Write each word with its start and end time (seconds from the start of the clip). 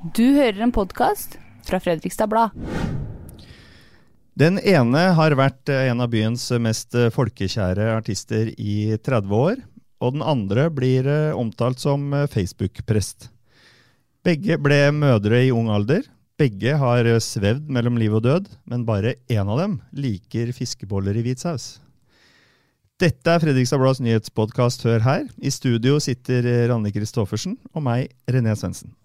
Du 0.00 0.22
hører 0.32 0.62
en 0.64 0.70
podkast 0.72 1.34
fra 1.68 1.76
Fredrikstad 1.76 2.30
Blad. 2.32 2.54
Den 4.32 4.56
ene 4.56 5.02
har 5.12 5.34
vært 5.36 5.68
eh, 5.68 5.90
en 5.90 6.00
av 6.00 6.08
byens 6.08 6.46
mest 6.56 6.96
eh, 6.96 7.10
folkekjære 7.12 7.90
artister 7.98 8.48
i 8.56 8.96
30 8.96 9.34
år, 9.36 9.58
og 10.00 10.14
den 10.14 10.24
andre 10.24 10.70
blir 10.72 11.04
eh, 11.04 11.36
omtalt 11.36 11.84
som 11.84 12.14
Facebook-prest. 12.32 13.28
Begge 14.24 14.56
ble 14.56 14.78
mødre 14.96 15.42
i 15.44 15.52
ung 15.52 15.68
alder. 15.68 16.08
Begge 16.40 16.78
har 16.80 17.10
svevd 17.20 17.68
mellom 17.68 18.00
liv 18.00 18.16
og 18.16 18.24
død, 18.24 18.48
men 18.72 18.86
bare 18.88 19.18
én 19.28 19.44
av 19.44 19.60
dem 19.60 19.76
liker 19.92 20.54
fiskeboller 20.56 21.20
i 21.20 21.26
hvit 21.26 21.44
saus. 21.44 21.74
Dette 22.96 23.36
er 23.36 23.44
Fredrikstad 23.44 23.84
Blads 23.84 24.00
nyhetspodkast 24.00 24.88
Hør 24.88 25.04
her. 25.04 25.28
I 25.36 25.52
studio 25.52 26.00
sitter 26.00 26.48
Ranne 26.72 26.88
Christoffersen 26.88 27.60
og 27.74 27.84
meg, 27.84 28.08
René 28.32 28.56
Svendsen. 28.56 28.96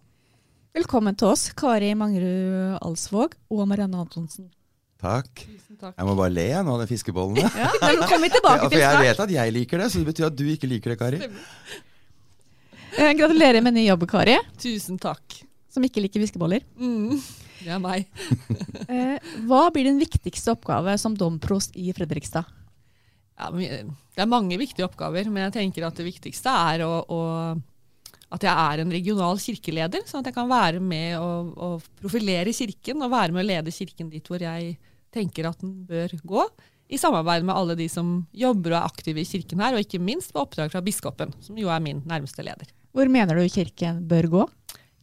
Velkommen 0.75 1.15
til 1.15 1.29
oss, 1.31 1.45
Kari 1.55 1.93
Mangerud 1.95 2.81
Alsvåg 2.83 3.37
og 3.47 3.61
Marianne 3.69 3.95
Antonsen. 3.95 4.49
Takk. 4.99 5.45
Jeg 5.47 6.03
må 6.03 6.15
bare 6.17 6.33
le 6.33 6.47
nå 6.67 6.73
av 6.73 6.81
de 6.81 6.87
fiskebollene. 6.89 7.47
Ja, 7.61 7.69
men 7.79 8.23
vi 8.25 8.29
tilbake 8.33 8.67
til 8.69 8.73
for 8.73 8.81
jeg 8.81 9.05
vet 9.05 9.21
at 9.23 9.31
jeg 9.37 9.53
liker 9.55 9.79
det, 9.79 9.85
så 9.93 10.01
det 10.01 10.09
betyr 10.09 10.25
at 10.27 10.35
du 10.35 10.43
ikke 10.51 10.67
liker 10.67 10.91
det, 10.91 10.97
Kari. 10.99 11.19
Eh, 12.91 13.13
Gratulerer 13.15 13.63
med 13.63 13.77
ny 13.77 13.85
jobb, 13.85 14.03
Kari, 14.11 14.35
Tusen 14.59 14.99
takk. 14.99 15.37
som 15.71 15.85
ikke 15.87 16.03
liker 16.03 16.25
fiskeboller. 16.25 16.65
Mm, 16.75 17.23
det 17.61 17.71
er 17.71 17.79
meg. 17.83 18.09
Eh, 18.85 19.31
hva 19.47 19.63
blir 19.73 19.87
din 19.87 19.97
viktigste 19.97 20.51
oppgave 20.53 20.93
som 21.01 21.15
domprost 21.17 21.73
i 21.79 21.87
Fredrikstad? 21.95 22.45
Ja, 23.39 23.47
det 23.49 24.21
er 24.21 24.29
mange 24.29 24.59
viktige 24.59 24.85
oppgaver, 24.85 25.31
men 25.31 25.47
jeg 25.47 25.55
tenker 25.55 25.87
at 25.87 25.97
det 25.97 26.05
viktigste 26.05 26.51
er 26.51 26.83
å, 26.85 26.91
å, 27.01 27.21
at 28.35 28.45
jeg 28.45 28.51
er 28.51 28.81
en 28.83 28.93
regional 28.93 29.39
kirkeleder, 29.41 30.05
sånn 30.07 30.23
at 30.23 30.29
jeg 30.29 30.37
kan 30.37 30.51
være 30.51 30.81
med 30.83 31.17
og, 31.19 31.51
og 31.55 31.89
profilere 32.01 32.53
kirken 32.55 33.03
og 33.05 33.13
være 33.13 33.35
med 33.35 33.45
å 33.45 33.49
lede 33.49 33.73
kirken 33.75 34.11
dit 34.11 34.27
hvor 34.27 34.43
jeg 34.43 34.75
tenker 35.15 35.47
at 35.49 35.61
den 35.63 35.77
bør 35.87 36.15
gå. 36.27 36.47
I 36.91 36.99
samarbeid 37.01 37.45
med 37.47 37.55
alle 37.55 37.75
de 37.79 37.87
som 37.89 38.19
jobber 38.35 38.75
og 38.75 38.79
er 38.79 38.89
aktive 38.91 39.23
i 39.23 39.27
kirken 39.27 39.61
her, 39.63 39.73
og 39.73 39.81
ikke 39.81 40.01
minst 40.03 40.33
på 40.35 40.43
oppdrag 40.43 40.73
fra 40.73 40.83
biskopen, 40.85 41.31
som 41.41 41.57
jo 41.57 41.71
er 41.73 41.81
min 41.81 42.03
nærmeste 42.05 42.45
leder. 42.45 42.69
Hvor 42.95 43.09
mener 43.11 43.39
du 43.39 43.47
kirken 43.51 44.03
bør 44.07 44.29
gå? 44.31 44.43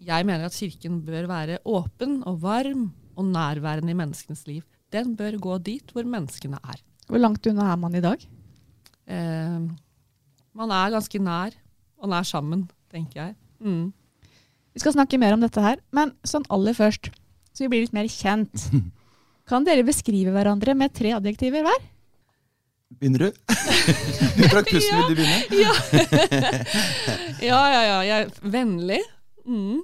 Jeg 0.02 0.26
mener 0.26 0.46
at 0.46 0.56
kirken 0.56 1.00
bør 1.06 1.26
være 1.30 1.58
åpen 1.68 2.20
og 2.28 2.38
varm 2.42 2.90
og 3.18 3.26
nærværende 3.28 3.92
i 3.92 3.98
menneskenes 3.98 4.46
liv. 4.48 4.62
Den 4.92 5.16
bør 5.18 5.38
gå 5.40 5.58
dit 5.64 5.92
hvor 5.94 6.06
menneskene 6.06 6.60
er. 6.62 6.78
Hvor 7.08 7.20
langt 7.20 7.46
unna 7.50 7.72
er 7.72 7.80
man 7.80 7.98
i 7.98 8.04
dag? 8.04 8.22
Eh, 9.10 9.66
man 10.52 10.74
er 10.76 10.94
ganske 10.94 11.20
nær, 11.22 11.56
og 12.02 12.10
nær 12.10 12.26
sammen, 12.26 12.66
tenker 12.92 13.20
jeg. 13.20 13.36
Mm. 13.62 13.92
Vi 14.72 14.82
skal 14.82 14.94
snakke 14.96 15.20
mer 15.20 15.36
om 15.36 15.42
dette 15.44 15.62
her, 15.62 15.80
men 15.92 16.14
sånn 16.26 16.46
aller 16.52 16.76
først, 16.76 17.10
så 17.52 17.64
vi 17.64 17.70
blir 17.72 17.84
litt 17.84 17.96
mer 17.96 18.08
kjent. 18.10 18.68
Kan 19.50 19.66
dere 19.66 19.84
beskrive 19.84 20.32
hverandre 20.34 20.76
med 20.78 20.94
tre 20.96 21.12
adjektiver 21.16 21.66
hver? 21.66 21.88
Begynner 23.00 23.26
du? 23.26 23.30
Du 24.36 24.44
trakk 24.48 24.68
pusten, 24.70 25.00
vil 25.00 25.08
du 25.10 25.16
begynne? 25.18 25.40
Ja. 25.58 25.72
ja, 27.50 27.62
ja, 27.72 27.80
ja. 27.82 27.96
Jeg 28.06 28.26
er 28.26 28.52
vennlig. 28.54 29.00
Mm. 29.44 29.80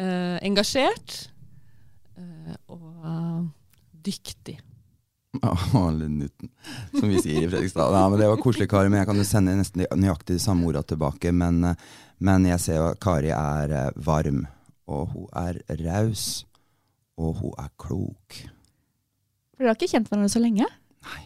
Eh, 0.00 0.36
engasjert. 0.48 1.14
Eh, 2.18 2.56
og 2.72 3.04
uh, 3.04 3.46
dyktig. 4.04 4.58
Å, 5.40 5.84
Lunnuten, 5.94 6.50
som 6.96 7.06
vi 7.06 7.20
sier 7.22 7.44
i 7.44 7.48
Fredrikstad. 7.48 7.94
Ja, 7.94 8.08
men 8.10 8.18
det 8.20 8.28
var 8.32 8.40
koselig, 8.42 8.66
Kari. 8.72 8.90
Men 8.90 9.04
jeg 9.04 9.10
kan 9.12 9.20
jo 9.20 9.26
sende 9.28 9.54
nesten 9.60 9.84
de- 9.84 9.90
nøyaktig 10.02 10.36
de 10.40 10.42
samme 10.42 10.66
orda 10.68 10.82
tilbake. 10.82 11.32
Men, 11.32 11.62
eh, 11.70 11.90
men 12.20 12.46
jeg 12.48 12.60
ser 12.62 12.80
jo 12.80 12.88
at 12.92 13.00
Kari 13.02 13.32
er 13.34 13.72
eh, 13.76 14.00
varm, 14.04 14.44
og 14.90 15.12
hun 15.14 15.28
er 15.36 15.60
raus, 15.86 16.44
og 17.20 17.38
hun 17.40 17.54
er 17.60 17.70
klok. 17.80 18.40
For 19.54 19.64
dere 19.64 19.72
har 19.72 19.78
ikke 19.78 19.92
kjent 19.94 20.10
hverandre 20.10 20.32
så 20.32 20.42
lenge. 20.42 20.66
Nei, 21.06 21.22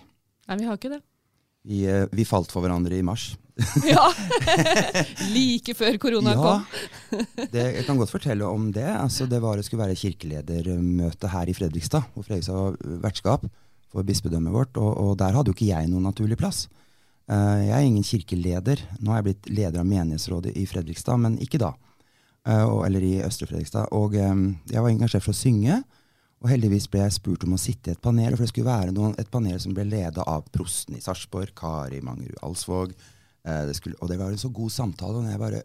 Nei, 0.48 0.58
vi 0.60 0.68
har 0.68 0.78
ikke 0.78 0.92
det. 0.92 1.00
Vi, 1.64 1.80
eh, 1.88 2.04
vi 2.12 2.26
falt 2.28 2.52
for 2.52 2.64
hverandre 2.64 2.98
i 2.98 3.06
mars. 3.06 3.32
Ja! 3.86 4.08
like 5.34 5.76
før 5.78 5.94
korona 6.02 6.34
kom. 6.34 6.64
det, 7.52 7.66
jeg 7.78 7.84
kan 7.86 7.98
godt 8.00 8.10
fortelle 8.10 8.48
om 8.50 8.70
det. 8.74 8.86
Altså, 8.86 9.28
det 9.30 9.40
var, 9.42 9.56
det 9.56 9.66
skulle 9.66 9.84
være 9.84 9.98
kirkeledermøte 9.98 11.30
her 11.30 11.50
i 11.50 11.54
Fredrikstad. 11.56 12.10
Hvor 12.14 12.26
Fredrikstad 12.26 12.58
var 12.58 12.98
vertskap 13.06 13.46
for 13.94 14.06
bispedømmet 14.06 14.54
vårt. 14.54 14.76
Og, 14.76 14.90
og 14.98 15.18
der 15.22 15.38
hadde 15.38 15.52
jo 15.52 15.56
ikke 15.56 15.70
jeg 15.70 15.90
noen 15.90 16.06
naturlig 16.10 16.38
plass. 16.40 16.66
Eh, 17.24 17.60
jeg 17.64 17.72
er 17.72 17.86
ingen 17.86 18.04
kirkeleder. 18.04 18.82
Nå 19.00 19.12
har 19.12 19.22
jeg 19.22 19.28
blitt 19.30 19.50
leder 19.52 19.80
av 19.80 19.88
menighetsrådet 19.88 20.52
i 20.60 20.66
Fredrikstad, 20.68 21.20
men 21.22 21.38
ikke 21.42 21.60
da. 21.62 21.72
Eh, 22.44 22.64
eller 22.86 23.04
i 23.04 23.14
Østre 23.24 23.48
Fredrikstad. 23.48 23.92
Og 23.96 24.16
eh, 24.20 24.34
jeg 24.70 24.84
var 24.84 24.92
engasjert 24.92 25.24
for 25.24 25.32
å 25.32 25.38
synge. 25.38 25.80
Og 26.44 26.50
heldigvis 26.52 26.90
ble 26.92 27.00
jeg 27.06 27.16
spurt 27.16 27.46
om 27.46 27.54
å 27.56 27.60
sitte 27.60 27.90
i 27.90 27.94
et 27.94 28.02
panel, 28.04 28.34
for 28.34 28.44
det 28.44 28.50
skulle 28.50 28.68
være 28.68 28.92
noen, 28.92 29.14
et 29.16 29.30
panel 29.32 29.56
som 29.62 29.72
ble 29.76 29.86
leda 29.88 30.26
av 30.28 30.44
prosten 30.52 30.98
i 30.98 31.00
Sarpsborg, 31.00 31.54
Kari 31.56 32.02
Mangerud 32.04 32.42
Alsvåg. 32.44 32.92
Det 33.44 33.76
skulle, 33.76 33.96
og 34.04 34.10
det 34.10 34.18
var 34.20 34.32
en 34.32 34.40
så 34.40 34.50
god 34.52 34.72
samtale. 34.74 35.16
Og 35.16 35.24
når 35.24 35.32
jeg 35.32 35.40
bare 35.40 35.62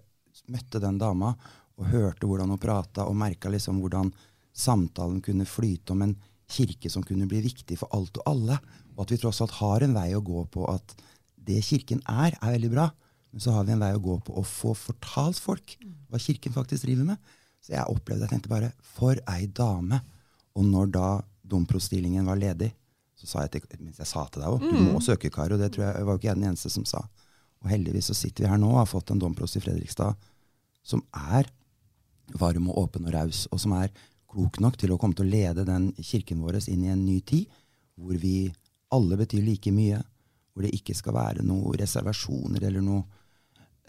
møtte 0.56 0.80
den 0.80 1.02
dama 1.02 1.34
og 1.80 1.90
hørte 1.92 2.30
hvordan 2.30 2.54
hun 2.54 2.62
prata, 2.64 3.10
og 3.12 3.18
merka 3.20 3.52
liksom 3.52 3.82
hvordan 3.84 4.14
samtalen 4.56 5.20
kunne 5.26 5.48
flyte 5.48 5.92
om 5.92 6.06
en 6.06 6.16
kirke 6.48 6.88
som 6.92 7.04
kunne 7.04 7.28
bli 7.28 7.44
viktig 7.44 7.76
for 7.82 7.92
alt 7.96 8.16
og 8.22 8.32
alle, 8.32 8.56
og 8.96 9.04
at 9.04 9.12
vi 9.12 9.20
tross 9.20 9.44
alt 9.44 9.60
har 9.60 9.84
en 9.84 10.00
vei 10.00 10.14
å 10.16 10.24
gå 10.24 10.46
på 10.54 10.64
at 10.72 10.96
det 11.48 11.62
kirken 11.66 12.02
er, 12.08 12.36
er 12.40 12.56
veldig 12.56 12.72
bra. 12.74 12.90
Men 13.32 13.44
så 13.44 13.54
har 13.54 13.68
vi 13.68 13.76
en 13.76 13.82
vei 13.84 13.92
å 13.94 14.02
gå 14.02 14.16
på 14.26 14.36
å 14.40 14.46
få 14.46 14.74
fortalt 14.78 15.40
folk 15.42 15.76
hva 16.10 16.22
kirken 16.22 16.56
faktisk 16.56 16.88
driver 16.88 17.12
med. 17.12 17.36
Så 17.62 17.76
jeg 17.76 17.92
opplevde, 17.92 18.26
jeg 18.26 18.34
tenkte 18.34 18.52
bare 18.52 18.72
For 18.96 19.20
ei 19.30 19.48
dame! 19.48 20.02
Og 20.58 20.66
når 20.66 20.92
da 20.96 21.10
domproststillingen 21.50 22.28
var 22.28 22.40
ledig, 22.40 22.72
så 23.20 23.28
sa 23.28 23.44
jeg 23.46 23.54
til, 23.54 23.90
jeg 23.92 24.08
sa 24.08 24.26
til 24.32 24.44
deg 24.44 24.56
òg 24.56 24.64
Du 24.64 24.78
må 24.80 25.02
søke, 25.04 25.32
Kari. 25.34 25.56
Og 25.56 25.62
det 25.62 25.74
tror 25.76 25.86
jeg, 25.86 25.96
jeg 26.00 26.08
var 26.08 26.20
ikke 26.20 26.30
jeg 26.30 26.40
den 26.40 26.50
eneste 26.50 26.72
som 26.74 26.88
sa. 26.88 27.04
Og 27.60 27.72
heldigvis 27.72 28.10
så 28.10 28.18
sitter 28.18 28.46
vi 28.46 28.52
her 28.52 28.60
nå 28.62 28.72
og 28.72 28.82
har 28.82 28.90
fått 28.90 29.12
en 29.14 29.22
domprost 29.22 29.60
i 29.60 29.64
Fredrikstad 29.64 30.16
som 30.90 31.04
er 31.14 31.50
varm 32.40 32.70
og 32.72 32.78
åpen 32.86 33.08
og 33.10 33.14
raus, 33.14 33.46
og 33.52 33.60
som 33.62 33.74
er 33.78 33.92
klok 34.30 34.60
nok 34.64 34.78
til 34.80 34.94
å 34.94 35.00
komme 35.02 35.18
til 35.18 35.28
å 35.28 35.34
lede 35.34 35.66
den 35.68 35.90
kirken 35.98 36.42
vår 36.46 36.62
inn 36.70 36.86
i 36.86 36.94
en 36.94 37.04
ny 37.06 37.20
tid, 37.26 37.50
hvor 38.00 38.16
vi 38.22 38.52
alle 38.94 39.18
betyr 39.20 39.44
like 39.46 39.74
mye, 39.74 40.00
hvor 40.60 40.68
det 40.68 40.76
ikke 40.76 40.92
skal 40.98 41.16
være 41.16 41.44
noen 41.48 41.78
reservasjoner 41.80 42.66
eller 42.68 42.84
noe, 42.84 43.06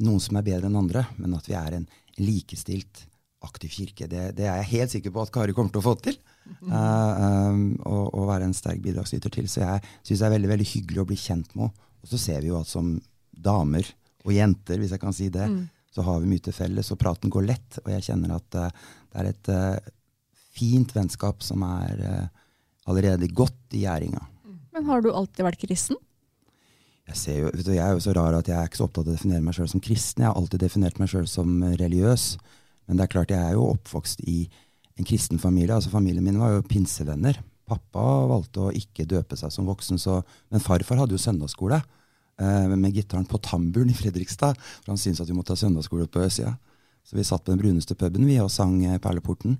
noen 0.06 0.20
som 0.22 0.36
er 0.38 0.44
bedre 0.46 0.68
enn 0.68 0.78
andre, 0.78 1.02
men 1.18 1.32
at 1.34 1.48
vi 1.50 1.56
er 1.58 1.80
en 1.80 1.86
likestilt, 2.22 3.08
aktiv 3.42 3.72
kirke. 3.74 4.06
Det, 4.06 4.28
det 4.38 4.44
er 4.46 4.60
jeg 4.60 4.68
helt 4.70 4.92
sikker 4.92 5.14
på 5.16 5.22
at 5.24 5.32
Kari 5.34 5.54
kommer 5.56 5.72
til 5.74 5.80
å 5.80 5.86
få 5.88 5.96
til. 6.04 6.18
Uh, 6.60 6.70
um, 6.70 7.62
og, 7.88 8.04
og 8.14 8.28
være 8.28 8.46
en 8.46 8.54
sterk 8.54 8.82
bidragsyter 8.84 9.32
til. 9.34 9.48
Så 9.50 9.64
jeg 9.64 9.82
syns 9.82 10.20
det 10.20 10.26
er 10.28 10.34
veldig 10.36 10.50
veldig 10.52 10.66
hyggelig 10.68 11.00
å 11.02 11.06
bli 11.08 11.18
kjent 11.18 11.56
med 11.56 11.66
henne. 11.66 11.88
Og 12.00 12.12
så 12.12 12.20
ser 12.20 12.44
vi 12.44 12.52
jo 12.52 12.60
at 12.60 12.68
som 12.68 12.92
damer 13.32 13.88
og 14.22 14.30
jenter, 14.32 14.78
hvis 14.80 14.92
jeg 14.94 15.02
kan 15.02 15.16
si 15.16 15.26
det, 15.32 15.48
så 15.92 16.04
har 16.06 16.20
vi 16.22 16.30
mye 16.30 16.44
til 16.44 16.54
felles, 16.56 16.92
og 16.94 17.00
praten 17.00 17.32
går 17.32 17.48
lett. 17.48 17.80
Og 17.82 17.90
jeg 17.92 18.06
kjenner 18.06 18.36
at 18.36 18.60
uh, 18.60 18.92
det 19.10 19.24
er 19.24 19.30
et 19.32 19.50
uh, 19.52 19.90
fint 20.54 20.94
vennskap 20.94 21.42
som 21.44 21.64
er 21.66 22.04
allerede 22.86 23.28
godt 23.34 23.74
i 23.74 23.82
gjæringa. 23.82 24.22
Men 24.76 24.86
har 24.86 25.02
du 25.02 25.10
alltid 25.10 25.44
vært 25.48 25.64
kristen? 25.64 25.98
Jeg, 27.10 27.42
jo, 27.42 27.50
du, 27.54 27.72
jeg 27.74 27.82
er 27.84 27.94
jo 27.96 28.02
så 28.04 28.14
rar 28.16 28.36
at 28.38 28.48
jeg 28.48 28.56
er 28.56 28.68
ikke 28.68 28.80
så 28.80 28.86
opptatt 28.86 29.06
av 29.06 29.12
å 29.12 29.16
definere 29.16 29.44
meg 29.44 29.56
sjøl 29.56 29.70
som 29.72 29.82
kristen. 29.82 30.24
Jeg 30.24 30.30
har 30.30 30.38
alltid 30.38 30.62
definert 30.62 30.98
meg 31.02 31.10
sjøl 31.12 31.28
som 31.30 31.62
religiøs. 31.64 32.26
Men 32.88 32.98
det 32.98 33.06
er 33.06 33.12
klart, 33.12 33.32
jeg 33.34 33.42
er 33.42 33.56
jo 33.56 33.68
oppvokst 33.70 34.24
i 34.30 34.40
en 34.98 35.06
kristen 35.08 35.40
familie. 35.42 35.74
altså 35.74 35.92
Familien 35.92 36.24
min 36.24 36.40
var 36.40 36.56
jo 36.56 36.66
pinsevenner. 36.66 37.40
Pappa 37.70 38.04
valgte 38.30 38.66
å 38.66 38.74
ikke 38.74 39.06
døpe 39.08 39.38
seg 39.38 39.52
som 39.54 39.68
voksen, 39.70 40.00
så, 40.00 40.20
men 40.50 40.62
farfar 40.62 40.98
hadde 40.98 41.14
jo 41.14 41.22
søndagsskole 41.22 41.78
eh, 41.78 42.72
med 42.72 42.96
gitaren 42.96 43.28
på 43.30 43.38
Tamburen 43.46 43.92
i 43.92 43.96
Fredrikstad. 43.96 44.58
For 44.82 44.92
han 44.92 45.00
syntes 45.00 45.22
at 45.22 45.30
vi 45.30 45.36
måtte 45.38 45.54
ha 45.54 45.60
søndagsskole 45.60 46.08
på 46.10 46.24
østsida. 46.26 46.56
Så 47.06 47.16
vi 47.16 47.26
satt 47.26 47.46
på 47.46 47.54
den 47.54 47.62
bruneste 47.62 47.96
puben 47.98 48.26
vi 48.28 48.40
og 48.42 48.50
sang 48.52 48.74
eh, 48.84 48.98
Perleporten. 49.02 49.58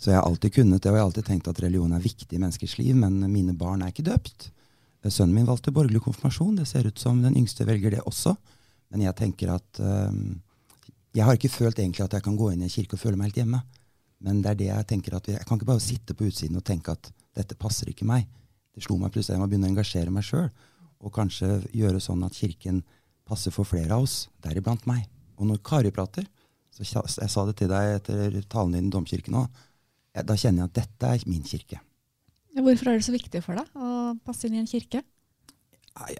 Så 0.00 0.12
jeg 0.12 0.16
har 0.16 0.24
alltid 0.24 0.56
kunnet 0.56 0.80
det, 0.80 0.88
og 0.88 0.96
jeg 0.96 1.02
har 1.02 1.10
alltid 1.10 1.28
tenkt 1.28 1.52
at 1.52 1.60
religion 1.60 1.92
er 1.92 2.00
viktig 2.00 2.32
i 2.32 2.40
menneskers 2.40 2.78
liv, 2.80 2.96
men 2.96 3.20
mine 3.28 3.52
barn 3.52 3.84
er 3.84 3.92
ikke 3.92 4.08
døpt. 4.08 4.48
Sønnen 5.08 5.32
min 5.34 5.48
valgte 5.48 5.72
borgerlig 5.72 6.02
konfirmasjon. 6.04 6.58
Det 6.60 6.66
ser 6.68 6.86
ut 6.86 6.98
som 7.00 7.22
den 7.22 7.38
yngste 7.40 7.64
velger 7.64 7.94
det 7.94 8.02
også. 8.04 8.34
Men 8.92 9.06
jeg 9.06 9.16
tenker 9.16 9.54
at 9.54 9.80
eh, 9.80 10.16
Jeg 11.14 11.26
har 11.26 11.34
ikke 11.34 11.50
følt 11.50 11.78
egentlig 11.78 12.04
at 12.04 12.12
jeg 12.12 12.22
kan 12.22 12.36
gå 12.36 12.52
inn 12.52 12.60
i 12.60 12.68
en 12.68 12.70
kirke 12.70 12.94
og 12.94 13.00
føle 13.02 13.16
meg 13.16 13.30
helt 13.30 13.40
hjemme. 13.40 13.62
Men 14.20 14.42
det 14.44 14.50
er 14.50 14.58
det 14.58 14.68
jeg 14.68 14.86
tenker 14.92 15.16
at 15.16 15.26
jeg 15.26 15.46
kan 15.48 15.58
ikke 15.58 15.70
bare 15.72 15.82
sitte 15.82 16.14
på 16.14 16.28
utsiden 16.28 16.60
og 16.60 16.64
tenke 16.64 16.92
at 16.92 17.10
dette 17.34 17.56
passer 17.58 17.88
ikke 17.90 18.06
meg. 18.06 18.28
Det 18.74 18.84
slo 18.84 18.98
meg 19.00 19.10
plutselig 19.10 19.34
jeg 19.34 19.42
må 19.42 19.48
begynne 19.50 19.70
å 19.70 19.72
engasjere 19.72 20.12
meg 20.14 20.26
sjøl. 20.28 20.50
Og 21.00 21.14
kanskje 21.16 21.62
gjøre 21.74 22.02
sånn 22.04 22.22
at 22.26 22.36
kirken 22.36 22.82
passer 23.26 23.54
for 23.54 23.66
flere 23.66 23.96
av 23.96 24.04
oss, 24.04 24.28
deriblant 24.44 24.86
meg. 24.86 25.08
Og 25.40 25.48
når 25.48 25.62
Kari 25.66 25.90
prater, 25.94 26.28
så 26.70 26.84
jeg 26.84 27.30
sa 27.32 27.46
det 27.48 27.56
til 27.58 27.70
deg 27.72 27.96
etter 27.96 28.40
talen 28.52 28.76
din 28.76 28.90
i 28.90 28.94
domkirken 28.94 29.40
òg, 29.40 29.62
da 30.14 30.36
kjenner 30.36 30.66
jeg 30.66 30.70
at 30.70 30.78
dette 30.82 31.14
er 31.16 31.24
min 31.30 31.46
kirke. 31.46 31.80
Hvorfor 32.58 32.90
er 32.90 32.98
det 32.98 33.06
så 33.06 33.14
viktig 33.14 33.42
for 33.44 33.58
deg 33.60 33.78
å 33.78 34.14
passe 34.26 34.48
inn 34.48 34.56
i 34.58 34.62
en 34.62 34.70
kirke? 34.70 35.04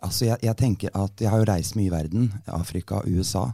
Altså 0.03 0.29
jeg, 0.29 0.38
jeg 0.44 0.59
tenker 0.59 0.94
at 0.99 1.23
jeg 1.23 1.31
har 1.31 1.41
jo 1.41 1.49
reist 1.49 1.77
mye 1.79 1.88
i 1.88 1.94
verden. 1.94 2.29
Afrika, 2.55 3.03
USA. 3.06 3.49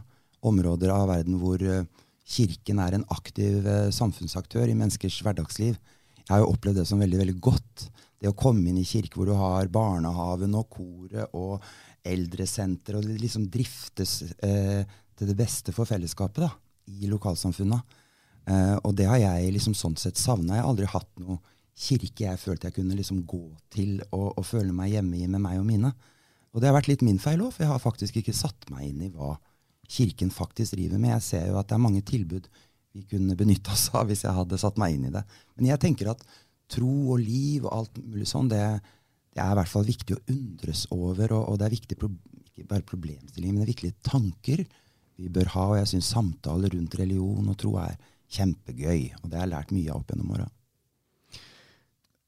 Områder 0.45 0.91
av 0.93 1.07
verden 1.09 1.39
hvor 1.41 1.61
eh, 1.63 1.85
Kirken 2.27 2.81
er 2.83 2.97
en 2.97 3.05
aktiv 3.13 3.63
eh, 3.63 3.89
samfunnsaktør 3.95 4.67
i 4.67 4.75
menneskers 4.75 5.21
hverdagsliv. 5.23 5.77
Jeg 6.19 6.33
har 6.33 6.41
jo 6.43 6.51
opplevd 6.51 6.81
det 6.81 6.87
som 6.89 6.99
veldig 6.99 7.21
veldig 7.21 7.35
godt. 7.39 7.85
Det 8.19 8.27
å 8.27 8.35
komme 8.35 8.67
inn 8.67 8.79
i 8.81 8.87
kirke 8.87 9.15
hvor 9.15 9.29
du 9.29 9.35
har 9.37 9.69
barnehaven 9.71 10.57
og 10.59 10.67
koret 10.73 11.35
og 11.37 11.63
eldresenter, 12.07 12.97
og 12.97 13.05
det 13.05 13.15
liksom 13.21 13.45
driftes 13.51 14.19
eh, 14.43 14.83
til 15.17 15.31
det 15.31 15.37
beste 15.39 15.73
for 15.75 15.87
fellesskapet 15.87 16.43
da, 16.43 16.51
i 16.91 17.07
lokalsamfunnet. 17.11 17.95
Eh, 18.51 18.75
og 18.81 18.91
det 18.99 19.07
har 19.07 19.21
jeg 19.23 19.53
liksom 19.55 19.75
sånn 19.77 19.95
sett 19.99 20.19
savna. 20.19 20.57
Jeg 20.57 20.65
har 20.65 20.71
aldri 20.73 20.91
hatt 20.91 21.11
noe 21.23 21.39
kirke 21.77 22.25
jeg 22.25 22.41
følte 22.41 22.69
jeg 22.69 22.77
kunne 22.79 22.97
liksom 22.97 23.21
gå 23.29 23.43
til 23.73 23.99
og, 24.09 24.31
og 24.39 24.45
føle 24.45 24.73
meg 24.73 24.95
hjemme 24.95 25.19
i 25.19 25.27
med 25.29 25.43
meg 25.43 25.59
og 25.61 25.67
mine. 25.67 25.91
Og 26.53 26.61
det 26.61 26.71
har 26.71 26.77
vært 26.77 26.89
litt 26.89 27.03
min 27.05 27.19
feil 27.21 27.43
òg, 27.43 27.51
for 27.53 27.65
jeg 27.65 27.71
har 27.71 27.83
faktisk 27.83 28.17
ikke 28.17 28.33
satt 28.33 28.69
meg 28.73 28.89
inn 28.89 29.03
i 29.05 29.11
hva 29.13 29.35
Kirken 29.87 30.27
faktisk 30.33 30.73
driver 30.75 30.99
med. 30.99 31.13
Jeg 31.13 31.23
ser 31.23 31.45
jo 31.47 31.59
at 31.61 31.69
det 31.69 31.77
er 31.77 31.79
mange 31.79 32.01
tilbud 32.03 32.49
vi 32.97 33.05
kunne 33.07 33.37
benytte 33.39 33.71
oss 33.71 33.85
av 33.95 34.09
hvis 34.09 34.25
jeg 34.25 34.35
hadde 34.35 34.59
satt 34.59 34.79
meg 34.81 34.97
inn 34.97 35.05
i 35.07 35.13
det. 35.13 35.21
Men 35.55 35.69
jeg 35.69 35.79
tenker 35.83 36.09
at 36.11 36.25
tro 36.71 37.13
og 37.13 37.21
liv 37.21 37.63
og 37.63 37.71
alt 37.71 38.01
mulig 38.03 38.27
sånn, 38.27 38.49
det, 38.51 38.59
det 39.31 39.43
er 39.43 39.53
i 39.53 39.59
hvert 39.61 39.71
fall 39.71 39.87
viktig 39.87 40.17
å 40.17 40.23
undres 40.33 40.83
over. 40.91 41.37
Og, 41.37 41.53
og 41.53 41.61
det 41.61 41.69
er 41.69 41.75
viktig, 41.77 41.99
ikke 42.49 42.67
bare 42.67 42.87
problemstillinger, 42.89 43.53
men 43.53 43.63
det 43.63 43.67
er 43.69 43.73
viktige 43.75 43.99
tanker 44.09 44.65
vi 45.17 45.31
bør 45.31 45.53
ha. 45.55 45.65
Og 45.71 45.79
jeg 45.79 45.91
syns 45.93 46.11
samtaler 46.17 46.75
rundt 46.75 46.99
religion 46.99 47.47
og 47.47 47.59
tro 47.61 47.77
er 47.85 47.95
kjempegøy. 48.35 49.21
Og 49.21 49.29
det 49.29 49.39
har 49.39 49.47
jeg 49.47 49.55
lært 49.55 49.75
mye 49.77 49.93
av 49.93 50.01
opp 50.01 50.11
gjennom 50.11 50.35
åra. 50.35 50.49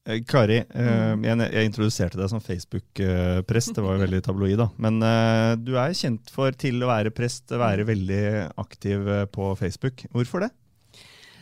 Eh, 0.08 0.22
Kari, 0.24 0.62
eh, 0.64 1.12
jeg, 1.20 1.36
jeg 1.52 1.68
introduserte 1.68 2.16
deg 2.16 2.30
som 2.32 2.40
Facebook-prest. 2.40 3.74
Det 3.76 3.84
var 3.84 3.98
jo 3.98 4.04
veldig 4.06 4.22
tabloid, 4.24 4.56
da. 4.62 4.70
Men 4.80 4.96
eh, 5.04 5.52
du 5.60 5.74
er 5.76 5.96
kjent 5.96 6.32
for 6.32 6.56
til 6.56 6.80
å 6.80 6.88
være 6.90 7.12
prest, 7.12 7.52
være 7.52 7.84
veldig 7.88 8.24
aktiv 8.62 9.12
på 9.34 9.52
Facebook. 9.60 10.06
Hvorfor 10.14 10.46
det? 10.46 10.50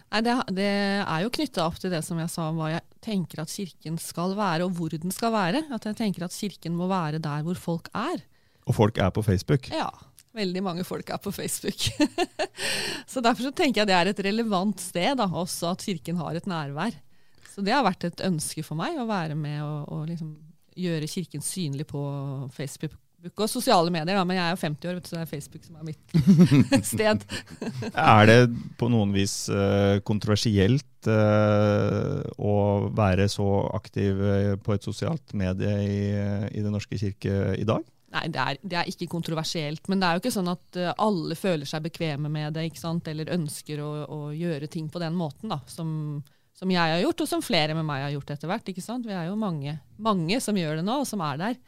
Nei, 0.09 0.23
det, 0.25 0.35
det 0.57 0.69
er 1.05 1.23
jo 1.23 1.33
knytta 1.37 1.67
opp 1.69 1.79
til 1.79 1.93
det 1.93 2.01
som 2.07 2.19
jeg 2.19 2.33
sa 2.33 2.49
om 2.49 2.59
hva 2.59 2.73
jeg 2.73 2.85
tenker 3.05 3.43
at 3.45 3.53
kirken 3.53 3.99
skal 4.01 4.33
være, 4.39 4.67
og 4.67 4.75
hvor 4.75 4.95
den 4.97 5.15
skal 5.15 5.35
være. 5.37 5.63
At 5.75 5.87
jeg 5.87 5.99
tenker 6.01 6.27
at 6.27 6.35
kirken 6.35 6.77
må 6.79 6.89
være 6.91 7.23
der 7.23 7.45
hvor 7.47 7.61
folk 7.61 7.91
er. 7.95 8.25
Og 8.69 8.77
folk 8.77 8.99
er 9.01 9.13
på 9.15 9.25
Facebook. 9.25 9.71
Ja. 9.73 9.91
Veldig 10.37 10.61
mange 10.63 10.85
folk 10.85 11.09
er 11.11 11.19
på 11.23 11.33
Facebook. 11.35 11.89
så 13.11 13.23
derfor 13.25 13.49
så 13.49 13.53
tenker 13.55 13.83
jeg 13.83 13.91
det 13.91 13.97
er 13.97 14.11
et 14.11 14.25
relevant 14.27 14.81
sted, 14.83 15.17
da, 15.19 15.27
også 15.27 15.73
at 15.73 15.85
kirken 15.89 16.19
har 16.21 16.37
et 16.39 16.49
nærvær. 16.49 16.97
Så 17.59 17.65
det 17.67 17.73
har 17.75 17.83
vært 17.83 18.05
et 18.07 18.21
ønske 18.23 18.63
for 18.63 18.79
meg 18.79 18.95
å 19.03 19.09
være 19.09 19.35
med 19.35 19.59
og, 19.67 19.89
og 19.91 20.03
liksom 20.07 20.29
gjøre 20.79 21.09
kirken 21.11 21.43
synlig 21.43 21.89
på 21.91 22.01
Facebook 22.55 22.95
og 23.35 23.49
sosiale 23.51 23.91
medier. 23.91 24.15
Da. 24.15 24.23
Men 24.23 24.39
jeg 24.39 24.45
er 24.45 24.55
jo 24.55 24.61
50 24.61 24.91
år, 24.93 25.01
så 25.03 25.17
det 25.17 25.23
er 25.25 25.33
Facebook 25.33 25.65
som 25.67 25.81
er 25.81 25.89
mitt 25.89 26.87
sted. 26.93 27.27
er 27.91 28.31
det 28.31 28.39
på 28.79 28.93
noen 28.95 29.11
vis 29.17 29.35
uh, 29.51 29.99
kontroversielt 30.07 31.11
uh, 31.11 32.23
å 32.39 32.55
være 32.95 33.27
så 33.27 33.49
aktiv 33.75 34.23
eh, 34.23 34.55
på 34.63 34.77
et 34.77 34.87
sosialt 34.87 35.35
medie 35.35 35.75
i, 35.83 36.01
i 36.55 36.63
Den 36.63 36.71
norske 36.79 36.95
kirke 37.01 37.57
i 37.59 37.67
dag? 37.67 37.83
Nei, 38.15 38.25
det 38.31 38.41
er, 38.41 38.63
det 38.63 38.79
er, 38.79 38.95
ikke 38.95 39.11
kontroversielt. 39.19 39.91
Men 39.91 39.99
det 39.99 40.07
er 40.07 40.15
jo 40.15 40.23
ikke 40.23 40.37
sånn 40.39 40.55
at 40.55 40.83
alle 40.95 41.35
føler 41.37 41.67
seg 41.67 41.91
bekvemme 41.91 42.31
med 42.31 42.55
det, 42.55 42.71
ikke 42.71 42.87
sant? 42.87 43.11
eller 43.11 43.35
ønsker 43.35 43.83
å, 43.83 43.93
å 44.07 44.21
gjøre 44.31 44.71
ting 44.71 44.87
på 44.95 45.03
den 45.03 45.19
måten. 45.19 45.51
da, 45.51 45.59
som 45.67 46.23
som 46.59 46.71
jeg 46.73 46.95
har 46.95 47.03
gjort, 47.05 47.23
og 47.23 47.31
som 47.31 47.45
flere 47.45 47.77
med 47.79 47.87
meg 47.87 48.03
har 48.03 48.15
gjort 48.17 48.33
etter 48.35 48.51
hvert. 48.51 48.71
ikke 48.73 48.83
sant? 48.83 49.07
Vi 49.07 49.15
er 49.15 49.29
jo 49.29 49.37
mange, 49.39 49.77
mange 50.03 50.41
som 50.43 50.57
gjør 50.59 50.81
det 50.81 50.87
nå, 50.87 51.01
og 51.05 51.07
som 51.07 51.23
er 51.23 51.39
der. 51.39 51.61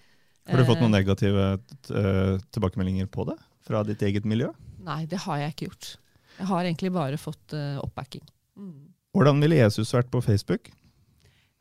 Har 0.51 0.59
du 0.59 0.67
fått 0.67 0.83
noen 0.83 0.91
eh, 0.91 0.99
negative 0.99 1.47
eh, 1.53 2.35
tilbakemeldinger 2.51 3.07
på 3.13 3.29
det 3.29 3.37
fra 3.67 3.85
ditt 3.87 4.03
eget 4.03 4.27
miljø? 4.27 4.51
Nei, 4.83 5.05
det 5.07 5.21
har 5.27 5.39
jeg 5.43 5.55
ikke 5.55 5.69
gjort. 5.69 5.93
Jeg 6.41 6.49
har 6.49 6.67
egentlig 6.67 6.91
bare 6.95 7.19
fått 7.21 7.53
uh, 7.53 7.79
oppbacking. 7.85 8.23
Mm. 8.57 8.91
Hvordan 9.15 9.43
ville 9.45 9.59
Jesus 9.59 9.93
vært 9.93 10.09
på 10.11 10.23
Facebook? 10.25 10.71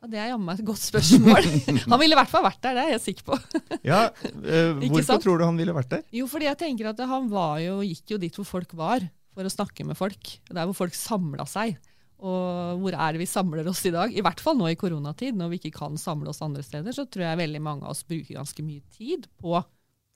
Ja, 0.00 0.08
Det 0.08 0.18
er 0.18 0.30
jammen 0.30 0.48
meg 0.48 0.62
et 0.62 0.66
godt 0.66 0.80
spørsmål. 0.80 1.48
han 1.92 2.00
ville 2.00 2.16
i 2.16 2.18
hvert 2.18 2.32
fall 2.32 2.46
vært 2.46 2.62
der, 2.64 2.78
det 2.78 2.86
er 2.86 2.94
jeg 2.96 3.02
sikker 3.04 3.28
på. 3.28 3.38
ja, 3.84 4.06
uh, 4.48 4.80
Hvorfor 4.80 5.20
tror 5.22 5.42
du 5.42 5.46
han 5.46 5.60
ville 5.60 5.76
vært 5.76 5.92
der? 5.92 6.02
Jo, 6.16 6.26
fordi 6.32 6.48
jeg 6.48 6.58
tenker 6.64 6.90
at 6.94 7.04
Han 7.12 7.28
jo, 7.62 7.76
gikk 7.84 8.16
jo 8.16 8.20
dit 8.24 8.40
hvor 8.40 8.48
folk 8.48 8.72
var, 8.80 9.04
for 9.36 9.46
å 9.46 9.52
snakke 9.52 9.86
med 9.86 10.00
folk. 10.00 10.34
Der 10.48 10.64
hvor 10.64 10.80
folk 10.80 10.96
samla 10.96 11.46
seg. 11.46 11.76
Og 12.20 12.80
hvor 12.82 12.94
er 12.94 13.14
det 13.14 13.22
vi 13.22 13.28
samler 13.28 13.68
oss 13.70 13.82
i 13.88 13.92
dag? 13.94 14.12
I 14.12 14.22
hvert 14.24 14.42
fall 14.44 14.58
nå 14.58 14.68
i 14.68 14.78
koronatid, 14.78 15.36
når 15.38 15.54
vi 15.54 15.60
ikke 15.60 15.78
kan 15.78 15.96
samle 16.00 16.32
oss 16.32 16.42
andre 16.44 16.64
steder, 16.64 16.92
så 16.96 17.06
tror 17.08 17.26
jeg 17.26 17.40
veldig 17.40 17.62
mange 17.64 17.86
av 17.86 17.94
oss 17.94 18.04
bruker 18.04 18.36
ganske 18.36 18.64
mye 18.66 18.84
tid 18.96 19.28
på 19.40 19.54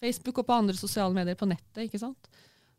Facebook 0.05 0.43
og 0.43 0.49
på 0.49 0.59
andre 0.59 0.77
sosiale 0.77 1.17
medier, 1.17 1.39
på 1.41 1.49
nettet. 1.49 1.87
ikke 1.87 2.03
sant? 2.03 2.29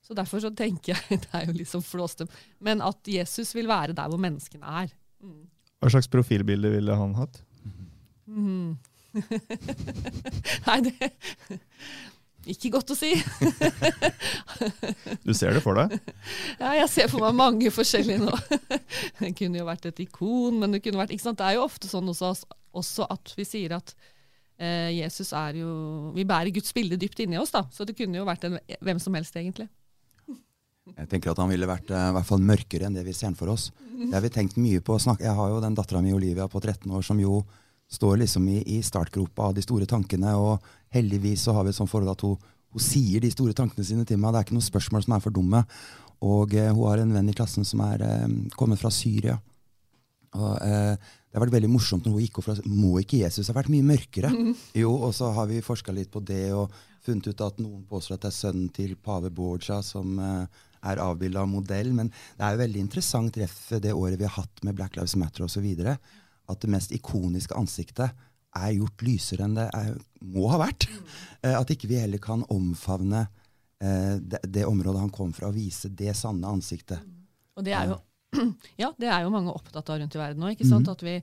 Så 0.06 0.14
derfor 0.14 0.44
så 0.44 0.52
tenker 0.54 0.94
jeg, 0.94 1.20
det 1.26 1.32
er 1.34 1.48
jo 1.50 1.58
liksom 1.58 1.84
flåste, 1.86 2.30
men 2.64 2.84
at 2.86 3.10
Jesus 3.10 3.56
vil 3.58 3.70
være 3.72 3.98
der 3.98 4.12
hvor 4.12 4.22
menneskene 4.22 4.78
er. 4.84 4.94
Mm. 5.26 5.46
Hva 5.82 5.94
slags 5.96 6.10
profilbilde 6.12 6.70
ville 6.76 6.98
han 6.98 7.18
hatt? 7.18 7.42
Mm. 8.30 8.78
Nei, 10.68 10.78
det 10.86 11.12
ikke 12.52 12.72
godt 12.76 12.94
å 12.94 12.98
si. 12.98 13.12
du 15.26 15.34
ser 15.38 15.56
det 15.56 15.62
for 15.64 15.78
deg? 15.80 15.96
Ja, 16.60 16.74
jeg 16.82 16.90
ser 16.94 17.10
for 17.12 17.26
meg 17.26 17.38
mange 17.38 17.72
forskjellige 17.74 18.22
nå. 18.24 18.34
Det 19.20 19.32
kunne 19.38 19.62
jo 19.62 19.68
vært 19.68 19.88
et 19.90 20.04
ikon, 20.06 20.60
men 20.62 20.76
det 20.76 20.84
kunne 20.86 21.02
vært 21.02 21.16
ikke 21.16 21.28
sant? 21.28 21.40
Det 21.40 21.48
er 21.48 21.58
jo 21.58 21.66
ofte 21.66 21.90
sånn 21.90 22.12
også, 22.12 22.34
også 22.76 23.08
at 23.16 23.34
vi 23.38 23.48
sier 23.48 23.78
at 23.78 23.96
eh, 24.58 24.92
Jesus 24.98 25.32
er 25.36 25.62
jo 25.62 25.72
Vi 26.16 26.28
bærer 26.28 26.54
Guds 26.56 26.74
bilde 26.76 27.00
dypt 27.02 27.24
inni 27.26 27.40
oss, 27.42 27.54
da. 27.56 27.66
Så 27.74 27.88
det 27.88 27.98
kunne 27.98 28.22
jo 28.22 28.28
vært 28.28 28.48
en, 28.50 28.60
hvem 28.80 29.02
som 29.02 29.18
helst, 29.18 29.36
egentlig. 29.40 29.70
Jeg 30.94 31.10
tenker 31.10 31.32
at 31.32 31.40
han 31.42 31.50
ville 31.50 31.70
vært 31.70 31.90
eh, 31.90 32.10
i 32.12 32.16
hvert 32.16 32.30
fall 32.30 32.44
mørkere 32.46 32.88
enn 32.88 32.98
det 32.98 33.06
vi 33.08 33.16
ser 33.18 33.34
for 33.38 33.54
oss. 33.56 33.72
Det 33.96 34.14
har 34.14 34.24
vi 34.26 34.34
tenkt 34.34 34.60
mye 34.62 34.84
på. 34.86 35.00
Jeg 35.18 35.34
har 35.40 35.54
jo 35.54 35.62
den 35.64 35.78
dattera 35.78 36.04
mi 36.06 36.14
Olivia 36.14 36.46
på 36.52 36.62
13 36.62 36.92
år 36.94 37.06
som 37.06 37.20
jo 37.22 37.40
står 37.92 38.18
liksom 38.24 38.48
i, 38.50 38.60
i, 38.78 38.82
startgropa 38.84 39.50
av 39.50 39.56
de 39.56 39.64
store 39.66 39.88
tankene. 39.90 40.36
Og 40.38 40.64
heldigvis 40.96 41.46
så 41.48 41.56
har 41.56 41.66
vi 41.66 41.74
et 41.74 41.78
sånt 41.78 41.92
forhold 41.92 42.16
at 42.16 42.26
hun, 42.26 42.38
hun, 42.74 42.84
sier 42.84 43.24
de 43.24 43.32
store 43.34 43.56
tankene 43.58 43.86
sine 43.88 44.06
til 44.08 44.20
meg. 44.22 44.34
Det 44.34 44.42
er 44.42 44.48
ikke 44.48 44.58
noen 44.58 44.70
spørsmål 44.70 45.06
som 45.06 45.18
er 45.18 45.26
for 45.26 45.36
dumme. 45.36 45.66
Og 46.26 46.56
eh, 46.56 46.72
hun 46.72 46.88
har 46.90 47.04
en 47.04 47.14
venn 47.16 47.30
i 47.30 47.36
klassen 47.36 47.68
som 47.68 47.84
er 47.86 48.04
eh, 48.06 48.26
kommet 48.58 48.82
fra 48.82 48.94
Syria. 48.94 49.38
Og 50.36 50.58
eh, 50.66 50.96
Det 50.96 51.38
har 51.38 51.46
vært 51.46 51.56
veldig 51.58 51.72
morsomt 51.72 52.06
når 52.06 52.16
hun 52.16 52.26
gikk 52.26 52.40
opp 52.40 52.48
fra 52.50 52.56
Må 52.68 52.98
ikke 53.02 53.22
Jesus 53.22 53.50
ha 53.52 53.56
vært 53.56 53.72
mye 53.72 53.86
mørkere? 53.86 54.32
Jo, 54.82 54.94
og 55.08 55.16
så 55.16 55.32
har 55.36 55.50
vi 55.52 55.64
forska 55.64 55.96
litt 55.96 56.12
på 56.12 56.24
det 56.24 56.48
og 56.56 56.74
funnet 57.06 57.28
ut 57.30 57.44
at 57.46 57.60
noen 57.62 57.84
påstår 57.88 58.18
at 58.18 58.26
det 58.26 58.32
er 58.32 58.40
sønnen 58.40 58.70
til 58.74 58.96
pave 58.98 59.30
Borgia 59.36 59.82
som 59.86 60.18
eh, 60.20 60.64
er 60.86 61.02
avbilda 61.02 61.44
av 61.44 61.52
modell. 61.52 61.92
Men 61.96 62.12
det 62.12 62.46
er 62.46 62.56
jo 62.56 62.64
veldig 62.64 62.86
interessant 62.88 63.36
treff 63.36 63.60
det 63.82 63.94
året 63.94 64.20
vi 64.20 64.28
har 64.28 64.38
hatt 64.40 64.64
med 64.66 64.78
Black 64.78 64.98
Lives 64.98 65.18
Matter 65.20 65.46
osv 65.48 65.68
at 66.52 66.62
det 66.62 66.72
mest 66.72 66.94
ikoniske 66.96 67.56
ansiktet 67.58 68.14
er 68.56 68.76
gjort 68.78 69.04
lysere 69.04 69.46
enn 69.46 69.58
det 69.58 69.66
er, 69.76 69.96
må 70.24 70.48
ha 70.52 70.60
vært. 70.62 70.88
Mm. 70.88 71.08
At 71.56 71.72
ikke 71.74 71.90
vi 71.92 72.00
heller 72.00 72.22
kan 72.24 72.46
omfavne 72.54 73.26
eh, 73.84 74.16
det, 74.22 74.42
det, 74.48 74.66
området 74.66 75.02
han 75.04 75.14
kom 75.14 75.34
fra, 75.36 75.50
og 75.50 75.58
vise 75.58 75.92
det 75.92 76.16
sanne 76.18 76.50
ansiktet. 76.50 77.04
Mm. 77.04 77.26
Og 77.60 77.66
det 77.68 77.76
er 77.76 77.92
jo, 77.92 77.98
ja, 78.84 78.92
det 79.02 79.12
er 79.12 79.26
jo 79.26 79.34
mange 79.34 79.54
opptatt 79.56 79.92
av 79.92 80.00
rundt 80.00 80.16
i 80.16 80.22
verden 80.22 80.44
nå. 80.44 80.54
ikke 80.56 80.68
sant? 80.70 80.88
Mm. 80.88 80.96
At 80.96 81.04
vi, 81.06 81.18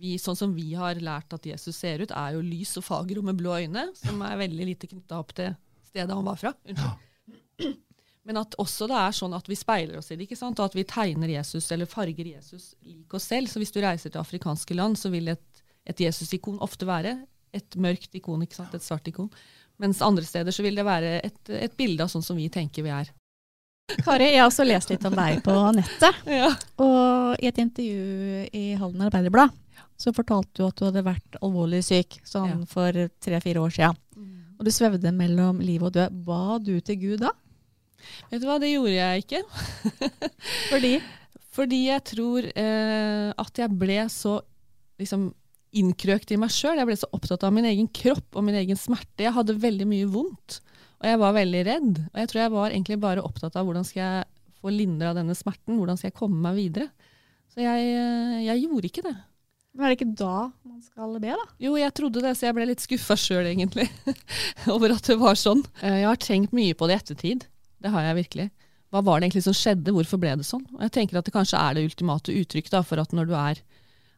vi, 0.00 0.16
sånn 0.22 0.38
som 0.38 0.56
vi 0.56 0.70
har 0.78 1.00
lært 1.04 1.36
at 1.36 1.50
Jesus 1.52 1.76
ser 1.76 2.04
ut, 2.04 2.16
er 2.16 2.38
jo 2.38 2.46
lys 2.46 2.76
og 2.80 2.86
fager 2.86 3.20
og 3.20 3.28
med 3.28 3.40
blå 3.40 3.60
øyne, 3.60 3.90
som 3.98 4.24
er 4.24 4.40
veldig 4.40 4.72
lite 4.72 4.90
knytta 4.90 5.20
opp 5.20 5.36
til 5.36 5.52
stedet 5.90 6.16
han 6.16 6.26
var 6.26 6.40
fra. 6.40 6.56
Unnskyld. 6.64 7.78
Men 8.30 8.44
at 8.44 8.54
også 8.62 8.86
det 8.86 8.94
er 8.94 9.14
sånn 9.16 9.32
at 9.34 9.48
vi 9.50 9.56
speiler 9.58 9.98
oss 9.98 10.12
i 10.12 10.14
det, 10.14 10.28
ikke 10.28 10.38
sant? 10.38 10.60
og 10.62 10.70
at 10.70 10.76
vi 10.78 10.84
tegner 10.86 11.32
Jesus 11.32 11.66
eller 11.74 11.88
farger 11.90 12.28
Jesus 12.30 12.76
lik 12.86 13.16
oss 13.18 13.24
selv. 13.26 13.50
Så 13.50 13.58
hvis 13.58 13.74
du 13.74 13.80
reiser 13.82 14.12
til 14.12 14.22
afrikanske 14.22 14.76
land, 14.78 14.94
så 15.00 15.10
vil 15.10 15.32
et, 15.32 15.62
et 15.90 16.02
Jesus-ikon 16.06 16.60
ofte 16.62 16.86
være 16.86 17.16
et 17.58 17.74
mørkt 17.74 18.14
ikon, 18.14 18.44
ikke 18.46 18.60
sant? 18.60 18.76
et 18.78 18.86
svart 18.86 19.10
ikon. 19.10 19.32
Mens 19.82 19.98
andre 20.06 20.22
steder 20.22 20.54
så 20.54 20.62
vil 20.62 20.78
det 20.78 20.86
være 20.86 21.16
et, 21.26 21.40
et 21.50 21.74
bilde 21.74 22.06
av 22.06 22.12
sånn 22.12 22.22
som 22.22 22.38
vi 22.38 22.46
tenker 22.54 22.86
vi 22.86 22.94
er. 22.94 23.10
Kari, 24.06 24.30
jeg 24.30 24.44
har 24.44 24.46
også 24.46 24.68
lest 24.68 24.94
litt 24.94 25.10
om 25.10 25.18
deg 25.18 25.42
på 25.42 25.58
nettet. 25.74 26.22
ja. 26.40 26.54
Og 26.86 27.42
i 27.42 27.50
et 27.50 27.58
intervju 27.58 28.46
i 28.54 28.64
Halden 28.78 29.08
Arbeiderblad 29.10 29.58
så 29.98 30.14
fortalte 30.14 30.54
du 30.54 30.68
at 30.68 30.78
du 30.78 30.86
hadde 30.86 31.02
vært 31.10 31.42
alvorlig 31.42 31.82
syk 31.82 32.20
sånn 32.22 32.60
ja. 32.62 32.62
for 32.70 32.94
tre-fire 33.18 33.66
år 33.66 33.74
siden. 33.74 33.98
Mm. 34.14 34.32
Og 34.60 34.70
du 34.70 34.70
svevde 34.70 35.18
mellom 35.18 35.58
liv 35.66 35.82
og 35.82 35.98
død. 35.98 36.22
Ba 36.30 36.60
du 36.62 36.76
til 36.78 37.02
Gud 37.02 37.24
da? 37.26 37.34
Vet 38.30 38.42
du 38.42 38.48
hva, 38.48 38.58
det 38.62 38.72
gjorde 38.72 38.96
jeg 38.96 39.24
ikke. 39.24 39.42
Fordi? 40.70 40.94
Fordi 41.56 41.80
jeg 41.88 42.06
tror 42.06 42.46
eh, 42.46 43.28
at 43.42 43.58
jeg 43.58 43.78
ble 43.80 43.98
så 44.12 44.36
liksom, 45.00 45.30
innkrøkt 45.76 46.30
i 46.34 46.38
meg 46.40 46.52
sjøl. 46.54 46.78
Jeg 46.78 46.88
ble 46.88 46.98
så 46.98 47.10
opptatt 47.16 47.44
av 47.46 47.54
min 47.54 47.66
egen 47.68 47.88
kropp 47.90 48.38
og 48.38 48.46
min 48.46 48.58
egen 48.60 48.78
smerte. 48.78 49.24
Jeg 49.24 49.34
hadde 49.36 49.58
veldig 49.60 49.88
mye 49.90 50.10
vondt, 50.10 50.60
og 51.00 51.08
jeg 51.10 51.20
var 51.22 51.34
veldig 51.36 51.64
redd. 51.66 52.04
Og 52.12 52.20
jeg 52.22 52.30
tror 52.30 52.42
jeg 52.44 52.54
var 52.54 52.70
egentlig 52.70 53.00
bare 53.02 53.24
opptatt 53.26 53.58
av 53.58 53.66
hvordan 53.66 53.86
skal 53.88 54.02
jeg 54.04 54.28
få 54.60 54.72
lindra 54.74 55.14
denne 55.16 55.34
smerten, 55.36 55.78
hvordan 55.80 55.98
skal 55.98 56.10
jeg 56.10 56.18
komme 56.20 56.38
meg 56.44 56.58
videre. 56.58 56.90
Så 57.50 57.64
jeg, 57.64 57.90
eh, 57.98 58.38
jeg 58.46 58.66
gjorde 58.66 58.90
ikke 58.90 59.06
det. 59.08 59.16
Men 59.74 59.86
er 59.86 59.92
det 59.92 60.00
ikke 60.00 60.18
da 60.18 60.50
man 60.66 60.80
skal 60.82 61.14
be, 61.22 61.30
da? 61.38 61.46
Jo, 61.62 61.76
jeg 61.78 61.94
trodde 61.94 62.22
det, 62.24 62.34
så 62.38 62.48
jeg 62.48 62.56
ble 62.56 62.66
litt 62.70 62.82
skuffa 62.82 63.16
sjøl, 63.18 63.46
egentlig, 63.52 63.86
over 64.74 64.96
at 64.96 65.06
det 65.06 65.16
var 65.20 65.38
sånn. 65.38 65.62
Eh, 65.82 66.02
jeg 66.02 66.10
har 66.10 66.20
tenkt 66.22 66.54
mye 66.56 66.76
på 66.78 66.90
det 66.90 66.96
i 66.96 67.02
ettertid. 67.02 67.46
Det 67.80 67.90
har 67.94 68.02
jeg 68.08 68.16
virkelig. 68.24 68.50
hva 68.90 69.00
var 69.06 69.20
det 69.20 69.28
egentlig 69.28 69.44
som 69.46 69.54
skjedde, 69.54 69.92
hvorfor 69.94 70.18
ble 70.18 70.32
det 70.40 70.44
sånn? 70.48 70.64
Og 70.74 70.80
jeg 70.82 70.90
tenker 70.96 71.18
at 71.20 71.24
det 71.24 71.32
kanskje 71.34 71.58
er 71.60 71.74
det 71.78 71.84
ultimate 71.86 72.32
uttrykk 72.34 72.70
da, 72.72 72.80
for 72.82 72.98
at 72.98 73.12
når 73.14 73.28
du 73.30 73.34
er, 73.38 73.60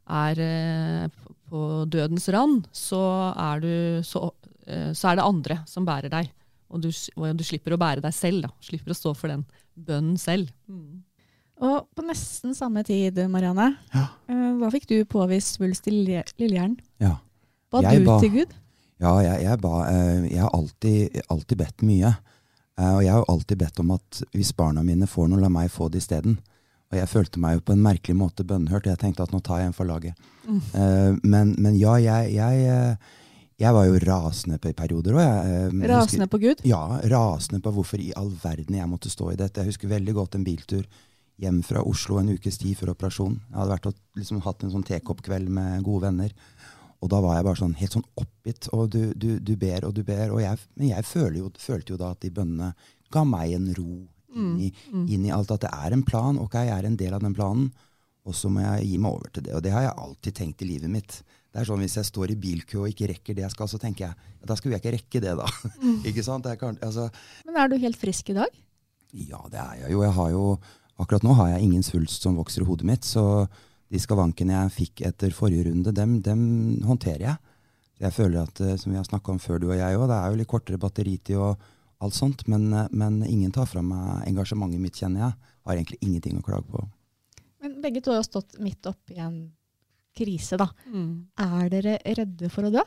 er 0.09 0.41
eh, 0.41 1.09
på 1.53 1.61
dødens 1.93 2.29
rand, 2.33 2.65
så 2.73 3.01
er, 3.37 3.61
du, 3.61 3.75
så, 4.09 4.31
eh, 4.67 4.93
så 4.97 5.11
er 5.13 5.17
det 5.21 5.27
andre 5.29 5.59
som 5.69 5.85
bærer 5.85 6.09
deg. 6.13 6.31
Og 6.73 6.81
du, 6.81 6.89
og 7.21 7.37
du, 7.37 7.45
slipper 7.45 7.75
å 7.77 7.81
bære 7.83 8.01
deg 8.01 8.15
selv. 8.17 8.47
da, 8.47 8.51
Slipper 8.65 8.95
å 8.95 8.97
stå 8.97 9.13
for 9.15 9.29
den 9.29 9.45
bønnen 9.77 10.17
selv. 10.19 10.49
Mm. 10.73 11.03
Og 11.63 11.85
på 11.95 12.03
nesten 12.09 12.57
samme 12.57 12.81
tid, 12.89 13.21
Marianne, 13.31 13.77
Ja. 13.93 14.07
eh, 14.33 14.51
hva 14.57 14.71
fikk 14.73 14.89
du 14.89 14.97
påvist 15.05 15.59
svulst 15.61 15.87
i 15.87 15.91
lille- 15.93 16.25
lillehjernen? 16.41 16.81
Ja. 16.99 17.19
Ba 17.71 17.83
Jeg 17.85 18.01
du 18.01 18.07
ba- 18.09 18.19
til 18.25 18.31
Gud? 18.41 18.55
Ja, 19.03 19.19
jeg, 19.21 19.43
jeg, 19.45 19.61
ba, 19.61 19.85
jeg 20.25 20.41
har 20.41 20.51
alltid, 20.57 21.21
alltid 21.29 21.59
bedt 21.59 21.83
mye. 21.85 22.17
Eh, 22.83 22.95
Og 22.97 23.03
jeg 23.07 23.13
har 23.15 23.23
jo 23.23 23.31
alltid 23.37 23.61
bedt 23.63 23.81
om 23.85 23.93
at 23.95 24.23
hvis 24.35 24.51
barna 24.59 24.83
mine 24.83 25.07
får 25.07 25.29
noe, 25.31 25.41
la 25.45 25.49
meg 25.53 25.71
få 25.71 25.89
det 25.93 26.03
isteden. 26.03 26.39
Og 26.93 26.99
jeg 26.99 27.09
følte 27.09 27.41
meg 27.41 27.55
jo 27.57 27.63
på 27.69 27.73
en 27.73 27.85
merkelig 27.87 28.17
måte 28.19 28.45
bønnhørt. 28.45 28.85
Jeg 28.91 28.99
tenkte 29.01 29.23
at 29.25 29.33
nå 29.33 29.41
tar 29.41 29.63
jeg 29.63 29.71
en 29.71 29.77
for 29.77 29.89
laget. 29.89 30.19
Eh, 30.49 31.13
Men, 31.23 31.55
men 31.59 31.79
ja, 31.79 31.95
jeg, 32.03 32.35
jeg, 32.35 32.67
eh, 32.69 32.97
jeg 33.63 33.73
var 33.73 33.87
jo 33.87 34.01
rasende 34.03 34.59
på 34.61 34.69
i 34.73 34.77
perioder 34.77 35.17
òg. 35.17 35.79
Rasende 35.89 36.27
på 36.29 36.41
Gud? 36.43 36.61
Ja, 36.69 36.83
rasende 37.09 37.63
på 37.65 37.73
hvorfor 37.73 38.03
i 38.03 38.11
all 38.19 38.29
verden 38.43 38.77
jeg 38.77 38.91
måtte 38.91 39.09
stå 39.13 39.31
i 39.33 39.39
dette. 39.41 39.63
Jeg 39.63 39.73
husker 39.73 39.89
veldig 39.95 40.15
godt 40.19 40.35
en 40.37 40.45
biltur 40.45 40.85
hjem 41.43 41.63
fra 41.65 41.81
Oslo 41.89 42.19
en 42.21 42.29
ukes 42.35 42.59
tid 42.61 42.77
før 42.79 42.93
operasjon. 42.93 43.39
Jeg 43.49 43.57
hadde 43.57 43.73
vært 43.73 43.87
og 43.89 43.95
liksom 44.19 44.43
hatt 44.45 44.63
en 44.67 44.71
sånn 44.75 44.85
tekoppkveld 44.87 45.49
med 45.49 45.83
gode 45.87 46.05
venner. 46.11 46.35
Og 47.03 47.11
da 47.11 47.19
var 47.25 47.35
jeg 47.41 47.45
bare 47.49 47.59
sånn 47.59 47.75
helt 47.81 47.97
sånn 47.99 48.07
oppgitt. 48.23 48.69
Og 48.77 48.89
du, 48.95 49.01
du, 49.19 49.29
du 49.43 49.53
ber 49.59 49.85
og 49.89 49.95
du 49.97 50.05
ber. 50.07 50.31
Og 50.31 50.41
jeg, 50.45 50.59
men 50.79 50.93
jeg 50.93 51.05
føler 51.09 51.41
jo, 51.43 51.51
følte 51.59 51.97
jo 51.97 52.01
da 52.01 52.13
at 52.15 52.21
de 52.23 52.31
bønnene 52.31 52.73
ga 53.13 53.25
meg 53.27 53.57
en 53.59 53.67
ro 53.75 53.89
inn 54.33 54.53
i, 54.65 54.69
inn 55.13 55.27
i 55.27 55.33
alt. 55.35 55.51
At 55.53 55.65
det 55.67 55.73
er 55.75 55.93
en 55.97 56.05
plan. 56.07 56.39
Ok, 56.41 56.55
jeg 56.63 56.71
er 56.73 56.87
en 56.89 56.97
del 57.01 57.13
av 57.19 57.25
den 57.27 57.35
planen. 57.37 57.73
Og 58.23 58.37
så 58.39 58.47
må 58.49 58.63
jeg 58.63 58.87
gi 58.93 58.99
meg 59.03 59.17
over 59.19 59.33
til 59.35 59.43
det. 59.49 59.57
Og 59.59 59.65
det 59.67 59.73
har 59.75 59.89
jeg 59.89 59.97
alltid 59.99 60.37
tenkt 60.39 60.63
i 60.63 60.69
livet 60.71 60.93
mitt. 60.95 61.19
Det 61.53 61.61
er 61.61 61.67
sånn 61.69 61.83
Hvis 61.83 61.99
jeg 61.99 62.07
står 62.09 62.31
i 62.33 62.39
bilkø 62.41 62.79
og 62.85 62.93
ikke 62.95 63.11
rekker 63.11 63.35
det 63.37 63.43
jeg 63.45 63.53
skal, 63.53 63.69
så 63.69 63.81
tenker 63.83 64.07
jeg 64.07 64.15
ja, 64.15 64.47
da 64.49 64.55
skulle 64.57 64.79
jeg 64.79 64.81
ikke 64.85 64.95
rekke 64.95 65.21
det, 65.27 65.35
da. 65.43 65.49
ikke 66.09 66.23
sant? 66.25 66.47
Kan- 66.61 66.79
altså, 66.87 67.09
Men 67.45 67.59
er 67.61 67.69
du 67.69 67.77
helt 67.83 67.99
frisk 68.01 68.31
i 68.33 68.39
dag? 68.39 68.55
ja, 69.13 69.43
det 69.53 69.59
er 69.61 69.75
jeg 69.83 69.93
jo. 69.93 69.99
Jeg 70.07 70.15
har 70.17 70.31
jo 70.33 70.45
akkurat 71.03 71.25
nå 71.27 71.35
har 71.37 71.51
jeg 71.53 71.67
ingen 71.67 71.83
svulst 71.85 72.23
som 72.25 72.39
vokser 72.39 72.63
i 72.65 72.69
hodet 72.71 72.87
mitt, 72.89 73.05
så 73.05 73.25
de 73.93 74.01
skavankene 74.01 74.57
jeg 74.57 74.75
fikk 74.77 75.03
etter 75.11 75.35
forrige 75.37 75.69
runde, 75.69 75.93
dem, 75.95 76.17
dem 76.25 76.43
håndterer 76.89 77.27
jeg. 77.27 77.37
Jeg 78.03 78.17
føler 78.17 78.43
at, 78.43 78.61
eh, 78.65 78.77
som 78.81 78.93
vi 78.93 78.99
har 78.99 79.07
snakka 79.07 79.35
om 79.35 79.41
før, 79.43 79.61
du 79.61 79.69
og 79.71 79.79
jeg 79.79 79.99
òg, 79.99 80.09
det 80.11 80.19
er 80.19 80.33
jo 80.33 80.41
litt 80.41 80.51
kortere 80.51 80.81
batteritid 80.81 81.39
og 81.39 81.67
alt 82.03 82.17
sånt, 82.17 82.47
men, 82.51 82.73
eh, 82.73 82.89
men 82.91 83.21
ingen 83.27 83.53
tar 83.55 83.69
fra 83.71 83.83
meg 83.85 84.25
engasjementet 84.31 84.83
mitt, 84.83 84.99
kjenner 84.99 85.27
jeg. 85.27 85.51
Har 85.63 85.77
egentlig 85.77 86.01
ingenting 86.03 86.41
å 86.41 86.47
klage 86.47 86.67
på. 86.73 86.87
Men 87.63 87.77
begge 87.85 88.03
to 88.03 88.17
har 88.17 88.25
stått 88.27 88.59
midt 88.59 88.89
oppi 88.91 89.21
en 89.23 89.53
krise, 90.17 90.59
da. 90.59 90.67
Mm. 90.91 91.29
Er 91.39 91.69
dere 91.71 91.99
redde 92.19 92.51
for 92.51 92.67
å 92.67 92.73
dø? 92.75 92.83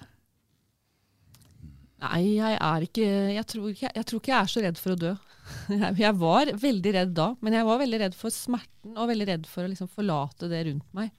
Nei, 2.04 2.36
jeg 2.36 2.58
er 2.60 2.84
ikke 2.86 3.08
jeg 3.34 3.46
tror, 3.50 3.70
ikke 3.72 3.92
jeg 3.96 4.06
tror 4.06 4.20
ikke 4.20 4.34
jeg 4.34 4.42
er 4.42 4.52
så 4.52 4.64
redd 4.66 4.82
for 4.82 4.94
å 4.94 5.00
dø. 5.00 5.14
Jeg, 6.06 6.16
var 6.20 6.52
veldig 6.60 6.94
redd 6.96 7.16
da, 7.18 7.32
men 7.44 7.56
jeg 7.58 7.68
var 7.68 7.82
veldig 7.82 8.00
redd 8.02 8.16
for 8.18 8.34
smerten 8.34 8.96
og 8.98 9.10
veldig 9.12 9.28
redd 9.30 9.50
for 9.50 9.66
å 9.66 9.72
liksom 9.72 9.90
forlate 9.92 10.50
det 10.52 10.64
rundt 10.70 10.88
meg. 10.98 11.12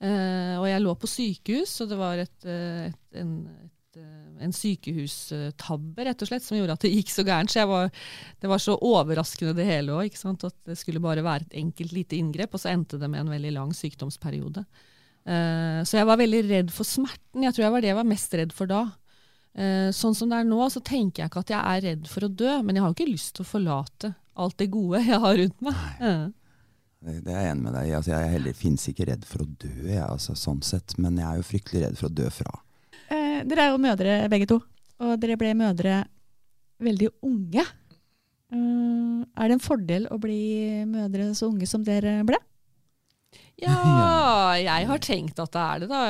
Eh, 0.00 0.54
og 0.56 0.64
jeg 0.64 0.80
lå 0.80 0.94
på 0.96 1.10
sykehus, 1.10 1.74
og 1.84 1.90
det 1.90 1.98
var 2.00 2.22
et, 2.22 2.46
eh, 2.48 2.86
et, 2.88 3.00
en, 3.20 3.34
et, 3.66 3.98
eh, 4.00 4.44
en 4.46 4.54
sykehustabbe 4.56 6.06
rett 6.08 6.24
og 6.24 6.30
slett, 6.30 6.46
som 6.46 6.56
gjorde 6.56 6.78
at 6.78 6.86
det 6.86 6.92
gikk 6.94 7.12
så 7.12 7.24
gærent. 7.26 7.52
Så 7.52 7.66
var, 7.68 7.90
det 8.40 8.50
var 8.50 8.62
så 8.64 8.78
overraskende 8.78 9.54
det 9.58 9.68
hele 9.68 9.98
òg. 9.98 10.16
At 10.32 10.46
det 10.70 10.78
skulle 10.80 11.04
bare 11.04 11.26
være 11.26 11.50
et 11.50 11.58
enkelt 11.60 11.92
lite 11.96 12.16
inngrep, 12.16 12.56
og 12.56 12.62
så 12.62 12.72
endte 12.72 13.00
det 13.00 13.10
med 13.12 13.26
en 13.26 13.34
veldig 13.34 13.52
lang 13.58 13.76
sykdomsperiode. 13.76 14.64
Eh, 15.28 15.80
så 15.84 16.00
jeg 16.00 16.08
var 16.08 16.20
veldig 16.20 16.42
redd 16.48 16.72
for 16.74 16.88
smerten. 16.88 17.44
Jeg 17.44 17.54
tror 17.54 17.66
jeg 17.66 17.74
var 17.74 17.84
det 17.84 17.92
jeg 17.92 18.00
var 18.00 18.08
mest 18.08 18.40
redd 18.40 18.56
for 18.56 18.70
da. 18.70 18.86
Eh, 19.58 19.88
sånn 19.94 20.14
som 20.14 20.30
det 20.30 20.38
er 20.40 20.46
nå, 20.46 20.60
så 20.70 20.82
tenker 20.84 21.24
jeg 21.24 21.32
ikke 21.32 21.42
at 21.42 21.52
jeg 21.54 21.60
er 21.60 21.86
redd 21.88 22.10
for 22.10 22.26
å 22.26 22.30
dø, 22.30 22.52
men 22.62 22.76
jeg 22.76 22.84
har 22.84 22.92
jo 22.92 22.98
ikke 22.98 23.10
lyst 23.10 23.34
til 23.36 23.46
å 23.46 23.50
forlate 23.50 24.12
alt 24.40 24.58
det 24.62 24.70
gode 24.72 25.02
jeg 25.10 25.22
har 25.24 25.40
rundt 25.42 25.64
meg. 25.66 25.80
Nei. 26.00 26.18
Det, 27.00 27.32
er 27.32 27.46
jeg 27.46 27.52
enig 27.54 27.64
med 27.64 27.74
deg 27.78 27.88
i. 27.88 27.94
Altså, 27.96 28.12
jeg 28.12 28.32
heller 28.34 28.56
finnes 28.56 28.82
ikke 28.90 29.06
redd 29.08 29.22
for 29.24 29.44
å 29.44 29.48
dø, 29.48 29.72
jeg, 29.88 30.04
altså, 30.04 30.36
sånn 30.36 30.60
sett, 30.66 30.98
men 31.00 31.16
jeg 31.16 31.26
er 31.26 31.40
jo 31.40 31.48
fryktelig 31.48 31.84
redd 31.86 31.96
for 31.98 32.10
å 32.10 32.16
dø 32.20 32.28
fra. 32.34 32.58
Eh, 33.08 33.40
dere 33.48 33.66
er 33.66 33.72
jo 33.72 33.80
mødre 33.82 34.16
begge 34.32 34.48
to, 34.50 34.60
og 35.00 35.14
dere 35.22 35.38
ble 35.40 35.54
mødre 35.58 36.02
veldig 36.80 37.08
unge. 37.26 37.64
Uh, 38.50 39.22
er 39.38 39.46
det 39.46 39.56
en 39.56 39.62
fordel 39.62 40.08
å 40.10 40.16
bli 40.18 40.82
mødre 40.90 41.28
så 41.38 41.46
unge 41.52 41.68
som 41.70 41.84
dere 41.86 42.18
ble? 42.26 42.38
Ja, 43.62 43.76
jeg 44.58 44.88
har 44.90 45.02
tenkt 45.04 45.40
at 45.42 45.54
det 45.54 45.64
er 45.64 45.82
det, 45.84 45.90
da. 45.90 46.02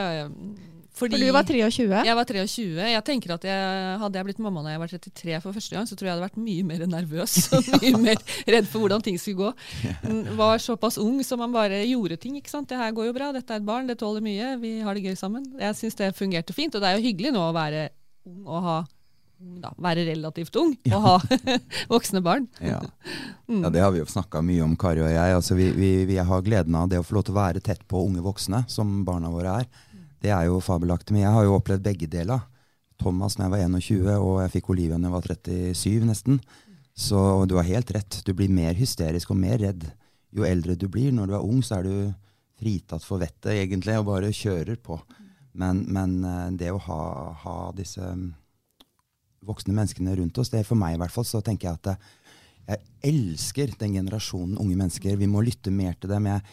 Fordi 0.96 1.16
For 1.16 1.22
du 1.22 1.32
var 1.32 1.46
23. 1.46 2.00
jeg 2.04 2.16
var 2.18 2.26
23. 2.28 2.64
Jeg 2.90 3.02
tenker 3.06 3.34
at 3.36 3.44
jeg, 3.46 3.96
Hadde 4.02 4.18
jeg 4.18 4.26
blitt 4.26 4.40
mamma 4.42 4.64
da 4.64 4.72
jeg 4.74 4.82
var 4.82 4.90
33 4.90 5.40
for 5.44 5.56
første 5.56 5.76
gang, 5.76 5.86
så 5.88 5.96
tror 5.96 6.08
jeg 6.08 6.10
jeg 6.10 6.18
hadde 6.18 6.26
vært 6.26 6.40
mye 6.42 6.66
mer 6.66 6.84
nervøs 6.90 7.36
og 7.56 7.70
mye 7.84 8.02
mer 8.02 8.22
redd 8.50 8.68
for 8.68 8.82
hvordan 8.84 9.04
ting 9.06 9.18
skulle 9.20 9.50
gå. 9.50 10.28
Var 10.40 10.64
såpass 10.66 10.98
ung 11.00 11.22
så 11.26 11.38
man 11.40 11.54
bare 11.54 11.82
gjorde 11.86 12.18
ting. 12.20 12.36
ikke 12.40 12.52
sant? 12.52 12.68
Det 12.68 12.78
her 12.80 12.94
går 12.96 13.10
jo 13.10 13.16
bra, 13.16 13.30
dette 13.36 13.54
er 13.54 13.62
et 13.62 13.68
barn, 13.68 13.86
det 13.90 14.00
tåler 14.02 14.24
mye, 14.24 14.56
vi 14.60 14.78
har 14.84 14.98
det 14.98 15.06
gøy 15.06 15.16
sammen. 15.18 15.46
Jeg 15.60 15.78
syns 15.78 15.98
det 16.00 16.14
fungerte 16.18 16.56
fint. 16.56 16.74
Og 16.74 16.82
det 16.82 16.90
er 16.90 16.98
jo 16.98 17.06
hyggelig 17.06 17.34
nå 17.38 17.44
å 17.48 17.54
være 17.56 17.90
ung 18.26 18.42
og 18.50 18.66
ha 18.66 18.78
da, 19.40 19.70
være 19.80 20.04
relativt 20.04 20.56
ung 20.60 20.74
og 20.92 21.04
ha 21.06 21.14
voksne 21.94 22.20
barn. 22.24 22.46
Ja. 22.60 22.80
Mm. 23.48 23.62
Ja, 23.64 23.70
Det 23.72 23.80
har 23.80 23.94
vi 23.94 24.02
jo 24.02 24.08
snakka 24.10 24.42
mye 24.44 24.64
om, 24.66 24.74
Kari 24.76 25.00
og 25.00 25.08
jeg. 25.08 25.36
Altså, 25.38 25.56
vi, 25.56 25.70
vi, 25.72 25.92
vi 26.10 26.18
har 26.20 26.44
gleden 26.44 26.76
av 26.76 26.90
det 26.92 27.00
å 27.00 27.06
få 27.06 27.16
lov 27.16 27.24
til 27.28 27.34
å 27.36 27.40
være 27.40 27.62
tett 27.64 27.86
på 27.88 28.02
unge 28.04 28.20
voksne, 28.24 28.64
som 28.68 29.00
barna 29.06 29.32
våre 29.32 29.62
er. 29.62 29.70
Det 30.20 30.32
er 30.34 30.48
jo 30.48 30.60
fabelaktig. 30.64 31.14
Men 31.14 31.24
jeg 31.24 31.36
har 31.36 31.46
jo 31.46 31.56
opplevd 31.56 31.84
begge 31.84 32.08
deler. 32.10 32.42
Thomas 33.00 33.38
da 33.38 33.46
jeg 33.46 33.54
var 33.54 33.62
21, 33.64 34.10
og 34.20 34.42
jeg 34.42 34.52
fikk 34.56 34.72
Olivia 34.74 34.98
da 34.98 35.08
jeg 35.08 35.14
var 35.14 35.28
37 35.30 36.08
nesten. 36.08 36.40
Så 36.96 37.46
du 37.48 37.56
har 37.56 37.68
helt 37.68 37.90
rett. 37.96 38.20
Du 38.26 38.34
blir 38.36 38.52
mer 38.52 38.76
hysterisk 38.76 39.32
og 39.32 39.40
mer 39.40 39.60
redd 39.62 39.88
jo 40.36 40.44
eldre 40.46 40.76
du 40.78 40.86
blir. 40.92 41.14
Når 41.14 41.30
du 41.30 41.36
er 41.38 41.46
ung, 41.46 41.62
så 41.64 41.78
er 41.78 41.88
du 41.88 41.94
fritatt 42.60 43.04
for 43.06 43.22
vettet, 43.22 43.54
egentlig, 43.56 43.96
og 43.96 44.10
bare 44.10 44.34
kjører 44.36 44.76
på. 44.84 44.98
Men, 45.60 45.84
men 45.90 46.20
eh, 46.28 46.48
det 46.60 46.70
å 46.74 46.82
ha, 46.84 47.02
ha 47.42 47.56
disse 47.74 48.04
mm, 48.04 48.28
voksne 49.48 49.74
menneskene 49.74 50.14
rundt 50.18 50.38
oss, 50.38 50.52
det 50.52 50.60
er 50.60 50.68
for 50.68 50.78
meg 50.78 50.94
i 50.94 51.00
hvert 51.00 51.14
fall, 51.14 51.26
så 51.26 51.40
tenker 51.44 51.70
jeg 51.70 51.80
at 51.80 52.10
jeg 52.70 52.84
elsker 53.10 53.72
den 53.80 53.96
generasjonen 53.96 54.58
unge 54.60 54.76
mennesker. 54.76 55.16
Vi 55.18 55.28
må 55.30 55.42
lytte 55.42 55.72
mer 55.74 55.96
til 55.98 56.12
dem. 56.12 56.28
Jeg 56.28 56.44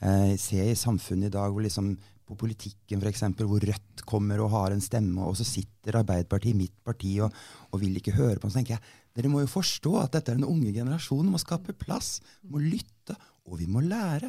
eh, 0.00 0.36
ser 0.40 0.70
i 0.70 0.78
samfunnet 0.78 1.28
i 1.28 1.34
dag 1.34 1.52
hvor 1.52 1.66
liksom 1.66 1.96
på 2.26 2.36
politikken 2.38 3.02
eksempel, 3.06 3.46
hvor 3.46 3.62
Rødt 3.62 4.02
kommer 4.08 4.40
og 4.42 4.50
har 4.50 4.74
en 4.74 4.82
stemme, 4.82 5.22
og 5.22 5.36
så 5.38 5.46
sitter 5.46 6.00
Arbeiderpartiet, 6.00 6.58
mitt 6.58 6.74
parti, 6.84 7.16
og, 7.22 7.34
og 7.70 7.82
vil 7.82 7.96
ikke 8.00 8.16
høre 8.16 8.40
på. 8.40 8.50
Så 8.50 8.60
tenker 8.60 8.76
jeg 8.76 8.96
dere 9.16 9.30
må 9.32 9.40
jo 9.40 9.48
forstå 9.48 9.94
at 10.02 10.16
dette 10.18 10.32
er 10.32 10.40
den 10.40 10.48
unge 10.48 10.74
generasjonen. 10.74 11.30
må 11.32 11.40
skape 11.40 11.72
plass, 11.72 12.18
må 12.50 12.60
lytte, 12.60 13.16
og 13.48 13.62
vi 13.62 13.70
må 13.70 13.80
lære. 13.80 14.28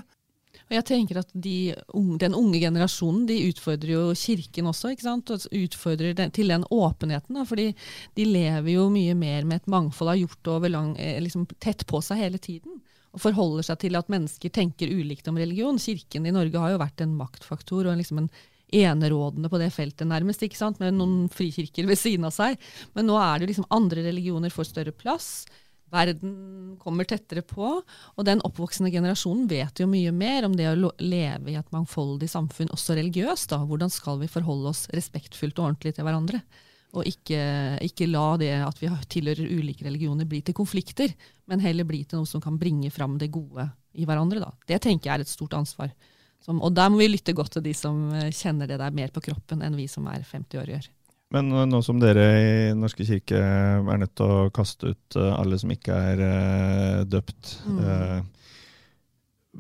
Og 0.68 0.74
jeg 0.74 0.86
tenker 0.88 1.20
at 1.22 1.30
de, 1.34 1.76
Den 2.20 2.36
unge 2.36 2.60
generasjonen 2.60 3.28
de 3.30 3.38
utfordrer 3.50 3.94
jo 3.94 4.16
kirken 4.18 4.70
også. 4.72 4.94
ikke 4.94 5.06
sant? 5.06 5.32
Og 5.32 5.48
utfordrer 5.52 6.16
den, 6.18 6.32
til 6.32 6.48
den 6.54 6.64
åpenheten. 6.72 7.36
Da, 7.36 7.44
fordi 7.48 7.74
de 8.16 8.26
lever 8.26 8.72
jo 8.74 8.88
mye 8.94 9.16
mer 9.16 9.46
med 9.46 9.62
et 9.62 9.72
mangfold 9.72 10.14
av 10.14 10.22
gjort 10.22 10.54
over 10.56 10.78
eh, 10.96 11.20
liksom 11.24 11.48
tett 11.60 11.86
på 11.88 12.02
seg 12.02 12.24
hele 12.24 12.40
tiden. 12.40 12.82
Og 13.16 13.24
forholder 13.24 13.66
seg 13.66 13.82
til 13.86 13.98
at 14.00 14.12
mennesker 14.12 14.54
tenker 14.54 14.92
ulikt 14.92 15.28
om 15.32 15.40
religion. 15.40 15.80
Kirken 15.82 16.28
i 16.28 16.34
Norge 16.36 16.62
har 16.62 16.74
jo 16.74 16.82
vært 16.82 17.04
en 17.06 17.16
maktfaktor 17.18 17.88
og 17.88 18.00
liksom 18.00 18.24
en 18.24 18.32
enerådende 18.74 19.50
på 19.50 19.60
det 19.62 19.70
feltet, 19.72 20.08
nærmest. 20.10 20.44
ikke 20.44 20.60
sant? 20.60 20.82
Med 20.84 20.98
noen 20.98 21.30
frikirker 21.32 21.88
ved 21.88 22.00
siden 22.00 22.28
av 22.28 22.36
seg. 22.36 22.60
Men 22.98 23.08
nå 23.08 23.16
er 23.22 23.38
det 23.38 23.48
jo 23.48 23.54
liksom 23.54 23.72
andre 23.74 24.04
religioner 24.10 24.54
får 24.54 24.72
større 24.74 24.92
plass. 24.96 25.48
Verden 25.88 26.76
kommer 26.82 27.08
tettere 27.08 27.46
på, 27.48 27.68
og 27.80 28.26
den 28.28 28.42
oppvoksende 28.44 28.92
generasjonen 28.92 29.46
vet 29.48 29.80
jo 29.80 29.88
mye 29.88 30.12
mer 30.12 30.44
om 30.44 30.56
det 30.58 30.68
å 30.68 30.92
leve 31.00 31.54
i 31.54 31.56
et 31.56 31.72
mangfoldig 31.72 32.28
samfunn, 32.28 32.74
også 32.76 32.98
religiøst. 33.00 33.54
da. 33.54 33.62
Hvordan 33.64 33.94
skal 33.94 34.20
vi 34.20 34.28
forholde 34.32 34.74
oss 34.74 34.88
respektfullt 34.92 35.62
og 35.62 35.70
ordentlig 35.70 35.96
til 35.96 36.08
hverandre? 36.08 36.44
Og 36.96 37.04
ikke, 37.06 37.40
ikke 37.84 38.08
la 38.08 38.38
det 38.40 38.52
at 38.64 38.80
vi 38.80 38.88
tilhører 39.12 39.50
ulike 39.60 39.84
religioner 39.86 40.26
bli 40.26 40.40
til 40.42 40.56
konflikter, 40.56 41.12
men 41.48 41.60
heller 41.60 41.84
bli 41.84 42.04
til 42.08 42.22
noe 42.22 42.26
som 42.30 42.42
kan 42.42 42.58
bringe 42.58 42.90
fram 42.92 43.18
det 43.20 43.28
gode 43.32 43.68
i 43.94 44.06
hverandre. 44.08 44.40
Da. 44.40 44.52
Det 44.68 44.80
tenker 44.86 45.10
jeg 45.12 45.20
er 45.20 45.26
et 45.26 45.28
stort 45.32 45.54
ansvar. 45.54 45.92
Som, 46.40 46.62
og 46.64 46.72
der 46.78 46.90
må 46.90 46.98
vi 47.02 47.10
lytte 47.10 47.34
godt 47.36 47.52
til 47.58 47.64
de 47.66 47.74
som 47.74 48.14
eh, 48.16 48.30
kjenner 48.32 48.68
det 48.70 48.78
der 48.80 48.92
mer 48.96 49.10
på 49.12 49.22
kroppen 49.26 49.62
enn 49.66 49.76
vi 49.76 49.88
som 49.92 50.08
er 50.08 50.22
50 50.24 50.62
år 50.62 50.72
gjør. 50.76 50.88
Men 51.36 51.50
nå- 51.52 51.66
nå 51.68 51.82
som 51.84 52.00
dere 52.00 52.24
i 52.40 52.74
Norske 52.78 53.04
kirke 53.04 53.36
er 53.36 53.98
nødt 54.00 54.14
til 54.16 54.26
å 54.32 54.50
kaste 54.56 54.94
ut 54.94 55.18
eh, 55.20 55.34
alle 55.36 55.58
som 55.60 55.74
ikke 55.74 55.92
er 56.14 56.22
eh, 56.24 57.04
døpt, 57.10 57.58
Mm. 57.68 57.80
eh, 57.84 58.22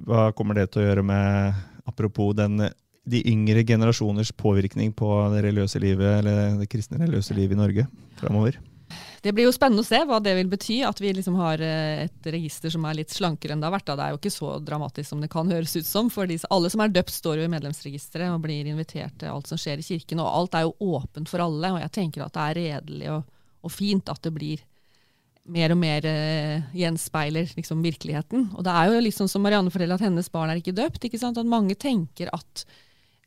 hva 0.07 0.29
kommer 0.37 0.53
det 0.55 0.69
til 0.71 0.83
å 0.83 0.87
gjøre 0.87 1.03
med, 1.03 1.53
apropos 1.89 2.35
den, 2.37 2.61
de 3.07 3.21
yngre 3.31 3.63
generasjoners 3.67 4.33
påvirkning 4.35 4.91
på 4.97 5.11
det 5.33 5.45
religiøse 5.47 5.79
livet, 5.83 6.19
eller 6.19 6.57
det 6.59 6.69
kristne 6.71 6.99
religiøse 7.01 7.37
livet 7.37 7.55
i 7.55 7.61
Norge 7.61 7.87
framover? 8.19 8.59
Det 9.21 9.33
blir 9.35 9.47
jo 9.47 9.53
spennende 9.55 9.83
å 9.83 9.87
se 9.87 9.97
hva 10.07 10.19
det 10.23 10.33
vil 10.37 10.49
bety, 10.51 10.77
at 10.87 10.99
vi 11.01 11.09
liksom 11.15 11.35
har 11.41 11.61
eh, 11.63 12.05
et 12.05 12.29
register 12.31 12.71
som 12.71 12.85
er 12.87 12.99
litt 12.99 13.11
slankere 13.11 13.55
enn 13.55 13.63
det 13.63 13.67
har 13.67 13.73
vært. 13.73 13.89
Det 13.89 14.05
er 14.05 14.13
jo 14.13 14.19
ikke 14.21 14.31
så 14.31 14.51
dramatisk 14.63 15.09
som 15.09 15.23
det 15.23 15.31
kan 15.33 15.51
høres 15.51 15.73
ut 15.75 15.89
som. 15.89 16.11
for 16.13 16.29
Alle 16.29 16.71
som 16.71 16.83
er 16.83 16.93
døpt, 16.93 17.15
står 17.15 17.41
jo 17.41 17.47
i 17.47 17.51
medlemsregisteret 17.51 18.31
og 18.31 18.45
blir 18.45 18.69
invitert 18.69 19.17
til 19.19 19.33
alt 19.33 19.49
som 19.49 19.59
skjer 19.59 19.81
i 19.81 19.87
kirken. 19.87 20.21
Og 20.23 20.29
alt 20.29 20.55
er 20.55 20.67
jo 20.67 20.95
åpent 20.95 21.31
for 21.31 21.43
alle, 21.43 21.73
og 21.73 21.81
jeg 21.83 21.95
tenker 21.97 22.23
at 22.23 22.37
det 22.37 22.45
er 22.45 22.59
redelig 22.61 23.11
og, 23.17 23.27
og 23.65 23.73
fint 23.73 24.13
at 24.13 24.21
det 24.23 24.33
blir 24.37 24.63
mer 25.47 25.71
og 25.71 25.79
mer 25.79 26.03
uh, 26.03 26.71
gjenspeiler 26.75 27.53
liksom, 27.55 27.83
virkeligheten. 27.83 28.49
Og 28.55 28.65
det 28.67 28.73
er 28.73 28.91
jo 28.91 29.03
litt 29.03 29.15
sånn 29.15 29.31
som 29.31 29.43
Marianne 29.43 29.71
forteller, 29.71 29.95
at 29.95 30.03
hennes 30.03 30.31
barn 30.31 30.51
er 30.51 30.59
ikke 30.59 30.75
døpt. 30.75 31.07
ikke 31.07 31.19
sant? 31.21 31.39
At 31.39 31.47
mange 31.47 31.77
tenker 31.79 32.31
at 32.35 32.65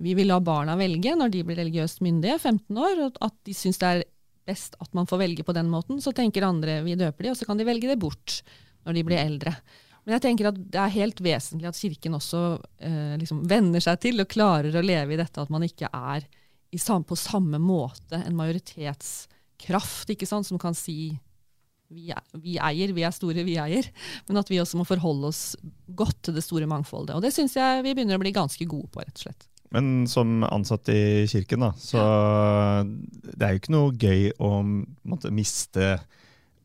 vi 0.01 0.15
vil 0.17 0.31
la 0.31 0.41
barna 0.41 0.77
velge 0.81 1.13
når 1.19 1.33
de 1.35 1.45
blir 1.45 1.61
religiøst 1.61 2.01
myndige, 2.05 2.39
15 2.39 2.81
år, 2.81 3.05
og 3.05 3.21
at 3.27 3.37
de 3.47 3.55
syns 3.57 3.81
det 3.83 3.91
er 3.91 4.03
best 4.49 4.79
at 4.81 4.91
man 4.97 5.09
får 5.09 5.21
velge 5.21 5.45
på 5.47 5.55
den 5.57 5.69
måten. 5.73 6.01
Så 6.01 6.15
tenker 6.17 6.47
andre 6.49 6.81
vi 6.87 6.97
døper 6.99 7.27
de, 7.27 7.35
og 7.35 7.39
så 7.39 7.49
kan 7.49 7.61
de 7.61 7.69
velge 7.69 7.91
det 7.91 8.01
bort 8.01 8.41
når 8.89 8.97
de 8.97 9.07
blir 9.07 9.21
eldre. 9.21 9.55
Men 10.05 10.17
jeg 10.17 10.25
tenker 10.25 10.49
at 10.49 10.61
det 10.73 10.81
er 10.81 10.95
helt 10.97 11.21
vesentlig 11.23 11.69
at 11.69 11.79
Kirken 11.79 12.17
også 12.17 12.43
eh, 12.81 13.17
liksom 13.21 13.43
venner 13.49 13.85
seg 13.85 14.01
til 14.01 14.23
og 14.23 14.31
klarer 14.33 14.75
å 14.75 14.85
leve 14.85 15.15
i 15.15 15.21
dette 15.21 15.43
at 15.43 15.53
man 15.53 15.67
ikke 15.67 15.91
er 15.93 16.25
på 16.71 17.19
samme 17.19 17.59
måte 17.59 18.21
en 18.23 18.39
majoritetskraft 18.39 20.13
ikke 20.15 20.29
sant, 20.29 20.47
som 20.47 20.61
kan 20.63 20.77
si 20.79 21.19
vi, 21.91 22.07
vi, 22.39 22.55
eier, 22.63 22.93
vi 22.95 23.03
er 23.03 23.11
store, 23.11 23.43
vi 23.43 23.57
eier. 23.59 23.89
Men 24.29 24.39
at 24.41 24.51
vi 24.51 24.61
også 24.63 24.79
må 24.79 24.87
forholde 24.87 25.33
oss 25.33 25.57
godt 25.87 26.21
til 26.29 26.37
det 26.39 26.45
store 26.47 26.69
mangfoldet. 26.71 27.17
Og 27.19 27.25
det 27.25 27.33
syns 27.35 27.57
jeg 27.59 27.83
vi 27.83 27.97
begynner 27.97 28.15
å 28.15 28.23
bli 28.23 28.31
ganske 28.33 28.67
gode 28.71 28.93
på, 28.95 29.03
rett 29.03 29.17
og 29.19 29.25
slett. 29.25 29.49
Men 29.71 30.07
som 30.11 30.41
ansatt 30.43 30.89
i 30.91 31.27
kirken, 31.31 31.63
da, 31.63 31.69
så 31.79 32.01
det 33.23 33.45
er 33.47 33.53
jo 33.55 33.61
ikke 33.61 33.75
noe 33.75 33.93
gøy 33.95 34.25
å 34.43 34.49
måtte, 34.67 35.31
miste 35.31 35.93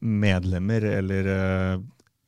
medlemmer 0.02 0.84
eller 0.90 1.30
uh, 1.30 1.84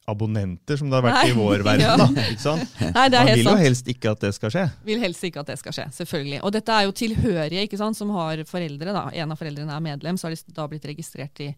abonnenter, 0.08 0.78
som 0.80 0.90
det 0.92 1.00
har 1.00 1.06
vært 1.08 1.18
Nei, 1.20 1.32
i 1.32 1.36
vår 1.38 1.64
verden. 1.68 1.86
Ja. 1.88 1.96
da, 2.00 2.08
ikke 2.30 2.44
sant? 2.46 2.78
Nei, 2.94 3.08
det 3.12 3.18
er 3.20 3.26
Man 3.26 3.32
helt 3.32 3.40
vil 3.42 3.50
sant. 3.50 3.58
jo 3.60 3.66
helst 3.66 3.90
ikke 3.94 4.14
at 4.14 4.24
det 4.24 4.32
skal 4.38 4.54
skje. 4.54 4.66
Vil 4.88 5.02
helst 5.04 5.26
ikke 5.28 5.42
at 5.44 5.50
det 5.52 5.58
skal 5.62 5.76
skje, 5.80 5.88
selvfølgelig. 5.98 6.40
Og 6.48 6.54
dette 6.56 6.78
er 6.78 6.86
jo 6.88 6.96
tilhørige 7.02 7.66
ikke 7.68 7.82
sant, 7.82 7.98
som 8.00 8.14
har 8.16 8.44
foreldre. 8.50 8.94
da, 8.96 9.08
En 9.14 9.34
av 9.36 9.42
foreldrene 9.42 9.74
er 9.76 9.84
medlem, 9.90 10.18
så 10.22 10.30
har 10.30 10.38
de 10.38 10.56
da 10.58 10.68
blitt 10.72 10.86
registrert 10.94 11.44
i 11.46 11.52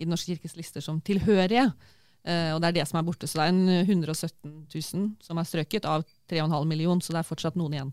i 0.00 0.06
Den 0.06 0.14
norske 0.14 0.32
kirkes 0.32 0.54
lister 0.56 0.80
som 0.80 0.96
tilhørige. 1.04 1.66
Uh, 2.20 2.52
og 2.52 2.60
det 2.60 2.68
er 2.68 2.76
det 2.80 2.86
som 2.88 2.98
er 3.00 3.04
borte. 3.06 3.28
Så 3.28 3.40
det 3.40 3.46
er 3.46 3.54
en 3.54 3.68
117 3.80 4.50
000 4.68 5.06
som 5.24 5.40
er 5.40 5.48
strøket 5.48 5.88
av 5.88 6.04
3,5 6.30 6.56
millioner, 6.68 7.04
så 7.04 7.14
det 7.14 7.22
er 7.22 7.28
fortsatt 7.28 7.56
noen 7.56 7.76
igjen. 7.76 7.92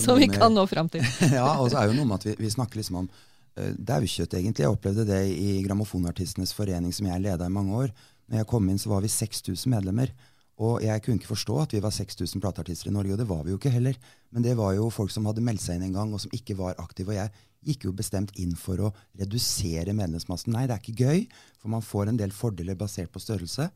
som 0.00 0.18
vi 0.18 0.30
kan 0.32 0.54
nå 0.54 0.66
fram 0.70 0.90
til. 0.90 1.04
ja, 1.38 1.46
og 1.60 1.70
så 1.70 1.82
er 1.82 1.90
jo 1.90 1.98
noe 2.00 2.08
med 2.10 2.18
at 2.18 2.30
vi, 2.30 2.34
vi 2.42 2.50
snakker 2.50 2.82
liksom 2.82 3.04
om 3.04 3.10
uh, 3.10 3.70
daukjøtt, 3.76 4.34
egentlig. 4.34 4.66
Jeg 4.66 4.74
opplevde 4.74 5.06
det 5.08 5.22
i 5.30 5.60
Grammofonartistenes 5.66 6.54
forening, 6.56 6.94
som 6.96 7.06
jeg 7.10 7.26
leda 7.26 7.46
i 7.46 7.54
mange 7.54 7.84
år. 7.84 7.94
Når 8.30 8.42
jeg 8.42 8.50
kom 8.50 8.68
inn, 8.70 8.82
så 8.82 8.90
var 8.92 9.06
vi 9.06 9.12
6000 9.14 9.70
medlemmer. 9.70 10.10
Og 10.60 10.82
jeg 10.84 11.00
kunne 11.00 11.16
ikke 11.16 11.30
forstå 11.30 11.54
at 11.62 11.72
vi 11.72 11.80
var 11.80 11.94
6000 11.94 12.42
plateartister 12.42 12.90
i 12.90 12.92
Norge, 12.92 13.14
og 13.14 13.22
det 13.22 13.28
var 13.30 13.46
vi 13.46 13.54
jo 13.54 13.60
ikke 13.60 13.72
heller. 13.72 13.96
Men 14.34 14.44
det 14.44 14.58
var 14.58 14.74
jo 14.76 14.90
folk 14.92 15.12
som 15.12 15.24
hadde 15.30 15.44
meldt 15.44 15.62
seg 15.64 15.78
inn 15.78 15.86
en 15.88 15.96
gang, 15.96 16.12
og 16.12 16.20
som 16.20 16.34
ikke 16.36 16.58
var 16.58 16.76
aktive. 16.82 17.14
Og 17.14 17.16
jeg 17.16 17.32
gikk 17.66 17.86
jo 17.88 17.92
bestemt 17.96 18.32
inn 18.40 18.54
for 18.56 18.80
å 18.86 18.90
redusere 19.20 19.94
medlemsmassen. 19.96 20.54
Nei, 20.54 20.66
det 20.68 20.76
er 20.76 20.82
ikke 20.82 21.06
gøy, 21.06 21.22
for 21.60 21.72
man 21.72 21.84
får 21.84 22.10
en 22.10 22.20
del 22.20 22.32
fordeler 22.34 22.78
basert 22.78 23.12
på 23.12 23.22
størrelse. 23.22 23.68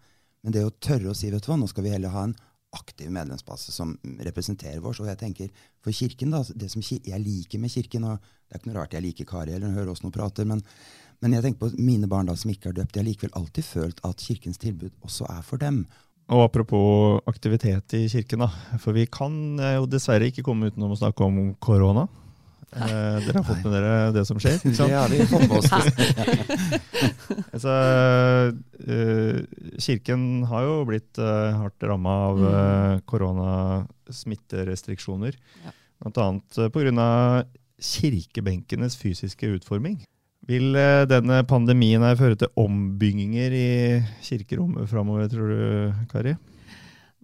Men 0.45 0.57
det 0.57 0.65
å 0.65 0.73
tørre 0.73 1.13
å 1.13 1.17
si 1.17 1.31
vet 1.33 1.45
du 1.45 1.51
hva, 1.51 1.59
nå 1.61 1.69
skal 1.71 1.87
vi 1.87 1.95
heller 1.95 2.13
ha 2.15 2.27
en 2.29 2.37
aktiv 2.75 3.11
medlemsbase 3.15 3.73
som 3.73 3.95
representerer 4.27 4.83
vår. 4.83 4.97
Så 4.97 5.07
jeg 5.09 5.21
tenker, 5.21 5.51
for 5.85 5.95
kirken 5.95 6.35
da, 6.35 6.43
Det 6.43 6.71
som 6.73 6.83
jeg 6.83 7.21
liker 7.23 7.63
med 7.63 7.71
Kirken 7.71 8.09
og 8.09 8.19
Det 8.19 8.57
er 8.57 8.61
ikke 8.61 8.71
noe 8.71 8.79
rart 8.81 8.95
jeg 8.95 9.03
liker 9.03 9.29
Kari 9.29 9.55
eller 9.55 9.73
hører 9.73 9.93
oss 9.95 10.03
noe 10.05 10.15
prater, 10.15 10.45
men, 10.45 10.61
men 11.23 11.33
jeg 11.33 11.43
tenker 11.43 11.61
på 11.65 11.83
mine 11.83 12.09
barn 12.11 12.27
da 12.29 12.35
som 12.37 12.51
ikke 12.51 12.71
er 12.71 12.81
døpt. 12.81 12.97
Jeg 12.97 13.03
har 13.03 13.09
likevel 13.09 13.39
alltid 13.39 13.65
følt 13.65 14.03
at 14.05 14.21
Kirkens 14.21 14.61
tilbud 14.61 14.93
også 15.07 15.27
er 15.33 15.41
for 15.47 15.63
dem. 15.63 15.85
Og 16.33 16.45
Apropos 16.45 17.21
aktivitet 17.29 17.97
i 17.99 18.07
kirken, 18.09 18.45
da. 18.45 18.51
For 18.81 18.97
vi 18.97 19.05
kan 19.07 19.59
jo 19.59 19.89
dessverre 19.91 20.31
ikke 20.31 20.45
komme 20.47 20.71
utenom 20.71 20.95
å 20.95 21.01
snakke 21.01 21.27
om 21.27 21.41
korona. 21.61 22.07
Eh, 22.75 23.23
dere 23.23 23.39
har 23.39 23.47
fått 23.47 23.63
med 23.63 23.71
dere 23.77 24.11
det 24.15 24.25
som 24.27 24.39
skjer? 24.43 24.57
Ikke 24.59 24.75
sant? 24.75 24.91
Det 24.91 24.99
har 24.99 25.09
vi 25.13 25.19
fått 25.31 25.47
med 25.47 25.59
oss. 25.61 25.71
altså, 27.55 27.75
uh, 28.91 29.39
kirken 29.87 30.21
har 30.51 30.63
jo 30.67 30.75
blitt 30.89 31.15
uh, 31.23 31.55
hardt 31.61 31.81
ramma 31.87 32.13
av 32.31 32.37
uh, 32.43 32.95
koronasmitterestriksjoner. 33.11 35.33
Ja. 35.65 35.71
Uh, 36.05 36.69
pga. 36.75 37.09
kirkebenkenes 37.85 38.95
fysiske 38.99 39.47
utforming. 39.59 39.97
Vil 40.45 40.77
denne 41.09 41.45
pandemien 41.49 42.03
her 42.05 42.17
føre 42.21 42.37
til 42.37 42.53
ombygginger 42.61 43.51
i 43.57 44.05
kirkerommet 44.27 44.91
framover, 44.91 45.25
tror 45.33 45.49
du, 45.49 45.57
Kari? 46.11 46.35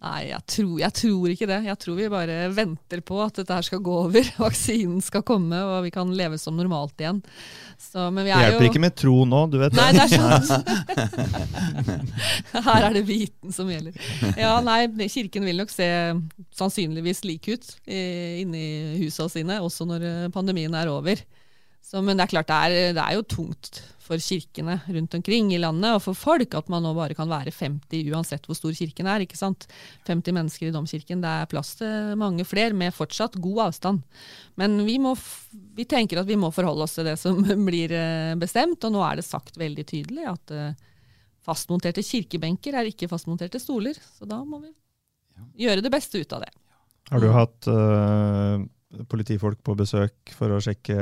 Nei, 0.01 0.31
jeg 0.31 0.41
tror, 0.49 0.77
jeg 0.81 0.97
tror, 0.97 1.25
ikke 1.29 1.47
det. 1.51 1.59
Jeg 1.67 1.79
tror 1.83 1.97
vi 1.99 2.07
bare 2.09 2.37
venter 2.57 3.03
på 3.05 3.19
at 3.21 3.37
dette 3.37 3.53
her 3.53 3.67
skal 3.67 3.83
gå 3.85 3.97
over. 4.07 4.31
Vaksinen 4.47 5.03
skal 5.05 5.25
komme, 5.29 5.59
og 5.61 5.85
vi 5.85 5.93
kan 5.93 6.15
leve 6.17 6.39
som 6.41 6.57
normalt 6.57 6.97
igjen. 7.03 7.21
Så, 7.77 8.07
det 8.17 8.25
hjelper 8.31 8.65
jo... 8.65 8.71
ikke 8.71 8.81
med 8.81 8.97
tro 8.97 9.27
nå, 9.29 9.43
du 9.53 9.59
vet 9.61 9.77
det. 9.77 9.81
Nei, 9.81 9.93
det 9.97 10.07
er 10.07 10.45
sant. 10.49 10.71
her 12.71 12.89
er 12.89 12.97
det 12.97 13.05
viten 13.09 13.53
som 13.57 13.69
gjelder. 13.73 13.97
Ja, 14.41 14.55
nei, 14.65 14.87
Kirken 15.13 15.45
vil 15.49 15.61
nok 15.61 15.73
se 15.73 15.89
sannsynligvis 16.57 17.21
lik 17.29 17.51
ut 17.53 17.69
inni 17.91 18.65
husene 19.03 19.33
sine, 19.33 19.61
også 19.65 19.89
når 19.89 20.09
eh, 20.09 20.33
pandemien 20.33 20.77
er 20.77 20.93
over. 20.93 21.21
Så, 21.91 21.99
men 22.07 22.19
det 22.19 22.29
er 22.29 22.35
klart, 22.37 22.51
det 22.51 22.57
er, 22.57 22.93
det 22.95 23.03
er 23.03 23.17
jo 23.19 23.27
tungt 23.27 23.81
for 24.11 24.19
kirkene 24.23 24.77
rundt 24.91 25.15
omkring 25.15 25.53
i 25.55 25.59
landet, 25.61 25.97
og 25.97 26.03
for 26.03 26.19
folk, 26.19 26.55
at 26.59 26.71
man 26.71 26.83
nå 26.83 26.93
bare 26.97 27.15
kan 27.19 27.31
være 27.31 27.53
50 27.55 28.11
uansett 28.11 28.47
hvor 28.47 28.59
stor 28.59 28.75
kirken 28.75 29.09
er. 29.11 29.25
ikke 29.25 29.39
sant? 29.39 29.67
50 30.09 30.35
mennesker 30.35 30.69
i 30.69 30.75
domkirken, 30.75 31.23
det 31.23 31.31
er 31.31 31.51
plass 31.51 31.77
til 31.79 32.15
mange 32.19 32.47
flere, 32.47 32.75
med 32.75 32.95
fortsatt 32.95 33.39
god 33.43 33.63
avstand. 33.69 34.03
Men 34.59 34.79
vi, 34.87 34.99
må, 35.03 35.17
vi 35.79 35.87
tenker 35.87 36.23
at 36.23 36.31
vi 36.31 36.39
må 36.39 36.53
forholde 36.55 36.87
oss 36.87 36.97
til 36.99 37.07
det 37.11 37.17
som 37.23 37.39
blir 37.69 37.95
eh, 37.95 38.35
bestemt, 38.39 38.87
og 38.87 38.95
nå 38.95 39.05
er 39.07 39.21
det 39.21 39.27
sagt 39.27 39.59
veldig 39.61 39.87
tydelig 39.91 40.27
at 40.31 40.55
eh, 40.55 40.75
fastmonterte 41.47 42.07
kirkebenker 42.07 42.79
er 42.79 42.91
ikke 42.91 43.11
fastmonterte 43.11 43.63
stoler. 43.63 43.99
Så 44.19 44.31
da 44.31 44.43
må 44.47 44.63
vi 44.63 44.75
gjøre 45.67 45.83
det 45.87 45.95
beste 45.95 46.23
ut 46.23 46.39
av 46.39 46.47
det. 46.47 46.53
Har 47.11 47.23
du 47.23 47.31
hatt 47.35 47.67
uh, 47.67 48.61
politifolk 49.11 49.61
på 49.65 49.77
besøk 49.79 50.35
for 50.37 50.57
å 50.57 50.61
sjekke 50.65 50.97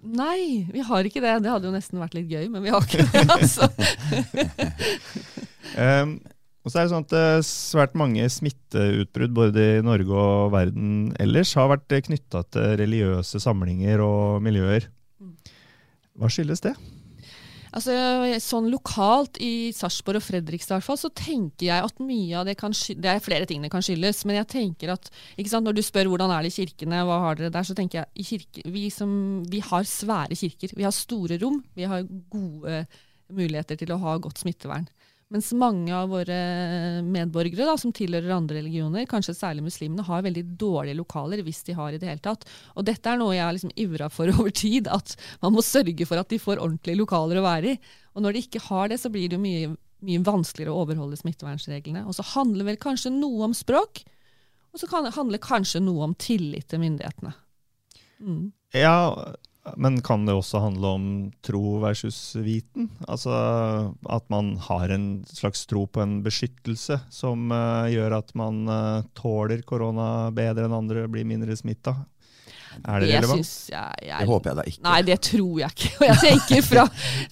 Nei, 0.00 0.64
vi 0.72 0.80
har 0.80 1.04
ikke 1.04 1.20
det. 1.20 1.34
Det 1.44 1.50
hadde 1.52 1.68
jo 1.68 1.74
nesten 1.74 2.00
vært 2.00 2.14
litt 2.16 2.30
gøy, 2.32 2.46
men 2.48 2.62
vi 2.64 2.70
har 2.72 2.86
ikke 2.86 3.04
det. 3.04 3.24
altså. 3.34 3.66
um, 5.76 6.14
og 6.64 6.72
så 6.72 6.80
er 6.80 6.86
det 6.86 6.92
sånn 6.94 7.04
at 7.04 7.16
eh, 7.18 7.42
Svært 7.44 7.98
mange 8.00 8.24
smitteutbrudd 8.32 9.34
både 9.36 9.66
i 9.66 9.82
Norge 9.84 10.16
og 10.16 10.54
verden 10.54 11.10
ellers 11.20 11.52
har 11.58 11.68
vært 11.74 11.98
knytta 12.08 12.42
til 12.48 12.78
religiøse 12.80 13.42
samlinger 13.44 14.00
og 14.04 14.40
miljøer. 14.44 14.88
Mm. 15.20 15.36
Hva 16.16 16.32
skyldes 16.32 16.64
det? 16.64 16.74
Altså, 17.70 17.94
sånn 18.42 18.66
Lokalt 18.72 19.38
i 19.42 19.70
Sarpsborg 19.74 20.18
og 20.18 20.24
Fredrikstad 20.26 20.82
fall, 20.82 20.98
så 20.98 21.10
tenker 21.14 21.68
jeg 21.68 21.86
at 21.86 22.02
mye 22.02 22.40
av 22.40 22.48
det 22.48 22.56
kan 22.58 22.74
skyldes 22.74 23.02
Det 23.04 23.12
er 23.12 23.22
flere 23.22 23.46
ting 23.46 23.62
det 23.62 23.70
kan 23.70 23.84
skyldes, 23.84 24.24
men 24.26 24.40
jeg 24.40 24.48
tenker 24.50 24.94
at 24.96 25.10
sant, 25.46 25.66
når 25.66 25.78
du 25.78 25.82
spør 25.86 26.10
hvordan 26.10 26.34
er 26.34 26.46
det 26.46 26.50
i 26.50 26.56
kirkene, 26.64 27.04
hva 27.06 27.20
har 27.26 27.38
dere 27.38 27.52
der, 27.54 27.66
så 27.66 27.76
tenker 27.78 28.02
jeg 28.02 28.26
kirke, 28.30 28.64
vi, 28.74 28.88
som, 28.94 29.12
vi 29.50 29.62
har 29.64 29.86
svære 29.86 30.38
kirker. 30.38 30.74
Vi 30.76 30.86
har 30.86 30.94
store 30.94 31.38
rom. 31.42 31.60
Vi 31.76 31.86
har 31.86 32.06
gode 32.32 32.84
muligheter 33.30 33.78
til 33.78 33.94
å 33.94 34.00
ha 34.02 34.16
godt 34.22 34.42
smittevern. 34.42 34.88
Mens 35.30 35.52
mange 35.54 35.94
av 35.94 36.08
våre 36.10 36.36
medborgere 37.06 37.68
da, 37.68 37.76
som 37.78 37.92
tilhører 37.94 38.32
andre 38.34 38.56
religioner, 38.58 39.04
kanskje 39.06 39.36
særlig 39.38 39.62
muslimene, 39.62 40.02
har 40.02 40.24
veldig 40.26 40.42
dårlige 40.58 40.98
lokaler, 40.98 41.44
hvis 41.46 41.62
de 41.68 41.76
har 41.78 41.94
i 41.94 42.00
det 42.02 42.08
hele 42.08 42.22
tatt. 42.24 42.48
Og 42.74 42.88
dette 42.88 43.06
er 43.06 43.20
noe 43.20 43.36
jeg 43.36 43.44
har 43.46 43.54
liksom 43.54 43.70
ivra 43.78 44.08
for 44.10 44.32
over 44.34 44.50
tid, 44.50 44.90
at 44.90 45.14
man 45.44 45.54
må 45.54 45.62
sørge 45.62 46.08
for 46.08 46.18
at 46.18 46.32
de 46.34 46.40
får 46.42 46.58
ordentlige 46.58 46.98
lokaler 46.98 47.38
å 47.38 47.44
være 47.46 47.76
i. 47.76 47.78
Og 48.18 48.24
når 48.24 48.34
de 48.34 48.42
ikke 48.42 48.64
har 48.66 48.90
det, 48.90 48.98
så 48.98 49.12
blir 49.14 49.30
det 49.30 49.38
mye, 49.38 49.70
mye 50.02 50.24
vanskeligere 50.26 50.74
å 50.74 50.82
overholde 50.82 51.20
smittevernreglene. 51.20 52.02
Og 52.10 52.18
så 52.18 52.26
handler 52.32 52.72
vel 52.72 52.80
kanskje 52.82 53.14
noe 53.14 53.46
om 53.46 53.54
språk, 53.54 54.02
og 54.74 54.82
så 54.82 54.90
kan 54.90 55.30
det 55.30 55.42
kanskje 55.46 55.82
noe 55.82 56.10
om 56.10 56.18
tillit 56.18 56.66
til 56.70 56.82
myndighetene. 56.82 57.36
Mm. 58.18 58.50
Ja, 58.74 58.98
men 59.76 60.00
kan 60.02 60.24
det 60.26 60.34
også 60.34 60.62
handle 60.64 60.92
om 60.96 61.06
tro 61.44 61.78
versus 61.82 62.18
viten? 62.40 62.88
Altså 63.08 63.32
at 64.08 64.24
man 64.32 64.54
har 64.68 64.92
en 64.94 65.24
slags 65.28 65.66
tro 65.68 65.84
på 65.86 66.02
en 66.02 66.20
beskyttelse 66.24 67.00
som 67.12 67.52
uh, 67.52 67.90
gjør 67.92 68.16
at 68.20 68.32
man 68.38 68.62
uh, 68.70 69.04
tåler 69.18 69.62
korona 69.68 70.30
bedre 70.34 70.66
enn 70.66 70.78
andre, 70.80 71.04
blir 71.12 71.28
mindre 71.28 71.56
smitta? 71.58 71.98
Er 72.84 73.00
det 73.02 73.08
Det 73.10 73.16
relevant? 73.18 73.48
jeg, 73.72 74.02
jeg 74.06 74.20
Det 74.20 74.28
håper 74.30 74.50
jeg 74.50 74.56
da 74.60 74.64
ikke. 74.70 74.82
Nei, 74.86 74.98
det 75.08 75.16
tror 75.26 75.60
jeg 75.60 75.70
ikke. 75.74 75.90
Og 76.00 76.04
jeg 76.06 76.18
tenker 76.22 76.62
fra, 76.66 76.84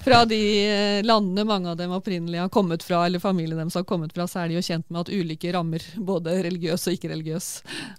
fra 0.03 0.21
de 0.29 0.41
eh, 0.65 0.99
landene 1.07 1.45
mange 1.49 1.71
av 1.73 1.77
dem 1.79 1.95
opprinnelig 1.95 2.41
har 2.43 2.51
kommet 2.53 2.83
fra, 2.87 3.05
eller 3.07 3.23
familien 3.23 3.61
deres 3.61 3.79
har 3.79 3.87
kommet 3.89 4.13
fra, 4.17 4.27
så 4.31 4.43
er 4.43 4.51
de 4.51 4.59
jo 4.59 4.65
kjent 4.67 4.89
med 4.91 5.01
at 5.05 5.13
ulike 5.15 5.53
rammer 5.55 5.85
både 5.97 6.35
religiøs 6.49 6.89
og 6.91 6.97
ikke-religiøs 6.99 7.49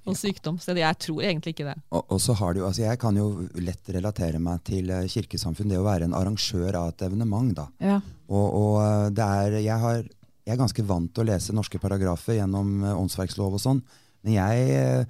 og 0.05 0.17
sykdom. 0.19 0.59
Så 0.59 0.75
jeg 0.77 0.99
tror 1.05 1.23
egentlig 1.23 1.55
ikke 1.55 1.69
det. 1.71 1.77
Og, 1.95 2.03
og 2.11 2.21
så 2.23 2.35
har 2.41 2.53
du, 2.57 2.63
altså 2.67 2.83
Jeg 2.85 2.99
kan 3.01 3.17
jo 3.17 3.29
lett 3.63 3.93
relatere 3.95 4.39
meg 4.43 4.61
til 4.67 4.89
eh, 4.93 5.07
kirkesamfunn. 5.09 5.69
Det 5.71 5.79
å 5.79 5.87
være 5.87 6.09
en 6.09 6.17
arrangør 6.17 6.75
av 6.83 6.91
et 6.93 7.07
evenement. 7.07 7.55
da. 7.55 7.67
Ja. 7.79 7.97
Og, 8.29 8.45
og 8.59 8.75
eh, 8.83 9.07
det 9.15 9.25
er, 9.39 9.57
jeg, 9.63 9.79
har, 9.85 10.03
jeg 10.45 10.53
er 10.57 10.61
ganske 10.61 10.85
vant 10.85 11.13
til 11.15 11.23
å 11.25 11.29
lese 11.31 11.55
norske 11.55 11.79
paragrafer 11.81 12.37
gjennom 12.41 12.83
åndsverkslov 12.97 13.57
og 13.57 13.63
sånn. 13.63 13.81
Men 14.27 14.33
jeg, 14.35 15.05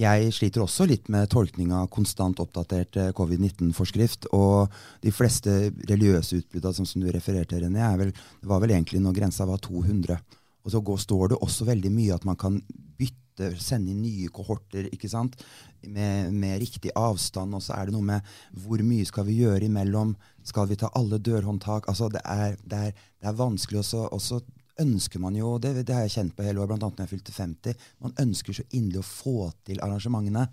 jeg 0.00 0.30
sliter 0.34 0.64
også 0.64 0.86
litt 0.90 1.08
med 1.12 1.28
tolkning 1.30 1.70
av 1.74 1.86
konstant 1.92 2.40
oppdatert 2.42 2.96
eh, 2.98 3.10
covid-19-forskrift. 3.14 4.28
Og 4.34 4.72
de 5.04 5.12
fleste 5.14 5.52
religiøse 5.86 6.40
utbrudda 6.40 6.72
som, 6.74 6.88
som 6.88 7.04
du 7.04 7.10
refererte, 7.14 7.60
René, 7.62 7.82
er 7.86 8.00
vel, 8.00 8.14
det 8.14 8.50
var 8.50 8.62
vel 8.64 8.74
egentlig 8.74 9.02
når 9.04 9.18
grensa 9.20 9.46
var 9.46 9.62
200. 9.62 10.18
Og 10.64 10.72
så 10.72 10.80
går, 10.82 10.98
står 11.04 11.30
det 11.30 11.42
også 11.44 11.68
veldig 11.68 11.92
mye 11.94 12.16
at 12.16 12.26
man 12.26 12.40
kan 12.40 12.58
bytte, 12.98 13.52
sende 13.62 13.92
inn 13.92 14.02
nye 14.02 14.30
kohorter 14.34 14.88
ikke 14.94 15.10
sant? 15.10 15.38
Med, 15.86 16.32
med 16.34 16.58
riktig 16.62 16.90
avstand. 16.98 17.54
Og 17.54 17.62
så 17.62 17.76
er 17.76 17.86
det 17.86 17.94
noe 17.94 18.08
med 18.10 18.34
hvor 18.64 18.82
mye 18.82 19.06
skal 19.06 19.28
vi 19.28 19.38
gjøre 19.44 19.68
imellom? 19.68 20.16
Skal 20.42 20.66
vi 20.70 20.80
ta 20.80 20.90
alle 20.98 21.22
dørhåndtak? 21.22 21.86
Altså 21.92 22.10
det 22.10 22.24
er, 22.24 22.58
det 22.66 22.82
er, 22.88 23.00
det 23.22 23.30
er 23.30 23.38
vanskelig 23.38 23.84
også, 23.84 24.08
også 24.10 24.42
ønsker 24.82 25.22
man 25.22 25.36
jo, 25.38 25.56
det, 25.62 25.84
det 25.86 25.94
har 25.94 26.06
jeg 26.06 26.14
kjent 26.16 26.36
på 26.36 26.46
hele 26.46 26.62
år, 26.62 26.70
bl.a. 26.70 26.78
når 26.82 27.04
jeg 27.04 27.12
fylte 27.12 27.34
50, 27.34 27.84
man 28.02 28.16
ønsker 28.24 28.56
så 28.56 28.64
inderlig 28.70 29.02
å 29.02 29.08
få 29.08 29.36
til 29.66 29.82
arrangementene 29.84 30.48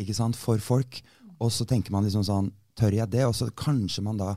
ikke 0.00 0.16
sant, 0.16 0.36
for 0.36 0.60
folk. 0.62 1.00
Og 1.40 1.52
så 1.52 1.66
tenker 1.68 1.94
man 1.94 2.06
liksom 2.06 2.24
sånn 2.26 2.54
Tør 2.76 2.92
jeg 2.92 3.08
det? 3.08 3.22
Og 3.24 3.32
så 3.32 3.46
kanskje 3.56 4.02
man 4.04 4.18
da, 4.20 4.34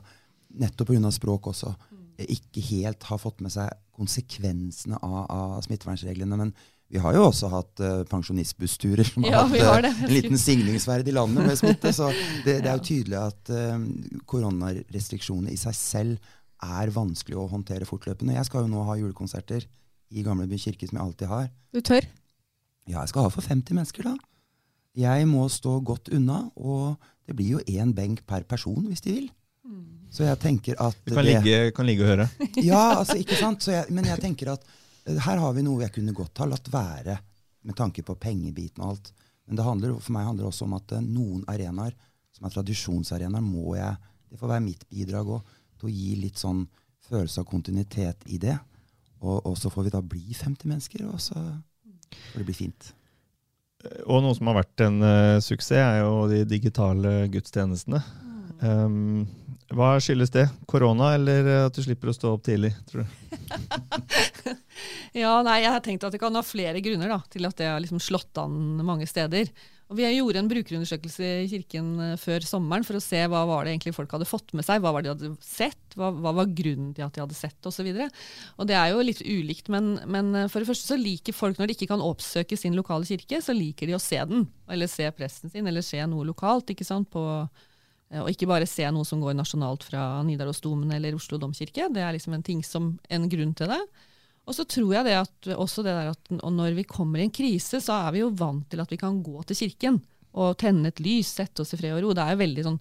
nettopp 0.56 0.94
pga. 0.94 1.10
språk 1.12 1.50
også, 1.50 1.74
eh, 2.16 2.30
ikke 2.32 2.62
helt 2.70 3.02
har 3.04 3.18
fått 3.20 3.42
med 3.44 3.52
seg 3.52 3.68
konsekvensene 3.92 4.96
av, 4.96 5.26
av 5.28 5.58
smittevernreglene. 5.66 6.38
Men 6.40 6.54
vi 6.88 6.98
har 7.04 7.14
jo 7.14 7.26
også 7.28 7.50
hatt 7.52 7.82
uh, 7.84 8.00
pensjonistbussturer 8.08 9.06
som 9.12 9.26
har 9.26 9.34
ja, 9.34 9.42
hatt 9.44 9.66
har 9.68 9.86
eh, 9.90 10.00
en 10.06 10.14
liten 10.14 10.40
signingsverd 10.40 11.06
i 11.06 11.14
landet 11.14 11.50
med 11.50 11.60
smitte. 11.60 11.92
Så 11.92 12.08
det, 12.46 12.62
det 12.64 12.72
er 12.72 12.80
jo 12.80 12.86
tydelig 12.88 13.20
at 13.20 13.52
uh, 13.52 13.76
koronarestriksjonene 14.32 15.52
i 15.52 15.60
seg 15.60 15.76
selv 15.76 16.32
er 16.62 16.90
vanskelig 16.94 17.38
å 17.40 17.48
håndtere 17.50 17.86
fortløpende. 17.88 18.34
Jeg 18.36 18.48
skal 18.48 18.66
jo 18.66 18.72
nå 18.72 18.82
ha 18.88 18.96
julekonserter 19.00 19.64
i 20.10 20.24
Gamleby 20.26 20.58
kirke, 20.60 20.88
som 20.88 20.98
jeg 20.98 21.04
alltid 21.06 21.30
har. 21.30 21.50
Du 21.72 21.80
tør? 21.80 22.06
Ja, 22.90 23.00
jeg 23.04 23.12
skal 23.12 23.26
ha 23.28 23.30
for 23.32 23.46
50 23.46 23.76
mennesker, 23.78 24.02
da. 24.10 24.16
Jeg 24.98 25.26
må 25.30 25.44
stå 25.52 25.76
godt 25.86 26.10
unna, 26.16 26.50
og 26.58 26.96
det 27.28 27.36
blir 27.38 27.54
jo 27.58 27.60
én 27.70 27.92
benk 27.94 28.24
per 28.26 28.42
person 28.50 28.80
hvis 28.88 29.04
de 29.04 29.12
vil. 29.14 29.28
Så 30.10 30.24
jeg 30.26 30.40
tenker 30.42 30.74
at 30.82 30.96
Du 31.06 31.14
kan 31.14 31.22
det- 31.24 31.36
ligge, 31.44 31.72
kan 31.72 31.86
ligge 31.86 32.02
og 32.02 32.08
høre. 32.10 32.28
Ja, 32.66 32.98
altså, 32.98 33.14
ikke 33.14 33.36
sant? 33.38 33.62
Så 33.62 33.70
jeg, 33.70 33.86
men 33.94 34.04
jeg 34.04 34.18
tenker 34.18 34.50
at 34.56 34.64
eh, 35.06 35.14
her 35.22 35.38
har 35.38 35.52
vi 35.54 35.62
noe 35.62 35.84
jeg 35.84 35.92
kunne 35.94 36.12
godt 36.12 36.38
ha 36.42 36.48
latt 36.50 36.66
være, 36.72 37.14
med 37.62 37.76
tanke 37.78 38.02
på 38.02 38.16
pengebiten 38.18 38.82
og 38.82 38.96
alt. 38.96 39.12
Men 39.46 39.56
det 39.60 39.64
handler, 39.64 39.94
for 40.02 40.12
meg 40.16 40.26
handler 40.26 40.48
det 40.48 40.50
også 40.50 40.66
om 40.66 40.74
at 40.80 40.92
eh, 40.96 41.04
noen 41.06 41.44
arenaer, 41.46 41.94
som 42.34 42.46
er 42.48 42.54
tradisjonsarenaer, 42.56 43.42
må 43.44 43.76
jeg 43.78 43.96
Det 44.30 44.38
får 44.38 44.46
være 44.48 44.62
mitt 44.62 44.84
bidrag 44.90 45.26
òg, 45.26 45.42
til 45.80 45.90
å 45.90 45.94
gi 45.94 46.14
litt 46.20 46.40
sånn 46.40 46.64
følelse 47.10 47.42
av 47.42 47.48
kontinuitet 47.50 48.24
i 48.30 48.38
det. 48.40 48.56
Og, 49.20 49.40
og 49.44 49.58
så 49.58 49.72
får 49.72 49.88
vi 49.88 49.92
da 49.96 50.00
bli 50.04 50.36
50 50.36 50.70
mennesker, 50.70 51.04
og 51.10 51.20
så 51.20 51.36
får 51.36 52.40
det 52.40 52.48
bli 52.48 52.56
fint. 52.56 52.92
Og 54.06 54.20
noe 54.22 54.36
som 54.36 54.50
har 54.50 54.60
vært 54.60 54.84
en 54.84 55.00
uh, 55.02 55.40
suksess, 55.42 55.78
er 55.80 56.02
jo 56.02 56.26
de 56.30 56.42
digitale 56.48 57.26
gudstjenestene. 57.32 58.00
Um, 58.60 59.24
hva 59.72 59.94
skyldes 60.02 60.32
det? 60.34 60.48
Korona, 60.68 61.14
eller 61.16 61.46
at 61.66 61.76
du 61.76 61.84
slipper 61.84 62.10
å 62.10 62.16
stå 62.16 62.34
opp 62.34 62.44
tidlig? 62.48 62.74
tror 62.90 63.04
du? 63.04 63.10
Ja, 65.12 65.40
nei, 65.42 65.58
jeg 65.64 65.72
har 65.74 65.82
tenkt 65.84 66.04
at 66.06 66.14
det 66.14 66.20
kan 66.22 66.36
ha 66.38 66.42
flere 66.46 66.80
grunner 66.84 67.10
da, 67.10 67.18
til 67.32 67.46
at 67.48 67.58
det 67.58 67.66
har 67.66 67.80
liksom 67.82 68.00
slått 68.02 68.38
an 68.40 68.78
mange 68.86 69.08
steder. 69.10 69.50
Og 69.90 69.98
Vi 69.98 70.06
gjorde 70.06 70.38
en 70.38 70.48
brukerundersøkelse 70.50 71.28
i 71.42 71.46
kirken 71.50 71.86
eh, 72.04 72.18
før 72.20 72.44
sommeren 72.46 72.84
for 72.86 72.94
å 72.94 73.02
se 73.02 73.24
hva 73.26 73.42
var 73.48 73.66
det 73.66 73.72
egentlig 73.74 73.96
folk 73.96 74.12
hadde 74.14 74.28
fått 74.28 74.52
med 74.54 74.62
seg. 74.62 74.82
Hva 74.84 74.92
var 74.94 75.02
det 75.02 75.10
de 75.10 75.14
hadde 75.16 75.42
sett, 75.42 75.96
hva, 75.98 76.12
hva 76.14 76.32
var 76.38 76.52
grunnen 76.54 76.92
til 76.94 77.02
at 77.02 77.16
de 77.16 77.24
hadde 77.24 77.38
sett 77.38 77.66
osv. 77.66 77.88
Det 77.90 78.76
er 78.78 78.92
jo 78.92 79.02
litt 79.02 79.22
ulikt, 79.26 79.70
men, 79.74 79.96
men 80.06 80.30
eh, 80.38 80.46
for 80.52 80.62
det 80.62 80.70
første 80.70 80.92
så 80.92 81.00
liker 81.00 81.34
folk 81.34 81.58
når 81.58 81.70
de 81.72 81.76
ikke 81.76 81.90
kan 81.90 82.04
oppsøke 82.06 82.58
sin 82.60 82.78
lokale 82.78 83.08
kirke, 83.08 83.42
så 83.42 83.56
liker 83.56 83.90
de 83.90 83.96
å 83.98 84.02
se 84.02 84.20
den. 84.30 84.46
Eller 84.70 84.90
se 84.90 85.10
presten 85.16 85.50
sin, 85.50 85.66
eller 85.66 85.82
se 85.82 85.98
noe 86.06 86.28
lokalt. 86.28 86.70
ikke 86.70 86.86
sant, 86.86 87.10
på 87.10 87.24
eh, 87.34 88.22
og 88.22 88.30
ikke 88.30 88.50
bare 88.50 88.70
se 88.70 88.86
noe 88.94 89.08
som 89.08 89.18
går 89.24 89.34
nasjonalt 89.40 89.88
fra 89.90 90.04
Nidarosdomen 90.28 90.94
eller 90.94 91.18
Oslo 91.18 91.40
domkirke. 91.42 91.90
Det 91.90 92.06
er 92.06 92.14
liksom 92.14 92.38
en 92.38 92.46
ting 92.46 92.62
som 92.62 92.94
en 93.10 93.26
grunn 93.32 93.58
til 93.58 93.74
det. 93.74 93.82
Og 94.50 94.56
så 94.56 94.66
tror 94.66 94.96
jeg 94.96 95.06
det 95.06 95.14
at, 95.14 95.50
også 95.54 95.84
det 95.86 95.94
der 95.94 96.10
at 96.10 96.30
når 96.42 96.74
vi 96.80 96.88
kommer 96.88 97.20
i 97.20 97.28
en 97.28 97.34
krise, 97.34 97.78
så 97.78 98.00
er 98.08 98.16
vi 98.16 98.24
jo 98.24 98.32
vant 98.34 98.66
til 98.72 98.82
at 98.82 98.90
vi 98.90 98.98
kan 98.98 99.20
gå 99.22 99.44
til 99.46 99.60
kirken 99.62 100.00
og 100.30 100.56
tenne 100.58 100.90
et 100.90 101.02
lys, 101.02 101.30
sette 101.38 101.62
oss 101.62 101.74
i 101.74 101.78
fred 101.78 101.94
og 101.94 102.02
ro. 102.02 102.14
Det 102.14 102.24
er 102.24 102.34
jo 102.34 102.40
veldig, 102.42 102.64
sånn, 102.66 102.80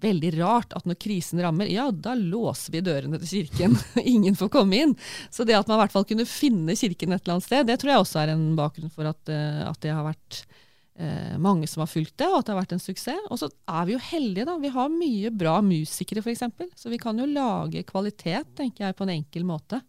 veldig 0.00 0.32
rart 0.38 0.72
at 0.76 0.88
når 0.88 0.98
krisen 1.00 1.42
rammer, 1.44 1.68
ja, 1.68 1.90
da 1.92 2.14
låser 2.16 2.72
vi 2.72 2.82
dørene 2.84 3.20
til 3.20 3.30
kirken. 3.44 3.76
Ingen 4.14 4.36
får 4.40 4.52
komme 4.56 4.80
inn. 4.80 4.94
Så 5.32 5.44
det 5.44 5.56
at 5.58 5.68
man 5.68 5.78
i 5.78 5.84
hvert 5.84 5.94
fall 5.94 6.08
kunne 6.08 6.28
finne 6.28 6.76
kirken 6.76 7.12
et 7.12 7.24
eller 7.24 7.36
annet 7.36 7.48
sted, 7.48 7.68
det 7.68 7.78
tror 7.80 7.94
jeg 7.94 8.04
også 8.04 8.20
er 8.22 8.34
en 8.34 8.46
bakgrunn 8.58 8.92
for 8.92 9.08
at, 9.12 9.32
eh, 9.32 9.64
at 9.68 9.80
det 9.84 9.92
har 9.92 10.08
vært 10.08 10.40
eh, 11.00 11.34
mange 11.40 11.68
som 11.68 11.84
har 11.84 11.92
fulgt 11.92 12.16
det, 12.20 12.28
og 12.30 12.40
at 12.40 12.48
det 12.48 12.54
har 12.54 12.62
vært 12.62 12.76
en 12.76 12.84
suksess. 12.84 13.28
Og 13.28 13.40
så 13.40 13.50
er 13.50 13.88
vi 13.88 13.96
jo 13.96 14.04
heldige, 14.12 14.48
da. 14.48 14.56
Vi 14.60 14.72
har 14.76 14.92
mye 14.92 15.34
bra 15.44 15.58
musikere, 15.64 16.24
f.eks. 16.24 16.48
Så 16.80 16.92
vi 16.92 17.00
kan 17.00 17.20
jo 17.20 17.28
lage 17.28 17.84
kvalitet, 17.88 18.56
tenker 18.56 18.88
jeg, 18.88 18.96
på 18.96 19.08
en 19.08 19.16
enkel 19.18 19.48
måte. 19.48 19.80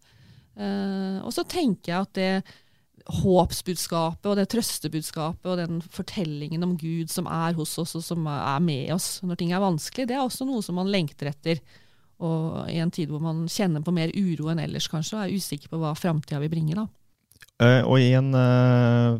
Eh, 0.56 0.95
og 1.26 1.34
så 1.34 1.44
tenker 1.48 1.92
jeg 1.92 2.06
at 2.06 2.14
det 2.18 2.30
håpsbudskapet 3.20 4.26
og 4.26 4.38
det 4.38 4.48
trøstebudskapet 4.50 5.46
og 5.46 5.60
den 5.60 5.82
fortellingen 5.94 6.64
om 6.66 6.74
Gud 6.80 7.12
som 7.12 7.28
er 7.30 7.54
hos 7.54 7.76
oss 7.78 7.94
og 7.98 8.02
som 8.02 8.26
er 8.30 8.62
med 8.64 8.90
oss 8.96 9.20
når 9.22 9.38
ting 9.38 9.52
er 9.54 9.62
vanskelig, 9.62 10.08
det 10.08 10.16
er 10.16 10.24
også 10.24 10.46
noe 10.48 10.64
som 10.64 10.78
man 10.80 10.90
lengter 10.90 11.30
etter. 11.30 11.62
Og 12.16 12.64
i 12.72 12.80
en 12.80 12.90
tid 12.90 13.12
hvor 13.12 13.22
man 13.22 13.44
kjenner 13.52 13.84
på 13.84 13.94
mer 13.94 14.10
uro 14.16 14.48
enn 14.50 14.62
ellers, 14.62 14.88
kanskje, 14.90 15.18
og 15.18 15.26
er 15.26 15.36
usikker 15.36 15.70
på 15.70 15.80
hva 15.82 15.92
framtida 15.98 16.40
vil 16.42 16.50
bringe. 16.50 16.78
da. 16.78 16.86
Eh, 17.56 17.82
og 17.88 18.00
i 18.00 18.10
en 18.12 18.34
uh, 18.36 19.16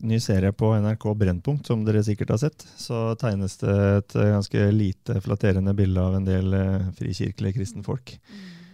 ny 0.00 0.16
serie 0.22 0.52
på 0.56 0.70
NRK 0.80 1.10
Brennpunkt, 1.20 1.68
som 1.68 1.82
dere 1.84 2.04
sikkert 2.04 2.32
har 2.32 2.40
sett, 2.40 2.64
så 2.80 3.10
tegnes 3.20 3.58
det 3.60 3.74
et 3.98 4.16
eh, 4.16 4.30
ganske 4.32 4.68
lite 4.72 5.18
flatterende 5.24 5.74
bilde 5.76 6.00
av 6.00 6.16
en 6.16 6.28
del 6.28 6.56
uh, 6.56 6.86
frikirkelige 6.96 7.58
kristenfolk. 7.58 8.14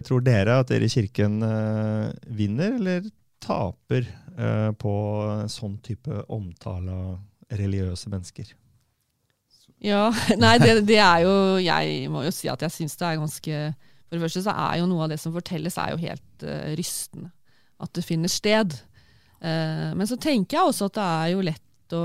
Tror 0.07 0.25
dere 0.25 0.61
at 0.63 0.71
dere 0.71 0.89
i 0.89 0.93
kirken 0.93 1.43
eh, 1.47 2.09
vinner 2.39 2.77
eller 2.79 3.07
taper 3.43 4.07
eh, 4.07 4.71
på 4.79 4.95
sånn 5.51 5.79
type 5.85 6.25
omtale 6.33 6.95
av 6.95 7.57
religiøse 7.59 8.13
mennesker? 8.13 8.53
Ja, 9.83 10.07
nei, 10.43 10.57
det, 10.63 10.85
det 10.87 11.01
er 11.03 11.25
jo 11.25 11.35
Jeg 11.59 12.07
må 12.13 12.23
jo 12.23 12.31
si 12.35 12.47
at 12.51 12.63
jeg 12.63 12.75
syns 12.75 12.95
det 13.01 13.09
er 13.09 13.19
ganske 13.19 13.57
For 13.75 14.15
det 14.15 14.23
første 14.23 14.45
så 14.45 14.55
er 14.69 14.79
jo 14.79 14.87
noe 14.87 15.09
av 15.09 15.11
det 15.11 15.19
som 15.19 15.35
fortelles, 15.35 15.79
er 15.81 15.95
jo 15.95 16.03
helt 16.05 16.47
uh, 16.47 16.71
rystende. 16.79 17.33
At 17.83 17.91
det 17.97 18.05
finner 18.07 18.31
sted. 18.31 18.77
Uh, 19.43 19.91
men 19.99 20.07
så 20.07 20.19
tenker 20.21 20.59
jeg 20.59 20.71
også 20.71 20.87
at 20.87 20.99
det 21.01 21.07
er 21.09 21.31
jo 21.33 21.47
lett 21.49 21.65
å, 21.97 22.03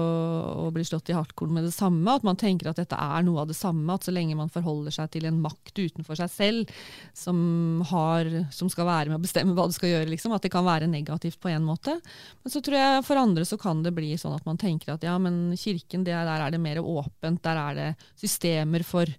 og, 0.66 0.72
blir 0.74 0.86
slått 0.88 1.12
i 1.12 1.16
hardkorn 1.16 1.54
med 1.54 1.68
det 1.68 1.74
samme. 1.76 2.16
At 2.18 2.26
man 2.26 2.40
tenker 2.40 2.72
at 2.72 2.80
dette 2.82 2.98
er 2.98 3.26
noe 3.28 3.44
av 3.44 3.52
det 3.52 3.58
samme. 3.58 3.86
At 3.94 4.08
så 4.08 4.14
lenge 4.16 4.38
man 4.40 4.52
forholder 4.54 4.96
seg 4.96 5.12
til 5.14 5.28
en 5.30 5.38
makt 5.44 5.78
utenfor 5.78 6.18
seg 6.20 6.34
selv 6.34 6.74
som, 7.14 7.38
har, 7.92 8.30
som 8.56 8.72
skal 8.74 8.90
være 8.90 9.12
med 9.12 9.20
å 9.20 9.26
bestemme 9.28 9.56
hva 9.58 9.68
du 9.70 9.78
skal 9.78 9.94
gjøre, 9.94 10.10
liksom, 10.12 10.34
at 10.36 10.48
det 10.48 10.54
kan 10.54 10.66
være 10.68 10.90
negativt 10.92 11.40
på 11.44 11.54
en 11.54 11.68
måte. 11.68 12.00
Men 12.42 12.54
så 12.54 12.64
tror 12.66 12.80
jeg 12.80 13.08
for 13.08 13.22
andre 13.22 13.46
så 13.48 13.60
kan 13.62 13.86
det 13.86 13.96
bli 13.96 14.14
sånn 14.18 14.36
at 14.38 14.48
man 14.50 14.60
tenker 14.62 14.96
at 14.96 15.06
ja, 15.06 15.16
men 15.22 15.56
kirken, 15.60 16.08
det, 16.08 16.18
der 16.18 16.46
er 16.48 16.54
det 16.54 16.62
mer 16.64 16.82
åpent. 16.82 17.44
Der 17.46 17.64
er 17.68 17.82
det 17.82 17.90
systemer 18.18 18.86
for 18.88 19.18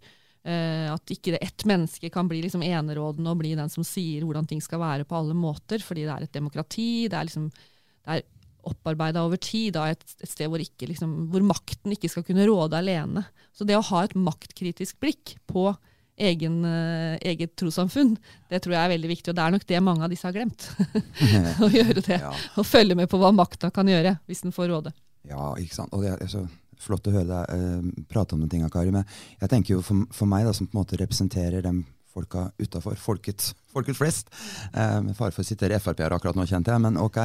Uh, 0.48 0.94
at 0.94 1.10
ikke 1.12 1.34
ett 1.42 1.64
menneske 1.68 2.08
kan 2.14 2.28
bli 2.30 2.38
liksom 2.40 2.62
enerådende 2.64 3.32
og 3.34 3.40
bli 3.40 3.50
den 3.58 3.68
som 3.68 3.84
sier 3.84 4.22
hvordan 4.24 4.46
ting 4.48 4.62
skal 4.64 4.80
være 4.80 5.04
på 5.04 5.18
alle 5.18 5.34
måter, 5.36 5.82
fordi 5.82 6.06
det 6.06 6.14
er 6.14 6.24
et 6.24 6.38
demokrati. 6.38 6.86
det 7.10 7.18
er 7.18 7.26
liksom 7.26 7.48
det 7.50 8.14
er 8.14 8.22
opparbeida 8.66 9.22
over 9.24 9.40
tid, 9.40 9.74
da, 9.76 9.88
et, 9.92 10.02
et 10.22 10.30
sted 10.30 10.50
hvor, 10.50 10.62
ikke, 10.62 10.88
liksom, 10.90 11.12
hvor 11.32 11.44
makten 11.46 11.94
ikke 11.94 12.10
skal 12.12 12.24
kunne 12.26 12.46
råde 12.48 12.78
alene. 12.78 13.24
Så 13.56 13.66
det 13.68 13.78
å 13.78 13.84
ha 13.90 14.04
et 14.04 14.16
maktkritisk 14.18 14.98
blikk 15.02 15.36
på 15.50 15.70
egen, 16.18 16.64
eh, 16.66 17.18
eget 17.30 17.54
trossamfunn, 17.58 18.16
det 18.50 18.62
tror 18.62 18.74
jeg 18.74 18.82
er 18.82 18.94
veldig 18.94 19.10
viktig. 19.12 19.32
Og 19.32 19.38
det 19.38 19.44
er 19.44 19.54
nok 19.54 19.66
det 19.68 19.82
mange 19.84 20.06
av 20.06 20.12
disse 20.12 20.26
har 20.26 20.34
glemt. 20.34 20.70
å 21.64 21.70
gjøre 21.72 22.02
det. 22.02 22.20
Ja. 22.28 22.32
Å 22.58 22.64
følge 22.66 22.96
med 22.98 23.08
på 23.10 23.20
hva 23.20 23.30
makta 23.34 23.70
kan 23.74 23.88
gjøre, 23.88 24.16
hvis 24.26 24.42
den 24.42 24.54
får 24.54 24.72
råde. 24.72 24.92
Ja, 25.28 25.52
ikke 25.60 25.76
sant. 25.76 25.94
Og 25.94 26.02
det 26.02 26.16
er 26.16 26.30
så 26.30 26.42
flott 26.82 27.06
å 27.10 27.12
høre 27.14 27.28
deg 27.28 27.52
uh, 27.54 28.02
prate 28.10 28.34
om 28.34 28.42
de 28.42 28.48
tinga, 28.50 28.70
Kari. 28.72 28.90
Men 28.94 29.06
jeg 29.38 29.50
tenker 29.52 29.76
jo 29.76 29.84
for, 29.84 30.06
for 30.14 30.30
meg, 30.30 30.46
da, 30.48 30.54
som 30.56 30.66
på 30.66 30.76
en 30.76 30.82
måte 30.82 30.98
representerer 30.98 31.62
dem 31.64 31.84
folka 32.18 32.48
utafor, 32.58 32.98
folket, 32.98 33.52
folket 33.72 33.98
flest 33.98 34.30
eh, 34.74 35.00
å 35.28 35.46
sitere 35.46 35.78
Frp-er 35.82 36.16
akkurat 36.16 36.38
nå, 36.38 36.46
kjente 36.48 36.74
jeg, 36.74 36.82
men 36.82 36.98
ok. 37.00 37.20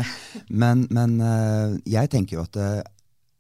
Men, 0.54 0.86
men 0.94 1.18
eh, 1.24 1.78
jeg 1.98 2.14
tenker 2.14 2.38
jo 2.38 2.46
at 2.46 2.60
eh, 2.62 2.82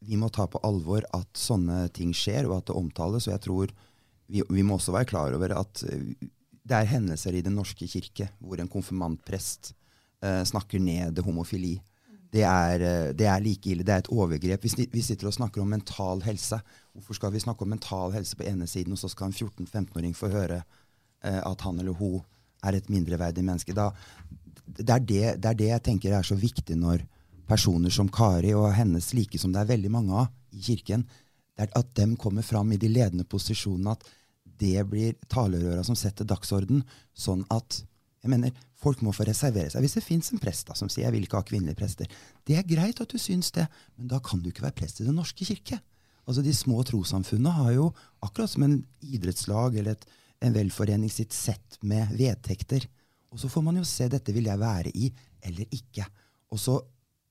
vi 0.03 0.19
må 0.19 0.29
ta 0.33 0.47
på 0.51 0.61
alvor 0.67 1.05
at 1.15 1.29
sånne 1.39 1.87
ting 1.95 2.11
skjer, 2.15 2.49
og 2.49 2.57
at 2.59 2.69
det 2.69 2.77
omtales. 2.77 3.27
Og 3.27 3.35
jeg 3.35 3.43
tror 3.45 3.71
vi, 4.27 4.43
vi 4.49 4.65
må 4.65 4.77
også 4.77 4.95
være 4.95 5.09
klar 5.09 5.35
over 5.37 5.55
at 5.59 5.85
eh, 5.87 6.27
det 6.63 6.77
er 6.77 6.91
hendelser 6.93 7.35
i 7.35 7.43
Den 7.43 7.57
norske 7.59 7.87
kirke 7.91 8.29
hvor 8.39 8.59
en 8.59 8.71
konfirmantprest 8.71 9.73
eh, 10.23 10.43
snakker 10.47 10.81
ned 10.83 11.19
homofili. 11.25 11.75
Det 12.33 12.45
er, 12.47 12.81
eh, 12.81 13.09
det 13.13 13.27
er, 13.29 13.43
like 13.43 13.69
ille. 13.69 13.85
Det 13.85 13.93
er 13.93 14.05
et 14.05 14.13
overgrep. 14.13 14.63
Vi, 14.63 14.87
vi 14.91 15.03
sitter 15.05 15.29
og 15.29 15.35
snakker 15.35 15.61
om 15.61 15.69
mental 15.69 16.23
helse. 16.25 16.59
Hvorfor 16.93 17.19
skal 17.19 17.33
vi 17.33 17.43
snakke 17.43 17.65
om 17.65 17.73
mental 17.75 18.15
helse 18.15 18.37
på 18.39 18.47
ene 18.47 18.67
siden, 18.69 18.95
og 18.95 19.01
så 19.01 19.11
skal 19.11 19.29
en 19.29 19.37
14-15-åring 19.37 20.15
få 20.17 20.31
høre 20.33 20.63
at 21.23 21.65
han 21.65 21.79
eller 21.79 21.95
hun 21.97 22.21
er 22.63 22.77
et 22.77 22.89
mindreverdig 22.91 23.43
menneske? 23.45 23.75
Da, 23.75 23.91
det, 24.65 24.89
er 24.89 24.99
det, 24.99 25.21
det, 25.41 25.49
er 25.49 25.59
det, 25.59 25.69
jeg 25.71 25.85
tenker 25.89 26.15
er 26.15 26.27
så 26.27 26.35
viktig 26.39 26.77
når 26.79 27.05
personer 27.47 27.91
som 27.93 28.09
Kari 28.11 28.53
og 28.55 28.71
hennes 28.75 29.11
like, 29.13 29.39
som 29.39 29.53
det 29.53 29.63
er 29.63 29.71
veldig 29.73 29.91
mange 29.91 30.17
av 30.23 30.27
i 30.55 30.61
kirken, 30.63 31.05
det 31.53 31.67
er 31.67 31.73
at 31.77 31.89
dem 31.99 32.15
kommer 32.17 32.45
fram 32.45 32.71
i 32.73 32.79
de 32.81 32.89
ledende 32.89 33.25
posisjonene. 33.29 33.93
At 33.93 34.05
det 34.63 34.85
blir 34.89 35.17
talerøra 35.29 35.83
som 35.85 35.97
setter 35.97 36.25
dagsorden, 36.29 36.83
sånn 37.13 37.43
at 37.53 37.83
jeg 38.23 38.31
mener, 38.31 38.53
Folk 38.83 38.99
må 39.03 39.13
få 39.15 39.25
reservere 39.27 39.71
seg. 39.71 39.83
Hvis 39.83 39.95
det 39.97 40.03
fins 40.03 40.31
en 40.33 40.41
prest 40.43 40.67
da, 40.67 40.75
som 40.75 40.89
sier 40.91 41.05
'jeg 41.05 41.15
vil 41.15 41.23
ikke 41.23 41.39
ha 41.39 41.47
kvinnelige 41.47 41.79
prester', 41.79 42.09
det 42.45 42.57
er 42.57 42.67
greit 42.67 42.99
at 42.99 43.07
du 43.09 43.17
syns 43.17 43.51
det, 43.51 43.67
men 43.97 44.07
da 44.07 44.19
kan 44.19 44.41
du 44.41 44.49
ikke 44.49 44.63
være 44.63 44.75
prest 44.75 44.99
i 44.99 45.05
Den 45.05 45.15
norske 45.15 45.45
kirke. 45.45 45.79
Altså 46.27 46.43
De 46.43 46.53
små 46.53 46.83
trossamfunnene 46.83 47.51
har 47.51 47.71
jo, 47.71 47.93
akkurat 48.21 48.49
som 48.49 48.63
en 48.63 48.85
idrettslag 49.01 49.75
eller 49.75 49.91
et, 49.91 50.05
en 50.43 50.55
velforening, 50.55 51.11
sitt 51.11 51.33
sett 51.35 51.79
med 51.81 52.11
vedtekter. 52.17 52.85
Og 53.33 53.41
så 53.41 53.49
får 53.49 53.65
man 53.65 53.79
jo 53.79 53.85
se 53.87 54.09
dette 54.11 54.33
vil 54.35 54.49
jeg 54.49 54.61
være 54.61 54.91
i 54.93 55.09
eller 55.43 55.69
ikke. 55.73 56.05
Så, 56.59 56.77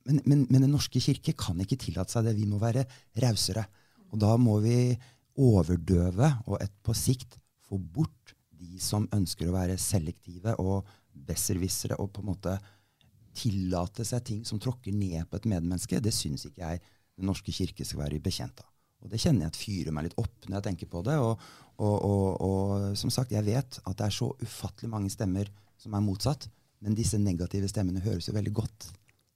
men, 0.09 0.19
men, 0.27 0.47
men, 0.51 0.65
Den 0.65 0.75
norske 0.75 1.01
kirke 1.01 1.35
kan 1.39 1.61
ikke 1.63 1.79
tillate 1.79 2.11
seg 2.11 2.27
det. 2.27 2.37
Vi 2.37 2.49
må 2.51 2.59
være 2.63 2.85
rausere. 3.23 3.65
Og 4.11 4.21
da 4.21 4.35
må 4.41 4.59
vi 4.65 4.93
overdøve 5.41 6.29
og 6.49 6.59
et, 6.61 6.73
på 6.85 6.95
sikt 6.97 7.39
få 7.65 7.79
bort 7.79 8.35
de 8.63 8.77
som 8.83 9.07
ønsker 9.15 9.49
å 9.49 9.55
være 9.55 9.79
selektive 9.81 10.57
og 10.61 10.89
besserwissere 11.13 11.97
og 12.01 12.11
på 12.13 12.23
en 12.23 12.33
måte 12.33 12.57
tillate 13.37 14.05
seg 14.05 14.25
ting 14.27 14.43
som 14.45 14.61
tråkker 14.61 14.93
ned 14.93 15.25
på 15.31 15.39
et 15.39 15.49
medmenneske, 15.49 16.03
det 16.05 16.13
syns 16.15 16.45
ikke 16.49 16.67
jeg 16.67 16.83
Den 17.17 17.29
norske 17.29 17.53
kirke 17.53 17.85
skal 17.85 18.07
være 18.07 18.21
bekjent 18.25 18.63
av. 18.63 18.69
Og 19.03 19.11
Det 19.11 19.19
kjenner 19.21 19.45
jeg 19.45 19.53
at 19.53 19.59
fyrer 19.59 19.93
meg 19.95 20.07
litt 20.07 20.21
opp 20.21 20.47
når 20.47 20.57
jeg 20.57 20.65
tenker 20.69 20.89
på 20.89 21.03
det. 21.05 21.19
Og, 21.21 21.43
og, 21.83 21.97
og, 22.07 22.27
og, 22.47 22.89
som 22.99 23.11
sagt, 23.11 23.35
jeg 23.35 23.45
vet 23.47 23.79
at 23.83 23.99
det 23.99 24.07
er 24.07 24.15
så 24.15 24.31
ufattelig 24.43 24.91
mange 24.93 25.11
stemmer 25.13 25.51
som 25.81 25.95
er 25.97 26.05
motsatt. 26.05 26.47
Men 26.83 26.97
disse 26.99 27.19
negative 27.19 27.69
stemmene 27.71 28.03
høres 28.03 28.29
jo 28.29 28.35
veldig 28.35 28.53
godt 28.55 28.89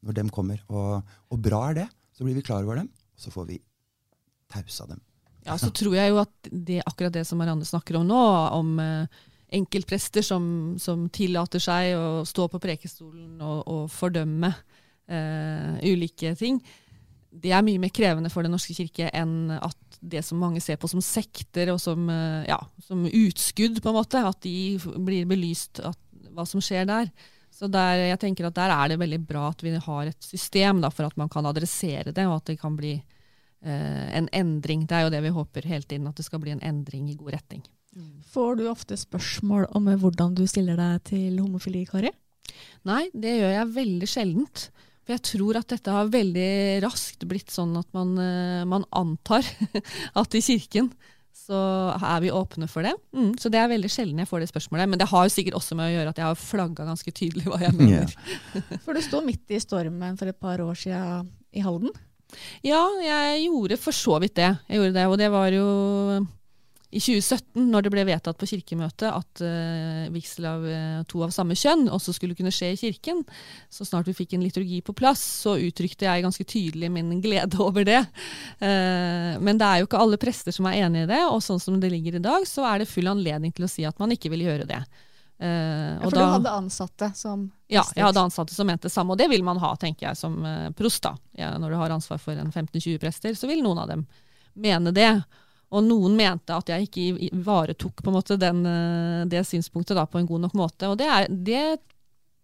når 0.06 0.18
dem 0.18 0.30
kommer. 0.35 0.62
Og, 0.70 1.38
bra 1.42 1.62
er 1.70 1.80
det. 1.82 1.87
Så 2.16 2.24
blir 2.24 2.38
vi 2.38 2.44
klar 2.46 2.64
over 2.64 2.78
dem, 2.80 2.88
og 2.88 3.20
så 3.20 3.32
får 3.35 3.48
vi 3.50 3.61
tausa 4.52 4.87
dem. 4.88 5.02
Ja, 5.46 5.54
så 5.61 5.70
tror 5.74 5.94
jeg 5.94 6.11
jo 6.11 6.20
at 6.22 6.48
det 6.50 6.80
er 6.80 6.88
akkurat 6.88 7.14
det 7.14 7.26
som 7.28 7.38
Marianne 7.38 7.66
snakker 7.66 8.00
om 8.00 8.06
nå, 8.09 8.22
om 8.56 8.72
eh, 8.82 9.20
enkeltprester 9.54 10.24
som, 10.26 10.74
som, 10.82 11.04
tillater 11.12 11.62
seg 11.62 11.92
å 11.94 12.24
stå 12.26 12.48
på 12.50 12.61
prekestolen 12.62 13.37
og, 13.44 13.61
og 13.70 13.85
fordømme 13.94 14.50
eh, 15.06 15.76
ulike 15.87 16.35
ting, 16.40 16.59
det 17.30 17.52
er 17.52 17.64
mye 17.66 17.80
mer 17.82 17.92
krevende 17.94 18.30
for 18.32 18.46
Den 18.46 18.54
norske 18.54 18.74
kirke 18.76 19.10
enn 19.14 19.52
at 19.56 19.98
det 20.00 20.22
som 20.24 20.40
mange 20.40 20.60
ser 20.62 20.78
på 20.80 20.88
som 20.90 21.02
sekter 21.04 21.72
og 21.72 21.80
som, 21.82 22.08
uh, 22.08 22.44
ja, 22.46 22.58
som 22.86 23.06
utskudd, 23.06 23.80
på 23.82 23.90
en 23.90 23.98
måte, 23.98 24.22
at 24.22 24.38
de 24.44 24.76
blir 24.78 25.26
belyst, 25.28 25.80
at, 25.84 25.98
hva 26.36 26.44
som 26.48 26.62
skjer 26.62 26.86
der. 26.88 27.10
Så 27.56 27.70
der, 27.72 28.02
jeg 28.10 28.20
tenker 28.20 28.48
at 28.48 28.56
der 28.58 28.72
er 28.72 28.92
det 28.92 29.00
veldig 29.00 29.22
bra 29.26 29.46
at 29.48 29.62
vi 29.64 29.72
har 29.72 30.10
et 30.10 30.26
system 30.28 30.82
da, 30.84 30.90
for 30.92 31.08
at 31.08 31.16
man 31.16 31.30
kan 31.32 31.48
adressere 31.48 32.12
det, 32.12 32.26
og 32.28 32.42
at 32.42 32.50
det 32.52 32.58
kan 32.60 32.76
bli 32.76 32.92
eh, 32.98 34.06
en 34.18 34.28
endring. 34.36 34.84
Det 34.84 34.98
er 34.98 35.06
jo 35.06 35.14
det 35.14 35.22
vi 35.24 35.32
håper 35.32 35.68
hele 35.70 35.88
tiden, 35.88 36.10
at 36.10 36.20
det 36.20 36.26
skal 36.26 36.42
bli 36.42 36.52
en 36.52 36.60
endring 36.60 37.08
i 37.08 37.16
god 37.16 37.38
retning. 37.38 37.64
Får 38.28 38.58
du 38.58 38.66
ofte 38.68 38.98
spørsmål 39.00 39.70
om 39.76 39.88
hvordan 40.02 40.34
du 40.36 40.44
stiller 40.50 40.76
deg 40.76 41.00
til 41.08 41.38
homofili, 41.40 41.86
Kari? 41.88 42.12
Nei, 42.86 43.06
det 43.16 43.38
gjør 43.38 43.54
jeg 43.54 43.72
veldig 43.78 44.08
sjeldent. 44.10 44.66
For 45.06 45.14
jeg 45.14 45.22
tror 45.22 45.58
at 45.60 45.70
dette 45.70 45.92
har 45.94 46.08
veldig 46.10 46.52
raskt 46.82 47.22
blitt 47.30 47.52
sånn 47.54 47.76
at 47.78 47.86
man, 47.94 48.16
eh, 48.18 48.64
man 48.66 48.86
antar 48.90 49.46
at 50.20 50.34
i 50.34 50.42
kirken 50.42 50.90
så 51.46 51.58
er 51.94 52.24
vi 52.24 52.32
åpne 52.34 52.66
for 52.66 52.82
det. 52.82 52.94
Mm, 53.14 53.36
så 53.38 53.50
det 53.52 53.60
er 53.60 53.70
veldig 53.70 53.90
sjelden 53.92 54.18
jeg 54.18 54.26
får 54.26 54.42
det 54.42 54.48
spørsmålet. 54.50 54.90
Men 54.90 54.98
det 54.98 55.06
har 55.12 55.28
jo 55.28 55.34
sikkert 55.36 55.58
også 55.60 55.76
med 55.78 55.86
å 55.86 55.94
gjøre 55.94 56.14
at 56.14 56.18
jeg 56.18 56.26
har 56.26 56.40
flagga 56.40 56.86
ganske 56.88 57.12
tydelig 57.14 57.46
hva 57.46 57.60
jeg 57.62 57.76
mener. 57.76 58.16
Yeah. 58.26 58.72
for 58.84 58.98
du 58.98 59.04
sto 59.04 59.20
midt 59.22 59.54
i 59.54 59.62
stormen 59.62 60.18
for 60.18 60.32
et 60.32 60.40
par 60.42 60.62
år 60.64 60.80
siden 60.80 61.30
i 61.54 61.62
Halden? 61.62 61.94
Ja, 62.66 62.82
jeg 62.98 63.44
gjorde 63.46 63.78
for 63.78 63.94
så 63.94 64.18
vidt 64.22 64.34
det. 64.40 64.50
Jeg 64.66 64.80
gjorde 64.80 64.96
det, 64.96 65.06
Og 65.06 65.20
det 65.20 65.30
var 65.30 65.54
jo 65.54 65.68
i 66.96 67.00
2017, 67.02 67.66
når 67.68 67.85
det 67.85 67.92
ble 67.92 68.04
vedtatt 68.09 68.38
på 68.40 68.48
kirkemøtet 68.48 69.09
at 69.11 69.42
uh, 69.44 70.06
vigsel 70.14 70.46
av 70.48 70.64
uh, 70.64 71.02
to 71.11 71.20
av 71.26 71.35
samme 71.35 71.56
kjønn 71.59 71.90
også 71.92 72.14
skulle 72.16 72.37
kunne 72.38 72.52
skje 72.54 72.72
i 72.72 72.78
kirken, 72.80 73.20
så 73.72 73.85
snart 73.85 74.09
vi 74.09 74.16
fikk 74.16 74.37
en 74.37 74.44
liturgi 74.46 74.80
på 74.85 74.94
plass, 74.96 75.22
så 75.44 75.59
uttrykte 75.61 76.09
jeg 76.09 76.24
ganske 76.24 76.46
tydelig 76.48 76.90
min 76.94 77.18
glede 77.24 77.61
over 77.66 77.85
det. 77.87 78.02
Uh, 78.62 79.37
men 79.44 79.61
det 79.61 79.68
er 79.68 79.82
jo 79.82 79.90
ikke 79.90 80.00
alle 80.00 80.20
prester 80.20 80.56
som 80.56 80.68
er 80.70 80.80
enig 80.87 81.04
i 81.04 81.11
det, 81.12 81.22
og 81.28 81.42
sånn 81.44 81.61
som 81.62 81.76
det 81.82 81.92
ligger 81.92 82.16
i 82.16 82.24
dag, 82.24 82.48
så 82.48 82.64
er 82.70 82.82
det 82.82 82.90
full 82.90 83.12
anledning 83.12 83.52
til 83.56 83.68
å 83.68 83.70
si 83.70 83.85
at 83.88 84.00
man 84.00 84.14
ikke 84.16 84.32
vil 84.32 84.46
gjøre 84.48 84.68
det. 84.68 84.82
Uh, 85.37 85.46
ja, 85.46 86.00
for 86.00 86.16
da, 86.16 86.20
du 86.20 86.35
hadde 86.38 86.52
ansatte 86.62 87.11
som 87.12 87.50
Ja, 87.68 87.82
jeg 87.92 88.06
hadde 88.06 88.22
ansatte 88.24 88.56
som 88.56 88.68
mente 88.70 88.88
det 88.88 88.94
samme. 88.94 89.12
Og 89.12 89.20
det 89.20 89.28
vil 89.28 89.44
man 89.44 89.61
ha, 89.61 89.74
tenker 89.76 90.09
jeg, 90.09 90.16
som 90.16 90.38
uh, 90.40 90.70
prost. 90.76 91.02
da. 91.04 91.12
Ja, 91.37 91.56
når 91.61 91.74
du 91.74 91.80
har 91.82 91.92
ansvar 91.92 92.22
for 92.22 92.38
en 92.40 92.48
15-20 92.48 93.02
prester, 93.02 93.37
så 93.37 93.50
vil 93.50 93.61
noen 93.64 93.82
av 93.85 93.90
dem 93.92 94.06
mene 94.56 94.94
det. 94.96 95.11
Og 95.74 95.83
noen 95.83 96.14
mente 96.18 96.55
at 96.55 96.70
jeg 96.70 96.87
ikke 96.87 97.07
ivaretok 97.26 98.02
på 98.02 98.11
en 98.11 98.16
måte 98.16 98.38
den, 98.38 98.62
eh, 98.70 99.24
det 99.31 99.42
synspunktet 99.48 99.98
da, 99.98 100.07
på 100.07 100.20
en 100.20 100.29
god 100.29 100.46
nok 100.46 100.55
måte. 100.59 100.90
Og 100.92 100.98
det 101.00 101.09
er, 101.11 101.26
det, 101.31 101.62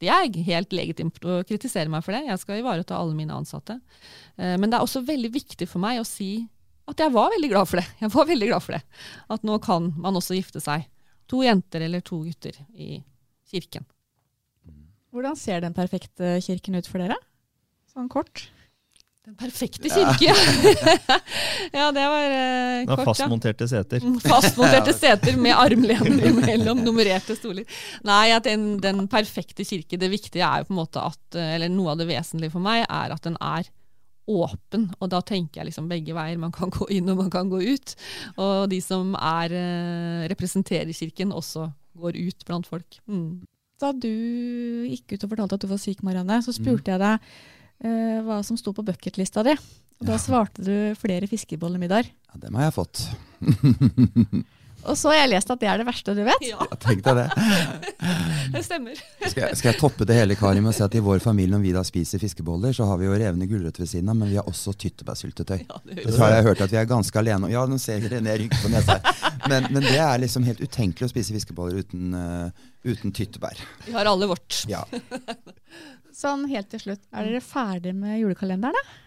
det 0.02 0.10
er, 0.10 0.40
helt 0.48 0.74
legitimt 0.74 1.22
å 1.22 1.42
kritisere 1.46 1.92
meg 1.92 2.02
for 2.02 2.16
det. 2.16 2.24
Jeg 2.26 2.42
skal 2.42 2.58
ivareta 2.58 2.98
alle 2.98 3.14
mine 3.18 3.36
ansatte. 3.36 3.78
Eh, 4.36 4.56
men 4.56 4.66
det 4.66 4.78
er 4.78 4.82
også 4.82 5.04
veldig 5.06 5.30
viktig 5.36 5.70
for 5.70 5.82
meg 5.84 6.02
å 6.02 6.08
si 6.08 6.48
at 6.90 6.98
jeg 6.98 7.14
var 7.14 7.30
veldig 7.30 7.52
glad 7.52 7.70
for 7.70 7.78
det. 7.78 7.86
Jeg 8.02 8.10
var 8.12 8.26
veldig 8.32 8.48
glad 8.50 8.64
for 8.64 8.76
det. 8.76 8.82
At 9.30 9.46
nå 9.46 9.58
kan 9.62 9.92
man 10.02 10.18
også 10.18 10.36
gifte 10.36 10.62
seg. 10.62 10.88
To 11.30 11.44
jenter 11.46 11.86
eller 11.86 12.02
to 12.04 12.24
gutter 12.26 12.58
i 12.74 12.96
kirken. 13.52 13.86
Hvordan 15.12 15.36
ser 15.36 15.62
den 15.62 15.76
perfekte 15.76 16.38
kirken 16.42 16.80
ut 16.80 16.88
for 16.88 17.04
dere? 17.04 17.18
Sånn 17.92 18.10
kort? 18.10 18.48
Den 19.22 19.36
perfekte 19.38 19.86
kirke! 19.86 20.24
ja, 20.26 20.34
ja, 21.78 21.84
det 21.94 22.06
var 22.10 22.32
eh, 22.34 22.86
kort, 22.90 23.04
Fastmonterte 23.06 23.68
seter. 23.70 24.02
Mm, 24.02 24.16
fastmonterte 24.18 24.94
seter 25.04 25.36
med 25.38 25.54
armlener 25.54 26.26
imellom, 26.26 26.80
nummererte 26.86 27.36
stoler. 27.38 27.68
Nei, 28.02 28.32
at 28.34 28.48
den, 28.48 28.80
den, 28.82 29.04
perfekte 29.12 29.62
kirke, 29.68 30.00
det 30.00 30.10
viktige 30.10 30.42
er 30.42 30.64
jo 30.64 30.72
på 30.72 30.74
en 30.74 30.80
måte 30.80 31.04
at 31.06 31.38
eh, 31.38 31.52
Eller 31.54 31.70
noe 31.70 31.94
av 31.94 32.02
det 32.02 32.08
vesentlige 32.10 32.56
for 32.56 32.66
meg 32.66 32.82
er 32.82 33.14
at 33.14 33.22
den 33.28 33.38
er 33.38 33.70
åpen. 34.26 34.88
Og 34.98 35.14
da 35.14 35.22
tenker 35.30 35.62
jeg 35.62 35.70
liksom 35.70 35.86
begge 35.94 36.18
veier. 36.18 36.42
Man 36.42 36.58
kan 36.58 36.74
gå 36.74 36.90
inn 36.90 37.14
og 37.14 37.22
man 37.22 37.30
kan 37.30 37.54
gå 37.54 37.62
ut. 37.62 37.94
Og 38.42 38.66
de 38.74 38.82
som 38.82 39.14
er, 39.14 39.54
uh, 39.54 40.26
representerer 40.34 40.90
kirken, 40.98 41.30
også 41.30 41.70
går 41.94 42.18
ut 42.18 42.46
blant 42.50 42.66
folk. 42.66 42.98
Mm. 43.06 43.42
Da 43.82 43.94
du 43.94 44.12
gikk 44.90 45.14
ut 45.14 45.24
og 45.26 45.34
fortalte 45.34 45.58
at 45.58 45.64
du 45.66 45.70
var 45.70 45.82
syk, 45.82 46.02
Marianne, 46.06 46.42
så 46.42 46.54
spurte 46.54 46.90
mm. 46.90 46.94
jeg 46.94 47.04
deg 47.06 47.34
hva 47.82 48.40
som 48.46 48.58
sto 48.58 48.74
på 48.76 48.84
bucketlista 48.86 49.42
di. 49.46 49.56
Og 50.02 50.08
Da 50.08 50.18
svarte 50.18 50.64
du 50.66 50.74
flere 50.98 51.28
fiskebollemiddager. 51.30 52.10
Ja, 52.32 52.40
dem 52.46 52.58
har 52.58 52.70
jeg 52.70 52.76
fått. 52.78 53.06
Og 54.82 54.96
så 54.98 55.12
har 55.12 55.20
jeg 55.20 55.30
lest 55.36 55.50
at 55.52 55.60
det 55.62 55.68
er 55.70 55.78
det 55.78 55.86
verste 55.86 56.14
du 56.16 56.24
vet. 56.26 56.42
Ja, 56.42 56.64
Tenk 56.82 57.04
deg 57.06 57.20
det. 57.20 57.26
det 58.54 58.62
stemmer. 58.66 58.98
Skal 59.30 59.44
jeg, 59.44 59.58
skal 59.60 59.70
jeg, 59.70 59.78
toppe 59.78 60.06
det 60.08 60.16
hele, 60.18 60.34
Kari, 60.38 60.62
med 60.64 60.72
å 60.72 60.74
si 60.74 60.82
at 60.82 60.96
i 60.98 61.02
vår 61.04 61.22
familie 61.22 61.54
når 61.54 61.62
vi 61.62 61.74
da 61.76 61.84
spiser 61.86 62.18
fiskeboller, 62.22 62.74
så 62.74 62.88
har 62.90 62.98
vi 62.98 63.06
jo 63.06 63.14
revne 63.14 63.46
gulrøtter 63.46 63.84
ved 63.84 63.92
siden 63.92 64.10
av, 64.10 64.18
men 64.18 64.32
vi 64.32 64.40
har 64.40 64.48
også 64.50 64.74
tyttebærsyltetøy. 64.82 65.60
Ja, 65.62 65.78
det, 65.86 66.00
det 66.02 66.16
har 66.18 66.34
jeg 66.34 66.46
hørt 66.48 66.64
at 66.66 66.74
vi 66.74 66.80
er 66.82 66.90
ganske 66.90 67.22
alene 67.22 67.46
om. 67.46 67.52
Ja, 67.54 67.62
nå 67.70 67.78
ser 67.80 68.02
René 68.10 68.34
rynke 68.42 68.58
på 68.58 68.72
nesa. 68.72 68.98
Men, 69.50 69.66
men, 69.70 69.82
det 69.82 69.98
er 69.98 70.20
liksom 70.22 70.44
helt 70.46 70.60
utenkelig 70.62 71.08
å 71.08 71.12
spise 71.12 71.34
fiskeboller 71.34 71.82
uten, 71.82 72.14
uh, 72.14 72.66
uten 72.86 73.14
tyttebær. 73.14 73.58
Vi 73.86 73.94
har 73.96 74.08
alle 74.10 74.28
vårt. 74.30 74.62
Ja. 74.70 74.84
Sånn 76.22 76.44
helt 76.50 76.68
til 76.70 76.82
slutt, 76.82 77.02
er 77.10 77.26
dere 77.26 77.40
ferdig 77.44 77.94
med 77.96 78.20
julekalenderen, 78.20 78.76
da? 78.76 78.98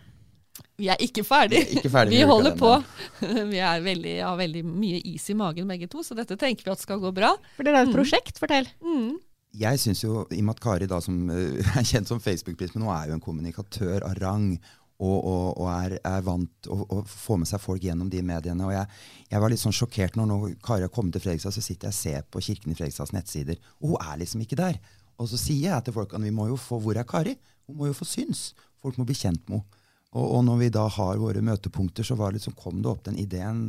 Vi 0.75 0.89
er 0.91 0.99
ikke 1.03 1.23
ferdig. 1.23 1.61
Vi, 1.69 1.79
ikke 1.79 1.91
ferdig 1.91 2.17
vi 2.17 2.25
holder 2.27 2.55
på. 2.59 2.71
Vi 3.51 3.61
veldig, 3.85 4.15
har 4.23 4.35
veldig 4.39 4.63
mye 4.67 4.99
is 5.07 5.29
i 5.31 5.35
magen 5.37 5.69
begge 5.71 5.87
to, 5.91 6.03
så 6.03 6.17
dette 6.17 6.35
tenker 6.39 6.67
vi 6.67 6.73
at 6.73 6.83
skal 6.83 6.99
gå 6.99 7.11
bra. 7.15 7.31
For 7.55 7.67
dere 7.67 7.79
har 7.79 7.87
et 7.87 7.93
mm. 7.93 7.95
prosjekt, 7.95 8.39
fortell. 8.41 8.67
Mm. 8.83 9.15
Jeg 9.55 9.79
synes 9.79 10.03
jo, 10.03 10.25
i 10.35 10.41
og 10.41 10.47
med 10.49 10.57
at 10.57 10.63
Kari 10.63 10.87
da, 10.91 10.99
som 11.03 11.29
er 11.79 11.87
kjent 11.87 12.11
som 12.11 12.19
Facebook-pris, 12.23 12.73
men 12.75 12.83
nå 12.83 12.91
er 12.95 13.11
jo 13.11 13.17
en 13.19 13.23
kommunikatør 13.23 14.03
av 14.07 14.17
rang 14.19 14.49
og, 14.95 15.15
og, 15.27 15.47
og 15.59 15.69
er, 15.73 15.97
er, 15.99 16.21
vant 16.23 16.69
å, 16.71 17.01
få 17.09 17.35
med 17.41 17.49
seg 17.49 17.59
folk 17.59 17.83
gjennom 17.83 18.07
de 18.11 18.21
mediene. 18.23 18.63
og 18.63 18.71
Jeg, 18.71 18.87
jeg 19.33 19.43
var 19.43 19.51
litt 19.51 19.59
sånn 19.59 19.75
sjokkert 19.75 20.15
når, 20.15 20.29
nå 20.29 20.37
Kari 20.63 20.85
har 20.85 20.93
kommet 20.93 21.17
til 21.17 21.25
Fredrikstad, 21.25 21.55
så 21.55 21.63
sitter 21.63 21.89
jeg 21.89 21.95
og 21.95 21.97
ser 21.97 22.29
på 22.31 22.43
Kirken 22.45 22.71
i 22.71 22.77
Fredrikstads 22.77 23.11
nettsider, 23.15 23.59
og 23.81 23.95
hun 23.95 24.05
er 24.05 24.21
liksom 24.21 24.45
ikke 24.45 24.59
der. 24.59 24.79
Og 25.19 25.27
så 25.31 25.39
sier 25.39 25.73
jeg 25.73 25.87
til 25.87 25.95
folkene 25.95 26.27
vi 26.27 26.35
må 26.35 26.49
jo 26.49 26.59
få 26.59 26.79
Hvor 26.83 26.97
er 26.99 27.07
Kari? 27.07 27.35
Hun 27.67 27.79
må 27.79 27.89
jo 27.89 27.97
få 27.97 28.07
syns. 28.07 28.49
Folk 28.83 28.99
må 28.99 29.07
bli 29.07 29.17
kjent 29.17 29.43
med 29.49 29.59
henne. 29.59 29.83
Og, 30.15 30.23
og 30.37 30.45
når 30.47 30.61
vi 30.61 30.71
da 30.71 30.85
har 30.87 31.19
våre 31.19 31.43
møtepunkter, 31.43 32.07
så 32.07 32.15
var 32.15 32.31
det 32.31 32.39
liksom, 32.39 32.55
kom 32.55 32.79
det 32.79 32.91
opp 32.91 33.03
den 33.03 33.19
ideen 33.19 33.67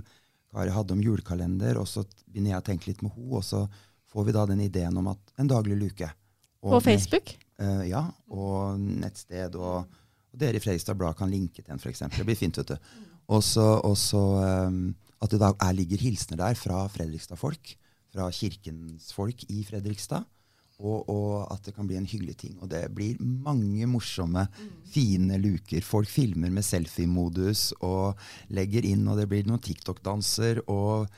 Kari 0.55 0.71
hadde 0.71 0.95
om 0.95 1.03
julekalender, 1.03 1.77
og 1.81 1.89
så 1.91 2.05
begynner 2.31 2.55
jeg 2.55 2.63
å 2.63 2.67
tenke 2.71 2.89
litt 2.89 3.03
med 3.03 3.13
henne, 3.17 3.33
og 3.35 3.43
så 3.45 3.65
får 4.13 4.29
vi 4.29 4.35
da 4.37 4.45
den 4.49 4.63
ideen 4.65 4.97
om 4.97 5.11
at 5.11 5.35
en 5.43 5.51
daglig 5.51 5.77
luke. 5.81 6.09
Og 6.63 6.79
På 6.79 6.81
Facebook? 6.87 7.35
Med, 7.59 7.83
uh, 7.83 7.83
ja, 7.89 8.05
og 8.33 8.79
nettsted. 8.81 9.59
Og, 9.59 9.99
og 10.37 10.43
dere 10.45 10.61
i 10.61 10.63
Fredrikstad 10.63 10.99
Blad 11.01 11.17
kan 11.17 11.33
linke 11.33 11.65
til 11.65 11.73
en, 11.73 11.81
f.eks. 11.81 12.05
Det 12.13 12.29
blir 12.29 12.39
fint, 12.39 12.61
vet 12.61 12.77
du. 12.77 12.95
Og 13.33 13.43
så 13.43 14.23
um, 14.69 14.95
at 15.25 15.33
det 15.33 15.41
da 15.41 15.53
er, 15.65 15.75
ligger 15.77 16.03
hilsener 16.05 16.43
der 16.43 16.57
fra 16.61 16.85
Fredrikstad-folk, 16.93 17.73
fra 18.13 18.29
kirkens 18.31 19.13
folk 19.17 19.47
i 19.49 19.65
Fredrikstad. 19.67 20.29
Og, 20.77 21.09
og, 21.09 21.47
at 21.49 21.63
det 21.65 21.73
kan 21.73 21.87
bli 21.89 21.97
en 21.97 22.09
hyggelig 22.09 22.35
ting. 22.43 22.57
Og 22.61 22.69
det 22.69 22.83
blir 22.93 23.17
mange 23.21 23.87
morsomme, 23.89 24.45
mm. 24.45 24.73
fine 24.93 25.39
luker. 25.41 25.81
Folk 25.81 26.11
filmer 26.13 26.53
med 26.53 26.67
selfie-modus 26.69 27.71
og 27.81 28.21
legger 28.53 28.85
inn, 28.85 29.07
og 29.09 29.17
det 29.17 29.25
blir 29.31 29.49
noen 29.49 29.63
TikTok-danser. 29.65 30.61
og 30.69 31.09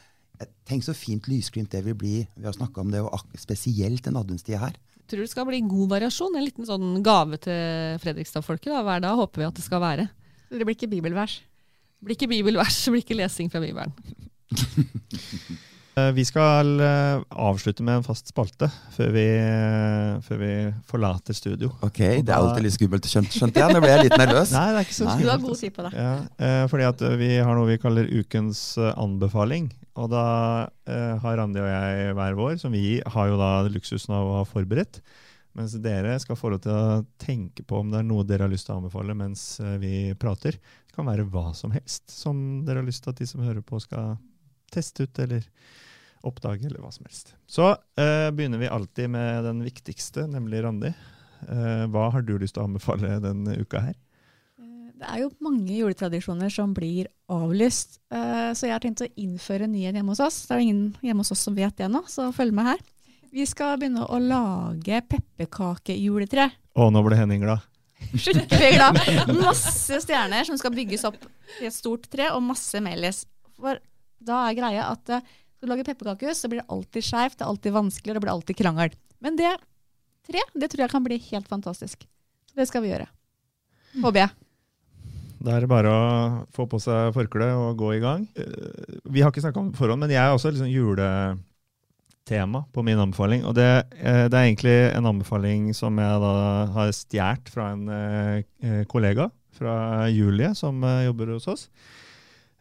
Tenk 0.69 0.87
så 0.87 0.95
fint 0.95 1.27
lysglimt 1.27 1.75
det 1.75 1.83
vil 1.89 1.99
bli. 1.99 2.21
Vi 2.39 2.47
har 2.47 2.55
snakka 2.55 2.85
om 2.85 2.95
det, 2.95 3.03
og 3.03 3.35
spesielt 3.35 4.07
den 4.07 4.21
adventstida 4.23 4.63
her. 4.63 4.79
Tror 5.09 5.23
du 5.23 5.25
det 5.25 5.33
skal 5.33 5.47
bli 5.49 5.63
god 5.65 5.95
variasjon? 5.95 6.35
En 6.37 6.45
liten 6.45 6.69
sånn 6.69 6.99
gave 7.05 7.39
til 7.41 8.01
Fredrikstad-folket 8.03 8.75
hver 8.85 9.01
dag 9.05 9.17
håper 9.17 9.41
vi 9.41 9.47
at 9.49 9.57
det 9.57 9.65
skal 9.65 9.81
være. 9.81 10.09
Det 10.53 10.65
blir 10.65 10.77
ikke 10.77 10.91
bibelvers? 10.93 11.39
Det 11.99 12.07
blir 12.07 12.19
ikke 12.19 12.31
bibelvers, 12.31 12.77
det 12.85 12.93
blir 12.93 13.05
ikke 13.07 13.17
lesing 13.17 13.49
fra 13.53 13.63
Bibelen. 13.65 13.95
Eh, 15.99 16.13
vi 16.13 16.25
skal 16.25 16.81
eh, 16.81 17.21
avslutte 17.29 17.83
med 17.83 18.01
en 18.01 18.05
fast 18.07 18.31
spalte 18.31 18.69
før 18.95 19.13
vi, 19.15 19.25
eh, 19.39 20.19
før 20.25 20.41
vi 20.41 20.51
forlater 20.89 21.37
studio. 21.37 21.71
Ok, 21.85 21.99
Det 21.99 22.33
er 22.33 22.37
alltid 22.37 22.67
litt 22.67 22.77
skummelt, 22.77 23.09
skjønte 23.09 23.63
jeg. 23.63 23.75
Nå 23.75 23.83
ble 23.83 23.93
jeg 23.93 24.07
litt 24.07 24.19
nervøs. 24.21 24.53
Nei, 24.57 24.67
det 24.75 24.83
er 24.83 24.89
ikke 24.89 24.99
så 24.99 25.07
skummelt. 25.07 25.25
Du 25.25 25.33
har 25.33 25.45
god 25.45 25.63
tid 25.63 25.77
på 25.77 25.87
det. 25.87 25.93
Ja, 25.99 26.67
fordi 26.73 26.89
at 26.89 27.07
vi 27.21 27.31
har 27.37 27.59
noe 27.59 27.71
vi 27.71 27.79
kaller 27.83 28.11
ukens 28.11 28.63
anbefaling. 28.95 29.71
Og 29.99 30.11
da 30.13 30.27
har 30.89 31.41
Randi 31.41 31.59
og 31.63 31.67
jeg 31.67 32.13
hver 32.15 32.37
vår, 32.39 32.59
som 32.61 32.75
vi 32.75 33.01
har 33.03 33.33
jo 33.33 33.41
da 33.41 33.51
luksusen 33.67 34.15
av 34.15 34.29
å 34.29 34.37
ha 34.41 34.45
forberedt. 34.47 35.01
Mens 35.59 35.75
dere 35.83 36.13
skal 36.23 36.39
få 36.39 36.53
lov 36.53 36.63
til 36.63 36.75
å 36.75 37.01
tenke 37.19 37.65
på 37.67 37.81
om 37.81 37.91
det 37.91 38.03
er 38.03 38.07
noe 38.07 38.27
dere 38.27 38.47
har 38.47 38.53
lyst 38.53 38.69
til 38.69 38.77
å 38.77 38.79
anbefale 38.79 39.17
mens 39.19 39.57
vi 39.83 40.13
prater. 40.21 40.55
Det 40.61 40.95
kan 40.95 41.09
være 41.09 41.27
hva 41.33 41.51
som 41.57 41.75
helst 41.75 42.13
som 42.15 42.63
dere 42.67 42.85
har 42.85 42.87
lyst 42.87 43.03
til 43.07 43.15
at 43.15 43.19
de 43.19 43.27
som 43.27 43.43
hører 43.43 43.65
på, 43.67 43.81
skal 43.83 44.15
teste 44.71 45.09
ut, 45.09 45.19
eller 45.25 45.47
oppdage, 46.27 46.67
eller 46.67 46.83
hva 46.83 46.91
som 46.95 47.07
helst. 47.07 47.35
Så 47.51 47.71
uh, 47.75 48.29
begynner 48.35 48.61
vi 48.61 48.71
alltid 48.73 49.11
med 49.11 49.45
den 49.47 49.63
viktigste, 49.67 50.27
nemlig 50.31 50.65
Randi. 50.65 50.93
Uh, 51.47 51.87
hva 51.93 52.09
har 52.15 52.27
du 52.27 52.35
lyst 52.39 52.57
til 52.57 52.65
å 52.65 52.69
anbefale 52.69 53.19
denne 53.23 53.57
uka 53.61 53.83
her? 53.89 53.97
Eh, 54.59 54.91
det 54.99 55.07
er 55.07 55.23
jo 55.23 55.31
mange 55.45 55.71
juletradisjoner 55.71 56.53
som 56.53 56.75
blir 56.77 57.11
avlyst, 57.31 58.01
uh, 58.15 58.51
så 58.57 58.69
jeg 58.69 58.75
har 58.75 58.85
tenkt 58.85 59.05
å 59.07 59.11
innføre 59.21 59.71
nye 59.71 59.93
hjemme 59.93 60.15
hos 60.15 60.23
oss. 60.25 60.45
Det 60.49 60.57
er 60.57 60.67
ingen 60.67 60.85
hjemme 61.05 61.25
hos 61.25 61.35
oss 61.35 61.47
som 61.47 61.59
vet 61.59 61.77
det 61.79 61.91
nå, 61.93 62.03
så 62.11 62.31
følg 62.35 62.57
med 62.57 62.73
her. 62.73 62.85
Vi 63.35 63.45
skal 63.47 63.77
begynne 63.79 64.07
å 64.09 64.21
lage 64.23 65.03
pepperkakejuletre. 65.13 66.49
Å, 66.79 66.89
nå 66.91 67.03
ble 67.05 67.19
Henning 67.19 67.45
glad. 67.45 67.67
Skikkelig 68.23 68.71
glad. 68.77 68.99
Masse 69.37 69.99
stjerner 70.05 70.47
som 70.49 70.57
skal 70.59 70.73
bygges 70.75 71.05
opp 71.09 71.19
i 71.61 71.69
et 71.69 71.75
stort 71.75 72.07
tre, 72.11 72.31
og 72.33 72.45
masse 72.47 72.81
melis. 72.83 73.25
For 73.59 73.81
da 74.25 74.47
er 74.49 74.57
greia 74.59 74.89
at 74.95 75.13
skal 75.59 75.67
du 75.67 75.73
lage 75.73 75.89
pepperkakehus, 75.89 76.39
så 76.39 76.47
blir 76.47 76.61
det 76.63 76.71
alltid 76.71 77.03
skeivt, 77.03 77.35
det 77.35 77.43
er 77.43 77.49
alltid 77.51 77.73
vanskelig, 77.75 78.15
det 78.15 78.21
blir 78.23 78.31
alltid 78.31 78.57
krangel. 78.61 78.93
Men 79.19 79.35
det 79.35 79.57
tre, 80.29 80.39
det 80.55 80.69
tror 80.71 80.85
jeg 80.85 80.93
kan 80.93 81.03
bli 81.03 81.19
helt 81.33 81.49
fantastisk. 81.51 82.05
Så 82.47 82.55
det 82.61 82.69
skal 82.71 82.85
vi 82.85 82.93
gjøre. 82.93 83.09
Håper 83.99 84.21
jeg. 84.23 84.31
Da 85.43 85.57
er 85.57 85.61
det 85.65 85.71
bare 85.71 85.91
å 85.91 86.47
få 86.55 86.67
på 86.71 86.79
seg 86.83 87.11
forkleet 87.17 87.59
og 87.59 87.75
gå 87.79 87.89
i 87.97 88.03
gang. 88.03 88.29
Eh, 88.39 89.03
vi 89.11 89.23
har 89.23 89.35
ikke 89.35 89.43
snakka 89.43 89.59
om 89.61 89.73
det 89.73 89.79
forhånd, 89.81 90.01
men 90.05 90.15
jeg 90.15 90.23
er 90.23 90.31
også 90.37 90.55
liksom 90.55 90.71
juletema 90.71 92.63
på 92.71 92.87
min 92.87 93.03
anbefaling. 93.03 93.43
Og 93.43 93.59
det, 93.59 93.69
eh, 93.99 94.31
det, 94.31 94.35
er 94.35 94.45
egentlig 94.45 94.79
en 94.93 95.11
anbefaling 95.11 95.75
som 95.75 95.99
jeg 95.99 96.23
da 96.23 96.35
har 96.79 96.95
stjålet 96.95 97.51
fra 97.51 97.65
en 97.75 97.85
eh, 97.91 98.85
kollega, 98.87 99.27
fra 99.59 100.07
Julie, 100.07 100.55
som 100.55 100.79
jobber 101.03 101.35
hos 101.35 101.51
oss. 101.51 101.67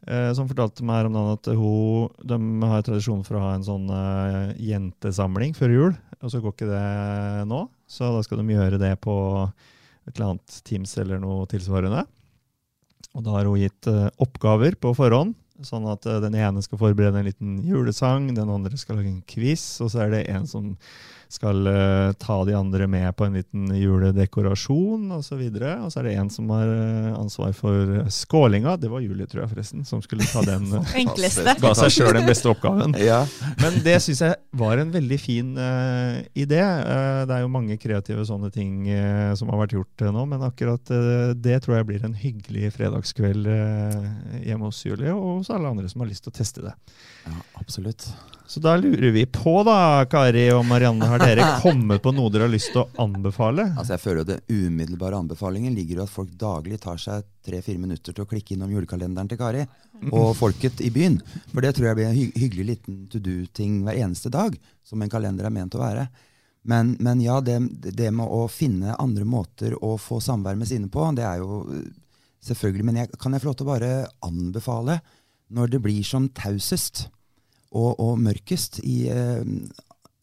Eh, 0.05 0.29
som 0.37 0.47
fortalte 0.47 0.85
meg 0.85 1.07
om 1.07 1.15
dagen 1.15 1.33
at 1.33 1.49
hun, 1.57 2.11
de 2.21 2.37
har 2.69 2.83
tradisjon 2.85 3.23
for 3.25 3.39
å 3.39 3.47
ha 3.47 3.55
en 3.57 3.65
sånn 3.65 3.89
uh, 3.89 4.53
jentesamling 4.61 5.55
før 5.57 5.73
jul. 5.73 5.97
Og 6.21 6.31
så 6.31 6.41
går 6.41 6.53
ikke 6.53 6.69
det 6.69 7.47
nå, 7.49 7.65
så 7.89 8.13
da 8.13 8.21
skal 8.25 8.39
de 8.41 8.55
gjøre 8.55 8.79
det 8.81 8.93
på 9.03 9.15
et 10.07 10.13
eller 10.13 10.29
annet 10.29 10.61
Teams 10.67 10.93
eller 11.01 11.19
noe 11.21 11.49
tilsvarende. 11.49 12.05
Og 13.17 13.25
da 13.25 13.35
har 13.35 13.49
hun 13.49 13.59
gitt 13.59 13.89
uh, 13.89 14.07
oppgaver 14.23 14.77
på 14.79 14.93
forhånd, 14.95 15.35
sånn 15.65 15.89
at 15.89 16.05
uh, 16.07 16.21
den 16.23 16.37
ene 16.39 16.63
skal 16.63 16.79
forberede 16.79 17.19
en 17.19 17.27
liten 17.27 17.59
julesang, 17.65 18.29
den 18.37 18.53
andre 18.53 18.79
skal 18.79 19.01
lage 19.01 19.11
en 19.11 19.23
quiz, 19.27 19.65
og 19.83 19.91
så 19.91 20.05
er 20.05 20.13
det 20.13 20.25
en 20.31 20.47
som 20.47 20.71
skal 21.29 21.67
uh, 21.67 22.13
ta 22.19 22.37
de 22.45 22.53
andre 22.55 22.87
med 22.87 23.15
på 23.17 23.25
en 23.25 23.33
liten 23.37 23.67
juledekorasjon 23.75 25.11
osv. 25.11 25.17
Og, 25.17 25.25
så 25.27 25.35
videre. 25.39 25.73
og 25.83 25.91
så 25.91 25.99
er 25.99 26.07
det 26.07 26.13
en 26.21 26.29
som 26.31 26.49
har 26.55 26.69
uh, 26.69 27.17
ansvar 27.19 27.51
for 27.57 28.07
skålinga. 28.13 28.77
Det 28.79 28.91
var 28.91 29.03
Julie, 29.03 29.27
tror 29.27 29.43
jeg, 29.43 29.51
forresten, 29.51 29.83
som 29.87 30.01
skulle 30.03 30.27
ta 30.29 30.43
den. 30.47 30.69
Uh, 30.71 30.93
Enkleste. 31.03 31.57
Ga 31.61 31.73
seg 31.77 31.93
sjøl 31.97 32.13
den 32.19 32.29
beste 32.29 32.51
oppgaven. 32.51 32.95
ja. 33.01 33.23
Men 33.61 33.81
det 33.85 33.97
syns 34.05 34.23
jeg 34.23 34.37
var 34.57 34.79
en 34.81 34.93
veldig 34.93 35.19
fin 35.21 35.49
idé. 36.37 36.61
det 37.27 37.33
er 37.33 37.43
jo 37.43 37.51
mange 37.51 37.77
kreative 37.81 38.23
sånne 38.27 38.49
ting 38.53 38.87
som 39.37 39.51
har 39.51 39.61
vært 39.61 39.75
gjort 39.75 40.05
nå, 40.13 40.23
men 40.29 40.45
akkurat 40.45 40.91
det 41.37 41.59
tror 41.63 41.79
jeg 41.79 41.89
blir 41.89 42.05
en 42.07 42.15
hyggelig 42.17 42.71
fredagskveld 42.77 43.49
hjemme 44.43 44.69
hos 44.69 44.81
Julie, 44.85 45.13
og 45.13 45.41
hos 45.41 45.51
alle 45.53 45.73
andre 45.73 45.89
som 45.91 46.03
har 46.03 46.11
lyst 46.11 46.25
til 46.25 46.33
å 46.33 46.39
teste 46.39 46.65
det. 46.65 46.73
Ja, 47.27 47.37
absolutt. 47.61 48.09
Så 48.47 48.61
da 48.63 48.77
lurer 48.79 49.11
vi 49.11 49.25
på, 49.25 49.57
da, 49.67 50.05
Kari 50.07 50.45
og 50.55 50.61
Marianne, 50.65 51.07
har 51.11 51.19
dere 51.19 51.47
kommet 51.63 51.99
på 52.03 52.13
noe 52.15 52.31
dere 52.31 52.45
har 52.45 52.53
lyst 52.53 52.71
til 52.71 52.85
å 52.85 53.03
anbefale? 53.03 53.65
Altså 53.73 53.97
jeg 53.97 54.03
føler 54.05 54.21
jo 54.21 54.27
Det 54.29 54.37
umiddelbare 54.47 55.19
anbefalingen 55.19 55.75
ligger 55.75 55.99
jo 55.99 56.05
at 56.05 56.13
folk 56.13 56.31
daglig 56.39 56.79
tar 56.79 57.01
seg 57.01 57.25
tre-fire 57.43 57.81
minutter 57.81 58.15
til 58.15 58.23
å 58.23 58.29
klikke 58.29 58.55
innom 58.55 58.71
julekalenderen 58.71 59.27
til 59.27 59.39
Kari 59.41 59.65
og 60.13 60.31
folket 60.39 60.79
i 60.79 60.93
byen. 60.95 61.17
For 61.51 61.65
det 61.65 61.73
tror 61.75 61.89
jeg 61.89 61.99
blir 61.99 62.07
en 62.07 62.15
hy 62.15 62.29
hyggelig 62.39 62.67
liten 62.69 63.01
to 63.11 63.19
do-ting 63.23 63.81
hver 63.83 63.99
eneste 63.99 64.31
dag, 64.31 64.55
som 64.87 65.03
en 65.03 65.11
kalender 65.11 65.49
er 65.49 65.55
ment 65.57 65.75
å 65.75 65.83
være. 65.83 66.07
Men, 66.71 66.95
men 67.03 67.19
ja, 67.23 67.41
det, 67.43 67.59
det, 67.83 68.09
med 68.15 68.31
å 68.31 68.45
finne 68.51 68.95
andre 68.95 69.27
måter 69.27 69.75
å 69.83 69.93
få 69.99 70.21
samvær 70.23 70.55
med 70.59 70.71
sine 70.71 70.87
på, 70.91 71.03
det 71.19 71.27
er 71.27 71.43
jo 71.43 71.65
selvfølgelig 72.47 72.85
Men 72.85 72.97
jeg, 73.01 73.11
kan 73.19 73.33
jeg 73.33 73.43
få 73.43 73.49
lov 73.49 73.59
til 73.59 73.67
å 73.67 73.71
bare 73.73 73.93
anbefale, 74.23 74.99
når 75.51 75.71
det 75.73 75.83
blir 75.83 76.03
som 76.07 76.27
tausest 76.31 77.07
og, 77.75 77.99
og 77.99 78.15
mørkest 78.23 78.79
i 78.87 79.07
eh, 79.11 79.43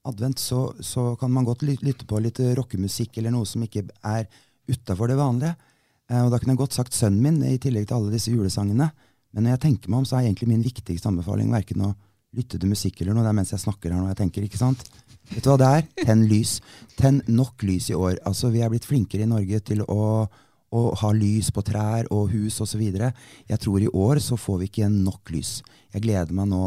advent, 0.05 0.41
så, 0.41 0.67
så, 0.81 1.13
kan 1.21 1.33
man 1.33 1.47
godt 1.49 1.65
lytte 1.67 2.07
på 2.09 2.21
litt 2.23 2.41
rockemusikk 2.59 3.19
eller 3.19 3.35
noe 3.35 3.49
som 3.49 3.65
ikke 3.65 3.87
er 4.05 4.29
utafor 4.69 5.11
det 5.11 5.19
vanlige. 5.21 5.55
Eh, 6.11 6.23
og 6.23 6.33
da 6.33 6.41
kunne 6.41 6.57
jeg 6.57 6.63
godt 6.63 6.79
sagt 6.79 6.97
sønnen 6.97 7.23
min, 7.25 7.43
i 7.49 7.61
tillegg 7.61 7.89
til 7.89 7.99
alle 7.99 8.15
disse 8.15 8.33
julesangene. 8.33 8.91
Men 9.35 9.47
når 9.47 9.57
jeg 9.57 9.65
tenker 9.67 9.91
meg 9.93 10.03
om, 10.03 10.09
så 10.09 10.19
er 10.19 10.29
egentlig 10.29 10.51
min 10.53 10.65
viktigste 10.65 11.11
anbefaling 11.11 11.51
verken 11.53 11.89
å 11.89 11.95
lytte 12.35 12.59
til 12.59 12.71
musikk 12.71 13.01
eller 13.01 13.17
noe. 13.17 13.25
Det 13.25 13.33
er 13.33 13.39
mens 13.41 13.55
jeg 13.55 13.65
snakker 13.65 13.93
her 13.93 14.01
nå 14.01 14.11
jeg 14.13 14.21
tenker, 14.23 14.47
ikke 14.47 14.61
sant? 14.61 14.85
Vet 15.31 15.45
du 15.45 15.51
hva 15.51 15.59
det 15.61 15.71
er? 15.79 15.87
Tenn 16.05 16.25
lys. 16.31 16.59
Tenn 16.99 17.23
nok 17.31 17.65
lys 17.67 17.91
i 17.91 17.99
år. 17.99 18.19
Altså, 18.29 18.51
Vi 18.55 18.63
er 18.63 18.73
blitt 18.73 18.87
flinkere 18.89 19.25
i 19.25 19.31
Norge 19.31 19.61
til 19.65 19.83
å 19.89 20.27
og 20.75 20.97
ha 21.01 21.13
lys 21.15 21.53
på 21.55 21.63
trær 21.63 22.09
og 22.15 22.33
hus 22.33 22.59
osv. 22.65 22.83
Jeg 22.83 23.61
tror 23.63 23.83
i 23.83 23.91
år 23.91 24.21
så 24.23 24.39
får 24.41 24.59
vi 24.61 24.69
ikke 24.71 24.91
nok 24.91 25.31
lys. 25.35 25.61
Jeg 25.95 26.03
gleder 26.03 26.35
meg 26.35 26.49
nå 26.51 26.65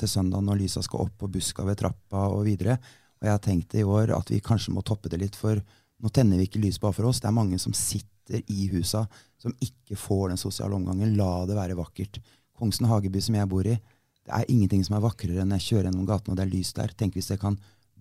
til 0.00 0.08
søndag 0.08 0.44
når 0.46 0.62
lysa 0.62 0.82
skal 0.84 1.04
opp 1.04 1.18
på 1.20 1.28
buska 1.34 1.66
ved 1.68 1.80
trappa 1.82 2.28
og 2.32 2.46
videre. 2.48 2.78
Og 3.20 3.28
jeg 3.28 3.36
har 3.36 3.42
tenkt 3.44 3.76
i 3.76 3.84
år 3.84 4.14
at 4.16 4.32
vi 4.32 4.40
kanskje 4.40 4.72
må 4.72 4.84
toppe 4.86 5.12
det 5.12 5.20
litt, 5.20 5.36
for 5.36 5.60
nå 5.60 6.08
tenner 6.08 6.40
vi 6.40 6.48
ikke 6.48 6.62
lys 6.62 6.80
bare 6.80 6.96
for 6.96 7.10
oss. 7.10 7.20
Det 7.20 7.28
er 7.28 7.36
mange 7.36 7.60
som 7.60 7.76
sitter 7.76 8.40
i 8.48 8.70
husa, 8.72 9.04
som 9.40 9.52
ikke 9.60 9.98
får 9.98 10.30
den 10.32 10.40
sosiale 10.40 10.76
omgangen. 10.78 11.18
La 11.18 11.44
det 11.48 11.58
være 11.58 11.76
vakkert. 11.76 12.20
Kongsen 12.56 12.88
Hageby, 12.88 13.20
som 13.24 13.36
jeg 13.36 13.50
bor 13.50 13.68
i, 13.68 13.76
det 14.24 14.36
er 14.36 14.48
ingenting 14.52 14.82
som 14.86 14.96
er 14.96 15.04
vakrere 15.04 15.42
enn 15.42 15.52
jeg 15.56 15.66
kjører 15.66 15.90
gjennom 15.90 16.08
gaten 16.08 16.32
og 16.32 16.38
det 16.38 16.46
er 16.46 16.52
lys 16.54 16.72
der. 16.76 16.92
Tenk 16.96 17.16
hvis 17.16 17.28
det 17.32 17.40
kan 17.42 17.56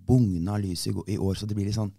bugne 0.09 0.55
av 0.55 0.63
lys 0.63 0.87
i 0.87 1.17
år, 1.17 1.35
så 1.35 1.47
det 1.47 1.55
blir 1.57 1.67
litt 1.67 1.79
sånn 1.79 1.91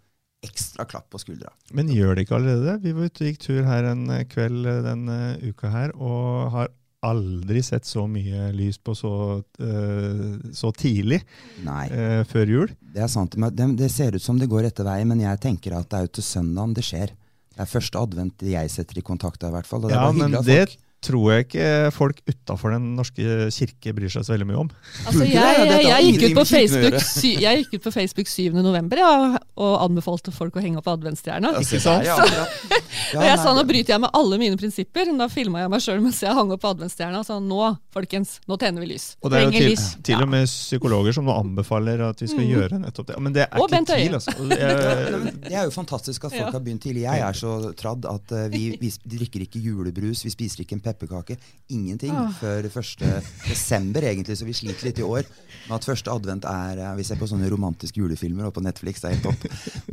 ekstra 0.45 0.87
klapp 0.89 1.11
på 1.13 1.21
skuldra. 1.21 1.53
Men 1.77 1.91
gjør 1.93 2.17
det 2.17 2.27
ikke 2.27 2.39
allerede? 2.39 2.79
Vi 2.85 2.93
var 2.97 3.09
ute 3.09 3.25
og 3.25 3.31
gikk 3.31 3.41
tur 3.45 3.65
her 3.67 3.89
en 3.91 4.05
eh, 4.15 4.27
kveld 4.29 4.69
eh, 4.69 4.85
denne 4.87 5.17
uka 5.45 5.73
her, 5.73 5.95
og 5.97 6.53
har 6.55 6.71
aldri 7.07 7.63
sett 7.65 7.89
så 7.89 8.05
mye 8.09 8.51
lys 8.53 8.77
på 8.85 8.93
så, 8.93 9.11
uh, 9.41 10.35
så 10.53 10.69
tidlig 10.77 11.23
uh, 11.65 12.21
før 12.29 12.53
jul. 12.53 12.75
Det 12.93 13.01
er 13.01 13.09
sant. 13.09 13.39
Det, 13.41 13.69
det, 13.79 13.89
ser 13.89 14.19
ut 14.19 14.25
som 14.25 14.37
det 14.37 14.51
går 14.53 14.69
etter 14.69 14.85
vei, 14.85 14.99
men 15.09 15.23
jeg 15.23 15.41
tenker 15.41 15.79
at 15.79 15.89
det 15.89 15.97
er 15.97 16.05
jo 16.05 16.13
til 16.19 16.27
søndagen 16.27 16.77
det 16.77 16.85
skjer. 16.85 17.15
Det 17.55 17.65
er 17.65 17.71
første 17.73 18.05
advent 18.05 18.45
jeg 18.45 18.73
setter 18.73 19.01
i 19.01 19.07
kontakt 19.07 19.49
i 19.49 19.53
hvert 19.55 19.69
fall. 19.69 19.87
Og 19.89 19.95
det 19.95 19.97
ja, 19.97 20.13
men 20.13 20.37
det 20.45 20.61
tror 21.01 21.33
jeg 21.33 21.47
ikke 21.47 21.67
folk 21.97 22.19
utafor 22.29 22.75
Den 22.75 22.91
norske 22.99 23.49
kirke 23.55 23.95
bryr 23.97 24.11
seg 24.13 24.27
så 24.27 24.35
veldig 24.35 24.49
mye 24.51 24.59
om. 24.65 24.71
Altså, 25.07 25.25
jeg, 25.25 25.63
jeg, 25.71 25.85
jeg, 25.87 26.09
gikk 26.11 26.25
ut 26.27 26.39
på 26.41 26.45
Facebook, 26.51 26.87
gjøre. 26.91 27.01
sy, 27.07 27.31
jeg 27.41 27.63
gikk 27.63 27.79
ut 27.79 27.87
på 27.87 27.93
Facebook 27.95 28.29
7. 28.31 28.59
november 28.61 29.01
ja, 29.01 29.13
og 29.61 29.73
anbefalte 29.87 30.35
folk 30.35 30.59
å 30.61 30.65
henge 30.65 30.81
opp 30.83 30.91
adventsstjerna. 30.93 31.55
Ikke 31.63 31.81
sant? 31.83 32.05
Ja. 32.05 32.19
Ja, 32.21 32.45
Og 33.21 33.25
jeg 33.27 33.39
sa 33.43 33.55
nå 33.57 33.65
bryter 33.67 33.95
jeg 33.97 34.03
med 34.05 34.13
alle 34.21 34.39
mine 34.41 34.59
prinsipper. 34.61 35.09
Da 35.21 35.27
filma 35.33 35.65
jeg 35.65 35.73
meg 35.73 35.85
sjøl 35.85 36.03
mens 36.05 36.21
jeg 36.23 36.37
hang 36.37 36.53
opp 36.55 36.67
adventsstjerna. 36.71 37.23
Så 37.27 37.41
nå, 37.43 37.61
folkens, 37.97 38.37
nå 38.51 38.61
tenner 38.61 38.85
vi 38.85 38.93
lys. 38.93 39.15
Og 39.25 39.33
det 39.33 39.41
er 39.41 39.49
jo 39.49 39.55
til, 39.57 39.87
til 40.11 40.25
og 40.25 40.31
med 40.31 40.47
psykologer 40.51 41.17
som 41.17 41.27
nå 41.29 41.35
anbefaler 41.41 42.05
at 42.11 42.21
vi 42.23 42.29
skal 42.31 42.47
gjøre 42.47 42.81
nettopp 42.85 43.11
det. 43.11 43.19
Men 43.25 43.35
det 43.37 43.47
er 43.49 43.59
Og 43.61 43.73
ikke 43.73 43.83
tvil, 43.95 44.19
altså. 44.21 44.37
Og 44.37 44.51
men 44.51 45.41
Det 45.49 45.57
er 45.57 45.67
jo 45.67 45.75
fantastisk 45.75 46.29
at 46.29 46.35
folk 46.35 46.41
Ja. 46.41 46.53
har 46.55 46.63
begynt 46.65 46.83
tidlig. 46.85 47.03
Jeg 47.05 47.25
er 47.27 47.37
så 47.37 47.55
tradd 47.79 48.07
at 48.09 48.33
eh, 48.37 48.47
vi, 48.53 48.63
vi 48.81 48.93
drikker 49.17 49.45
ikke 49.45 49.61
julebrus, 49.65 50.23
vi 50.25 50.33
spiser 50.33 50.65
ikke 50.65 50.79
en 50.79 50.85
pepperkake. 50.91 51.39
Ingenting 51.73 52.17
før 52.41 52.67
1. 52.69 53.07
desember, 53.47 54.05
egentlig, 54.11 54.37
så 54.39 54.49
vi 54.49 54.57
sliter 54.57 54.89
litt 54.89 55.01
i 55.01 55.07
år 55.07 55.25
med 55.69 55.77
at 55.79 55.87
første 55.87 56.13
advent 56.13 56.47
er 56.49 56.81
eh, 56.81 56.97
Vi 56.99 57.07
ser 57.07 57.21
på 57.21 57.29
sånne 57.31 57.49
romantiske 57.53 58.03
julefilmer 58.03 58.49
og 58.49 58.55
på 58.57 58.65
Netflix, 58.65 59.03
det 59.03 59.11
er 59.11 59.19
helt 59.19 59.29
topp. 59.31 59.47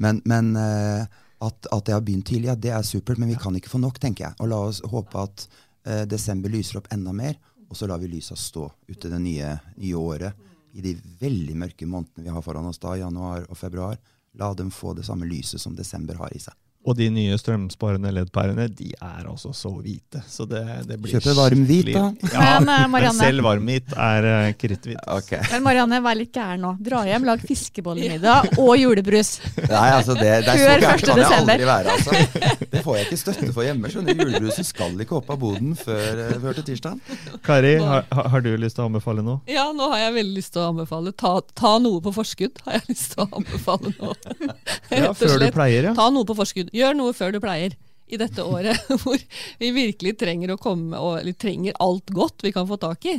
Men, 0.03 0.21
men 0.25 0.55
eh, 0.59 1.05
at, 1.43 1.69
at 1.69 1.85
det 1.85 1.93
har 1.93 2.03
begynt 2.05 2.27
tidlig, 2.27 2.49
ja, 2.49 2.57
det 2.57 2.73
er 2.73 2.85
supert, 2.85 3.19
men 3.21 3.29
vi 3.29 3.37
kan 3.39 3.55
ikke 3.57 3.71
få 3.71 3.81
nok, 3.81 3.99
tenker 4.01 4.27
jeg. 4.27 4.37
Og 4.41 4.51
la 4.51 4.61
oss 4.71 4.81
håpe 4.85 5.21
at 5.21 5.47
eh, 5.85 6.03
desember 6.09 6.53
lyser 6.53 6.81
opp 6.81 6.89
enda 6.93 7.13
mer, 7.15 7.37
og 7.67 7.77
så 7.77 7.89
lar 7.89 8.01
vi 8.01 8.09
lysa 8.09 8.37
stå 8.39 8.65
ut 8.65 8.97
til 8.97 9.11
det 9.11 9.21
nye, 9.21 9.53
nye 9.77 9.99
året. 9.99 10.45
I 10.77 10.83
de 10.83 10.95
veldig 11.21 11.57
mørke 11.57 11.87
månedene 11.89 12.27
vi 12.27 12.33
har 12.33 12.45
foran 12.45 12.69
oss 12.69 12.81
da, 12.81 12.95
januar 12.99 13.45
og 13.47 13.57
februar. 13.59 13.97
La 14.37 14.51
dem 14.53 14.69
få 14.73 14.93
det 14.97 15.05
samme 15.07 15.27
lyset 15.29 15.61
som 15.61 15.75
desember 15.75 16.19
har 16.21 16.33
i 16.35 16.41
seg. 16.41 16.53
Og 16.87 16.95
de 16.95 17.09
nye 17.11 17.35
strømsparende 17.39 18.11
LED-pærene 18.15 18.67
de 18.71 18.93
er 18.95 19.25
altså 19.27 19.51
så 19.55 19.69
hvite. 19.75 20.21
Så 20.31 20.45
det, 20.47 20.61
det 20.87 20.95
blir 21.03 21.17
Kjøpe 21.17 21.33
varmhvit, 21.35 21.89
da. 21.91 22.05
Ja, 22.37 22.59
Men, 22.63 22.69
selv 22.69 22.91
men 22.93 23.03
hvit 23.03 23.17
selv 23.19 23.43
varmhvit 23.47 23.95
er 24.07 24.27
kritthvit. 24.61 25.01
Okay. 25.17 25.41
Men 25.51 25.65
Marianne, 25.65 25.99
vær 26.05 26.15
litt 26.19 26.31
gæren 26.35 26.63
nå. 26.63 26.71
Dra 26.87 27.01
hjem, 27.09 27.25
lag 27.27 27.43
fiskebollemiddag 27.43 28.53
og 28.63 28.71
julebrus. 28.79 29.33
Nei, 29.57 29.89
altså 29.97 30.15
det, 30.15 30.29
det 30.47 30.53
er 30.53 30.61
så 30.61 30.69
Før 30.69 30.85
gærent 30.85 31.03
1. 31.03 31.07
kan 31.09 31.19
jeg 31.19 31.25
desember. 31.25 31.53
aldri 31.53 31.67
være. 31.73 31.97
Altså. 31.97 32.63
Det 32.77 32.81
får 32.83 32.97
jeg 32.97 33.05
ikke 33.07 33.17
støtte 33.19 33.47
for 33.55 33.63
hjemme. 33.65 33.89
skjønner 33.91 34.15
du. 34.17 34.21
Julebrusen 34.23 34.65
skal 34.67 35.03
ikke 35.03 35.15
opp 35.19 35.29
av 35.33 35.37
boden 35.41 35.75
før, 35.79 36.19
eh, 36.23 36.33
før 36.43 36.57
til 36.57 36.65
tirsdag. 36.67 37.13
Kari, 37.45 37.73
har, 37.83 38.03
har 38.11 38.43
du 38.43 38.49
lyst 38.59 38.77
til 38.77 38.83
å 38.85 38.87
anbefale 38.89 39.23
noe? 39.25 39.39
Ja, 39.49 39.67
nå 39.75 39.87
har 39.93 40.01
jeg 40.05 40.15
veldig 40.17 40.35
lyst 40.39 40.53
til 40.55 40.63
å 40.63 40.69
anbefale. 40.73 41.13
Ta, 41.17 41.31
ta 41.57 41.73
noe 41.83 42.01
på 42.03 42.13
forskudd, 42.15 42.59
har 42.67 42.77
jeg 42.79 42.91
lyst 42.93 43.15
til 43.15 43.23
å 43.23 43.27
anbefale 43.41 43.93
nå. 43.97 44.13
Ja, 44.91 45.11
før 45.17 45.37
du 45.41 45.47
pleier, 45.55 45.89
ja. 45.89 45.93
Ta 45.97 46.07
noe 46.13 46.27
på 46.27 46.35
forskudd. 46.37 46.71
Gjør 46.77 46.97
noe 46.99 47.15
før 47.17 47.35
du 47.35 47.41
pleier. 47.43 47.75
I 48.07 48.15
dette 48.15 48.39
året 48.39 48.85
hvor 49.03 49.19
vi 49.59 49.69
virkelig 49.75 50.13
trenger 50.21 50.53
å 50.53 50.59
komme 50.61 50.95
og 51.01 51.27
trenger 51.41 51.75
alt 51.83 52.07
godt 52.15 52.45
vi 52.45 52.53
kan 52.55 52.67
få 52.69 52.77
tak 52.79 53.03
i. 53.09 53.17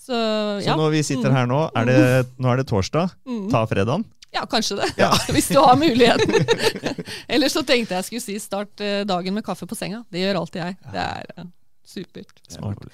Så 0.00 0.16
Så 0.64 0.76
når 0.80 0.94
vi 0.94 1.02
sitter 1.04 1.34
her 1.34 1.44
nå, 1.50 1.66
er 1.76 1.84
det, 1.90 1.98
nå 2.40 2.48
er 2.48 2.62
det 2.62 2.70
torsdag. 2.70 3.12
Ta 3.52 3.66
fredagen. 3.68 4.06
ja 4.32 4.46
kanskje 4.48 4.78
det. 4.80 4.88
Hvis 5.36 5.50
du 5.52 5.58
har 5.60 5.76
muligheten. 5.76 6.46
Eller 7.28 7.52
så 7.52 7.60
tenkte 7.68 7.98
jeg 7.98 8.08
skulle 8.08 8.24
si 8.24 8.38
start 8.40 8.80
eh, 8.80 9.02
dagen 9.04 9.36
med 9.36 9.44
kaffe 9.44 9.68
på 9.68 9.76
senga. 9.76 10.00
Det 10.08 10.22
gjør 10.24 10.40
alltid 10.40 10.62
jeg. 10.62 10.78
Det 10.94 11.04
er 11.04 11.34
eh, 11.36 11.50
supert. 11.84 12.40
Smart. 12.48 12.88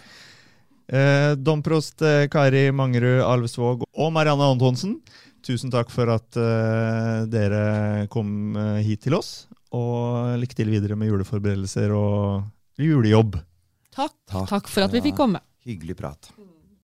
Eh, 0.87 1.33
Domprost 1.39 2.03
eh, 2.03 2.27
Kari 2.31 2.69
Mangerud 2.75 3.23
Alvsvåg 3.27 3.87
og 3.87 4.13
Marianne 4.15 4.51
Antonsen, 4.55 4.99
tusen 5.47 5.71
takk 5.71 5.91
for 5.95 6.11
at 6.15 6.39
eh, 6.39 7.25
dere 7.31 8.07
kom 8.11 8.59
hit 8.83 9.03
til 9.07 9.15
oss. 9.19 9.46
Og 9.75 10.37
lykke 10.39 10.55
til 10.55 10.71
videre 10.71 10.97
med 10.99 11.11
juleforberedelser 11.11 11.95
og 11.97 12.45
julejobb. 12.79 13.39
Takk. 13.97 14.15
Takk. 14.29 14.49
Takk 14.51 14.71
for 14.71 14.87
at 14.87 14.95
vi 14.95 15.03
fikk 15.09 15.19
komme. 15.19 15.41
Hyggelig 15.67 15.97
prat. 15.99 16.31